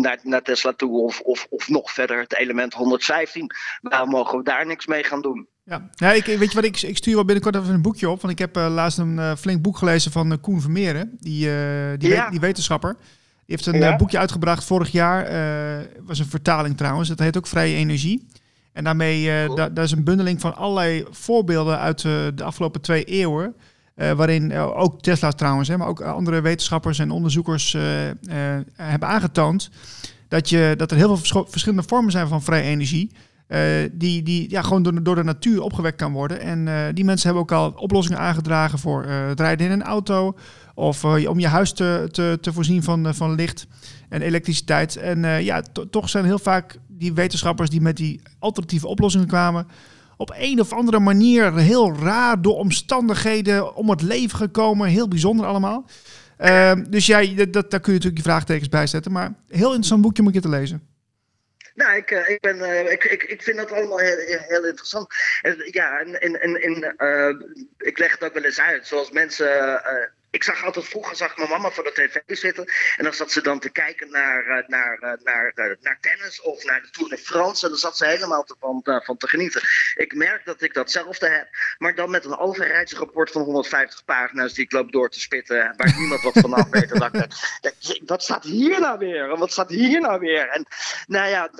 naar, 0.00 0.18
naar 0.22 0.42
Tesla 0.42 0.72
toe 0.72 1.02
of, 1.02 1.20
of, 1.20 1.46
of 1.50 1.68
nog 1.68 1.92
verder 1.92 2.18
het 2.18 2.36
element 2.36 2.74
115. 2.74 3.50
Waarom 3.80 4.10
mogen 4.10 4.38
we 4.38 4.44
daar 4.44 4.66
niks 4.66 4.86
mee 4.86 5.04
gaan 5.04 5.22
doen? 5.22 5.48
Ja, 5.64 5.88
ja 5.94 6.12
ik, 6.12 6.24
weet 6.24 6.48
je 6.48 6.54
wat, 6.54 6.64
ik, 6.64 6.82
ik 6.82 6.96
stuur 6.96 7.14
wel 7.14 7.24
binnenkort 7.24 7.56
even 7.56 7.74
een 7.74 7.82
boekje 7.82 8.08
op. 8.08 8.20
Want 8.20 8.32
ik 8.32 8.38
heb 8.38 8.56
laatst 8.56 8.98
een 8.98 9.36
flink 9.36 9.62
boek 9.62 9.76
gelezen 9.76 10.12
van 10.12 10.40
Koen 10.40 10.60
Vermeeren, 10.60 11.16
die, 11.20 11.50
die, 11.96 12.08
ja. 12.08 12.30
die 12.30 12.40
wetenschapper. 12.40 12.96
Heeft 13.48 13.66
een 13.66 13.78
ja. 13.78 13.96
boekje 13.96 14.18
uitgebracht 14.18 14.64
vorig 14.64 14.90
jaar. 14.90 15.30
was 16.06 16.18
een 16.18 16.26
vertaling 16.26 16.76
trouwens. 16.76 17.08
Dat 17.08 17.18
heet 17.18 17.36
ook 17.36 17.46
Vrije 17.46 17.76
Energie. 17.76 18.26
En 18.72 18.84
daarmee, 18.84 19.44
cool. 19.44 19.56
da, 19.56 19.68
daar 19.68 19.84
is 19.84 19.92
een 19.92 20.04
bundeling 20.04 20.40
van 20.40 20.56
allerlei 20.56 21.04
voorbeelden 21.10 21.78
uit 21.78 22.02
de 22.02 22.42
afgelopen 22.42 22.80
twee 22.80 23.04
eeuwen. 23.04 23.54
waarin 23.94 24.54
ook 24.54 25.02
Tesla 25.02 25.30
trouwens, 25.30 25.68
hè, 25.68 25.76
maar 25.76 25.88
ook 25.88 26.00
andere 26.00 26.40
wetenschappers 26.40 26.98
en 26.98 27.10
onderzoekers 27.10 27.76
hebben 28.76 29.08
aangetoond 29.08 29.70
dat, 30.28 30.48
je, 30.48 30.74
dat 30.76 30.90
er 30.90 30.96
heel 30.96 31.16
veel 31.16 31.46
verschillende 31.48 31.88
vormen 31.88 32.12
zijn 32.12 32.28
van 32.28 32.42
vrije 32.42 32.62
energie. 32.62 33.10
Uh, 33.48 33.60
die, 33.92 34.22
die 34.22 34.50
ja, 34.50 34.62
gewoon 34.62 34.82
door, 34.82 35.02
door 35.02 35.14
de 35.14 35.24
natuur 35.24 35.62
opgewekt 35.62 35.96
kan 35.96 36.12
worden. 36.12 36.40
En 36.40 36.66
uh, 36.66 36.84
die 36.94 37.04
mensen 37.04 37.26
hebben 37.26 37.42
ook 37.42 37.52
al 37.52 37.82
oplossingen 37.82 38.20
aangedragen 38.20 38.78
voor 38.78 39.04
uh, 39.04 39.26
het 39.26 39.40
rijden 39.40 39.66
in 39.66 39.72
een 39.72 39.82
auto. 39.82 40.36
Of 40.74 41.04
om 41.04 41.38
je 41.38 41.46
huis 41.46 41.72
te, 41.72 42.08
te, 42.10 42.38
te 42.40 42.52
voorzien 42.52 42.82
van, 42.82 43.14
van 43.14 43.34
licht 43.34 43.66
en 44.08 44.22
elektriciteit. 44.22 44.96
En 44.96 45.44
ja, 45.44 45.62
toch 45.90 46.08
zijn 46.08 46.24
heel 46.24 46.38
vaak 46.38 46.78
die 46.86 47.12
wetenschappers 47.12 47.70
die 47.70 47.80
met 47.80 47.96
die 47.96 48.20
alternatieve 48.38 48.86
oplossingen 48.86 49.26
kwamen. 49.26 49.66
Op 50.16 50.34
een 50.38 50.60
of 50.60 50.72
andere 50.72 50.98
manier 50.98 51.56
heel 51.56 51.96
raar 51.96 52.42
door 52.42 52.56
omstandigheden 52.56 53.76
om 53.76 53.90
het 53.90 54.02
leven 54.02 54.38
gekomen. 54.38 54.88
Heel 54.88 55.08
bijzonder 55.08 55.46
allemaal. 55.46 55.84
dus 56.90 57.06
ja, 57.06 57.44
dat, 57.50 57.70
daar 57.70 57.80
kun 57.80 57.92
je 57.92 57.98
natuurlijk 57.98 58.16
je 58.16 58.30
vraagtekens 58.30 58.68
bij 58.68 58.86
zetten. 58.86 59.12
Maar 59.12 59.34
heel 59.48 59.68
interessant 59.68 60.02
boekje 60.02 60.22
moet 60.22 60.34
je 60.34 60.40
te 60.40 60.48
lezen. 60.48 60.82
Nou, 61.78 61.96
ik, 61.96 62.10
uh, 62.10 62.28
ik, 62.28 62.40
ben, 62.40 62.58
uh, 62.58 62.92
ik, 62.92 63.04
ik, 63.04 63.22
ik 63.22 63.42
vind 63.42 63.56
dat 63.56 63.72
allemaal 63.72 63.98
heel, 63.98 64.16
heel 64.26 64.66
interessant. 64.66 65.14
En, 65.42 65.68
ja, 65.70 65.98
en, 66.00 66.40
en, 66.40 66.60
en 66.60 66.94
uh, 66.98 67.48
ik 67.78 67.98
leg 67.98 68.12
het 68.12 68.24
ook 68.24 68.34
wel 68.34 68.44
eens 68.44 68.60
uit. 68.60 68.86
Zoals 68.86 69.10
mensen 69.10 69.82
ik 70.30 70.42
zag 70.42 70.64
altijd 70.64 70.88
vroeger 70.88 71.16
zag 71.16 71.36
mijn 71.36 71.48
mama 71.48 71.70
voor 71.70 71.84
de 71.84 71.92
tv 71.92 72.36
zitten. 72.38 72.64
En 72.96 73.04
dan 73.04 73.14
zat 73.14 73.32
ze 73.32 73.42
dan 73.42 73.58
te 73.58 73.70
kijken 73.70 74.10
naar, 74.10 74.46
eh, 74.46 74.68
naar, 74.68 74.98
eh, 74.98 75.24
naar, 75.24 75.52
eh, 75.54 75.76
naar 75.80 75.98
tennis 76.00 76.40
of 76.40 76.64
naar 76.64 76.82
de 76.82 76.90
Tour 76.90 77.10
de 77.10 77.18
France. 77.18 77.64
En 77.64 77.70
dan 77.70 77.80
zat 77.80 77.96
ze 77.96 78.06
helemaal 78.06 78.44
te, 78.44 78.54
van, 78.60 78.80
van 78.84 79.16
te 79.16 79.28
genieten. 79.28 79.62
Ik 79.94 80.14
merk 80.14 80.44
dat 80.44 80.62
ik 80.62 80.74
datzelfde 80.74 81.28
heb. 81.28 81.48
Maar 81.78 81.94
dan 81.94 82.10
met 82.10 82.24
een 82.24 82.38
overheidsrapport 82.38 83.30
van 83.30 83.42
150 83.42 84.04
pagina's 84.04 84.52
die 84.52 84.64
ik 84.64 84.72
loop 84.72 84.92
door 84.92 85.10
te 85.10 85.20
spitten. 85.20 85.74
Waar 85.76 85.94
niemand 85.98 86.22
wat 86.22 86.38
van 86.38 86.54
af 86.54 86.68
weet. 86.70 86.92
En 86.92 87.28
ik, 87.60 88.02
wat 88.06 88.22
staat 88.22 88.44
hier 88.44 88.80
nou 88.80 88.98
weer? 88.98 89.36
Wat 89.36 89.52
staat 89.52 89.70
hier 89.70 90.00
nou 90.00 90.20
weer? 90.20 90.48
En 90.48 90.66
nou 91.06 91.28
ja, 91.28 91.50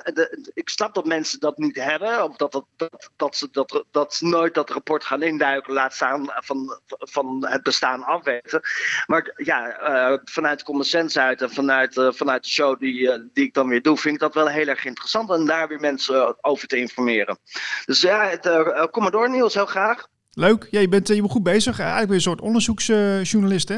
ik 0.54 0.68
snap 0.68 0.94
dat 0.94 1.04
mensen 1.04 1.40
dat 1.40 1.58
niet 1.58 1.76
hebben. 1.76 2.24
Of 2.24 2.36
dat, 2.36 2.52
dat, 2.52 2.64
dat, 2.76 3.10
dat, 3.16 3.36
ze, 3.36 3.48
dat, 3.52 3.84
dat 3.90 4.20
nooit 4.20 4.54
dat 4.54 4.70
rapport 4.70 5.04
gaan 5.04 5.22
induiken. 5.22 5.72
Laat 5.72 5.94
staan 5.94 6.32
van, 6.34 6.80
van 6.86 7.46
het 7.48 7.62
bestaan 7.62 8.04
afweten. 8.04 8.57
Maar 9.06 9.32
ja, 9.36 9.80
uh, 9.82 10.18
vanuit 10.24 10.62
common 10.62 10.84
sense 10.84 11.20
uit 11.20 11.42
en 11.42 11.50
vanuit, 11.50 11.96
uh, 11.96 12.12
vanuit 12.12 12.42
de 12.42 12.48
show 12.48 12.80
die, 12.80 13.00
uh, 13.00 13.14
die 13.32 13.44
ik 13.44 13.54
dan 13.54 13.68
weer 13.68 13.82
doe, 13.82 13.96
vind 13.96 14.14
ik 14.14 14.20
dat 14.20 14.34
wel 14.34 14.48
heel 14.48 14.66
erg 14.66 14.84
interessant. 14.84 15.30
En 15.30 15.46
daar 15.46 15.68
weer 15.68 15.80
mensen 15.80 16.44
over 16.44 16.68
te 16.68 16.76
informeren. 16.76 17.38
Dus 17.84 18.00
ja, 18.00 18.28
het, 18.28 18.90
kom 18.90 19.02
maar 19.02 19.12
door 19.12 19.30
Niels, 19.30 19.54
heel 19.54 19.66
graag. 19.66 20.06
Leuk, 20.30 20.66
ja, 20.70 20.80
je, 20.80 20.88
bent, 20.88 21.08
je 21.08 21.20
bent 21.20 21.30
goed 21.30 21.42
bezig. 21.42 21.78
Eigenlijk 21.78 22.08
ben 22.08 22.18
je 22.18 22.26
een 22.26 22.30
soort 22.30 22.40
onderzoeksjournalist, 22.40 23.68
hè? 23.68 23.76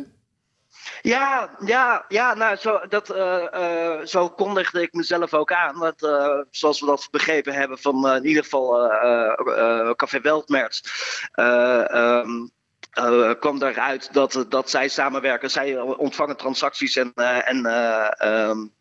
Ja, 1.03 1.51
ja, 1.65 2.05
ja 2.09 2.35
nou, 2.35 2.57
zo, 2.57 2.81
dat, 2.89 3.11
uh, 3.11 3.45
uh, 3.55 4.05
zo 4.05 4.29
kondigde 4.29 4.83
ik 4.83 4.93
mezelf 4.93 5.35
ook 5.35 5.53
aan. 5.53 5.81
Dat, 5.81 6.03
uh, 6.03 6.41
zoals 6.51 6.81
we 6.81 6.87
dat 6.87 7.09
begrepen 7.11 7.53
hebben 7.53 7.79
van 7.79 8.09
in 8.09 8.27
ieder 8.27 8.43
geval 8.43 8.89
Café 9.97 10.21
Weltmerz. 10.21 10.81
Um, 11.35 12.51
uh, 12.95 13.31
kwam 13.41 13.59
daaruit 13.59 14.13
dat, 14.13 14.45
dat 14.49 14.71
zij 14.71 14.89
samenwerken. 14.89 15.51
Zij 15.51 15.81
ontvangen 15.81 16.37
transacties 16.37 16.97
en, 16.97 17.13
en, 17.15 17.67
uh, 17.67 18.23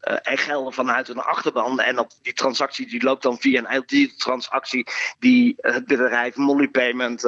en 0.01 0.37
gelden 0.37 0.73
vanuit 0.73 1.07
hun 1.07 1.19
achterban. 1.19 1.79
En 1.79 1.95
dat, 1.95 2.19
die 2.21 2.33
transactie 2.33 2.87
die 2.87 3.03
loopt 3.03 3.23
dan 3.23 3.37
via 3.39 3.63
een 3.65 3.77
LT-transactie 3.77 4.87
die 5.19 5.55
het 5.57 5.85
bedrijf 5.85 6.35
Molly 6.35 6.67
Payment 6.67 7.21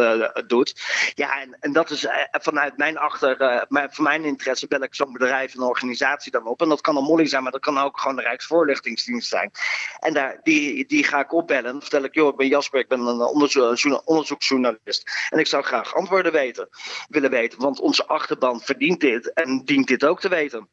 doet. 0.48 0.82
Ja, 1.16 1.42
en, 1.42 1.58
en 1.60 1.74
dat 1.74 1.90
is 1.90 2.08
vanuit 2.32 2.78
mijn 2.78 2.98
achter, 2.98 3.66
van 3.70 4.04
mijn 4.04 4.26
interesse 4.26 4.68
bel 4.68 4.82
ik 4.82 4.96
zo'n 4.96 5.14
bedrijf, 5.14 5.56
een 5.56 5.62
organisatie 5.62 6.32
dan 6.32 6.46
op. 6.46 6.62
En 6.62 6.70
dat 6.70 6.82
kan 6.82 6.98
een 6.98 7.04
Molly 7.04 7.28
zijn, 7.28 7.44
maar 7.44 7.52
dat 7.52 7.62
kan 7.62 7.78
ook 7.78 8.00
gewoon 8.00 8.16
de 8.16 8.22
Rijksvoorlichtingsdienst 8.22 9.30
zijn. 9.30 9.52
En 10.00 10.14
daar, 10.14 10.40
die, 10.44 10.86
die 10.86 11.04
ga 11.04 11.20
ik 11.20 11.34
opbellen. 11.34 11.72
Dan 11.72 11.82
vertel 11.82 12.04
ik, 12.04 12.14
joh, 12.14 12.28
ik 12.28 12.36
ben 12.36 12.48
Jasper, 12.48 12.80
ik 12.80 12.88
ben 12.88 13.00
een 13.00 13.22
onderzo 13.22 13.76
onderzoeksjournalist. 14.06 15.28
En 15.30 15.40
ik 15.40 15.48
zou 15.48 15.64
graag 15.64 15.96
antwoorden 15.96 16.32
weten 16.32 16.70
willen 17.10 17.30
weten. 17.30 17.60
Want 17.60 17.80
onze 17.80 18.06
achterban 18.06 18.62
verdient 18.62 19.00
dit 19.00 19.34
en 19.34 19.66
dient 19.66 19.88
dit 19.88 20.06
ook 20.06 20.20
te 20.20 20.30
weten. 20.30 20.70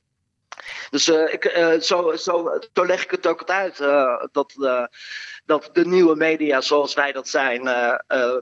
Dus 0.90 1.08
uh, 1.08 1.32
ik, 1.32 1.56
uh, 1.56 1.80
zo, 1.80 2.58
leg 2.72 3.04
ik 3.04 3.10
het 3.10 3.26
ook 3.26 3.44
uit. 3.44 3.80
Uh, 3.80 4.24
dat, 4.32 4.54
dat 5.44 5.70
de 5.72 5.86
nieuwe 5.86 6.16
media 6.16 6.60
zoals 6.60 6.94
wij 6.94 7.12
dat 7.12 7.28
zijn, 7.28 7.62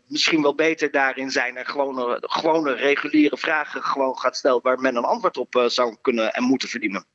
misschien 0.07 0.43
wel 0.43 0.55
beter 0.55 0.91
daarin 0.91 1.31
zijn 1.31 1.57
en 1.57 1.67
gewone, 1.67 2.19
gewone 2.21 2.73
reguliere 2.73 3.37
vragen 3.37 3.83
gewoon 3.83 4.19
gaat 4.19 4.37
stellen 4.37 4.63
waar 4.63 4.81
men 4.81 4.97
een 4.97 5.05
antwoord 5.05 5.37
op 5.37 5.65
zou 5.67 5.97
kunnen 6.01 6.33
en 6.33 6.43
moeten 6.43 6.69
verdienen. 6.69 7.07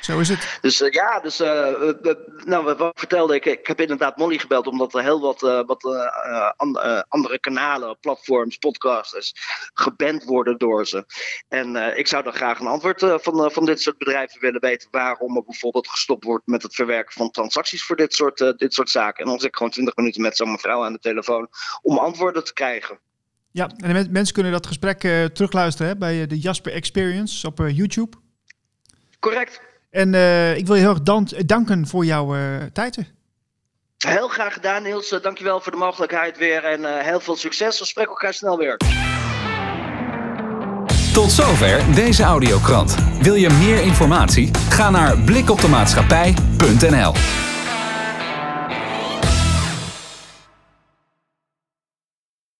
Zo 0.00 0.18
is 0.18 0.28
het. 0.28 0.58
Dus 0.60 0.80
uh, 0.80 0.90
ja, 0.90 1.20
dus 1.20 1.40
uh, 1.40 1.92
nou, 2.44 2.74
wat 2.74 2.98
vertelde 2.98 3.34
ik? 3.34 3.44
Ik 3.44 3.66
heb 3.66 3.80
inderdaad 3.80 4.16
Molly 4.16 4.38
gebeld, 4.38 4.66
omdat 4.66 4.94
er 4.94 5.02
heel 5.02 5.20
wat, 5.20 5.42
uh, 5.42 5.60
wat 5.66 5.84
andere 7.08 7.38
kanalen, 7.40 7.98
platforms, 8.00 8.56
podcasters 8.56 9.32
geband 9.74 10.24
worden 10.24 10.58
door 10.58 10.86
ze. 10.86 11.04
En 11.48 11.96
ik 11.98 12.06
zou 12.06 12.22
dan 12.22 12.32
graag 12.32 12.60
een 12.60 12.66
antwoord 12.66 13.04
van, 13.22 13.50
van 13.52 13.64
dit 13.64 13.80
soort 13.80 13.98
bedrijven 13.98 14.40
willen 14.40 14.60
weten 14.60 14.88
waarom 14.90 15.36
er 15.36 15.44
bijvoorbeeld 15.44 15.88
gestopt 15.88 16.24
wordt 16.24 16.46
met 16.46 16.62
het 16.62 16.74
verwerken 16.74 17.12
van 17.12 17.30
transacties 17.30 17.84
voor 17.84 17.96
dit 17.96 18.14
soort, 18.14 18.38
dit 18.56 18.74
soort 18.74 18.90
zaken. 18.90 19.24
En 19.24 19.30
dan 19.30 19.38
zit 19.38 19.48
ik 19.48 19.56
gewoon 19.56 19.72
20 19.72 19.96
minuten 19.96 20.22
met 20.22 20.36
zo'n 20.36 20.50
mevrouw 20.50 20.84
aan 20.84 20.92
de 20.92 20.98
telefoon 20.98 21.48
om 21.82 21.98
antwoorden 21.98 22.44
te 22.44 22.52
krijgen. 22.52 22.98
Ja, 23.50 23.70
en 23.76 24.12
mensen 24.12 24.34
kunnen 24.34 24.52
dat 24.52 24.66
gesprek 24.66 25.00
terugluisteren 25.32 25.92
hè, 25.92 25.96
bij 25.96 26.26
de 26.26 26.38
Jasper 26.38 26.72
Experience 26.72 27.46
op 27.46 27.58
YouTube. 27.58 28.16
Correct. 29.18 29.69
En 29.90 30.12
uh, 30.12 30.56
ik 30.56 30.66
wil 30.66 30.74
je 30.74 30.80
heel 30.80 30.90
erg 30.90 31.02
danken 31.46 31.86
voor 31.86 32.04
jouw 32.04 32.36
uh, 32.36 32.56
tijd. 32.72 32.98
Heel 33.98 34.28
graag 34.28 34.52
gedaan, 34.52 34.82
Niels. 34.82 35.12
Uh, 35.12 35.20
dankjewel 35.22 35.60
voor 35.60 35.72
de 35.72 35.78
mogelijkheid 35.78 36.38
weer 36.38 36.64
en 36.64 37.02
heel 37.02 37.20
veel 37.20 37.36
succes. 37.36 37.78
We 37.78 37.84
spreken 37.84 38.10
elkaar 38.10 38.34
snel 38.34 38.58
weer. 38.58 38.76
Tot 41.12 41.30
zover 41.30 41.94
deze 41.94 42.22
audiokrant. 42.22 42.94
Wil 43.20 43.34
je 43.34 43.50
meer 43.50 43.82
informatie? 43.82 44.50
Ga 44.68 44.90
naar 44.90 45.18
blikoptemaatschappij.nl 45.18 47.12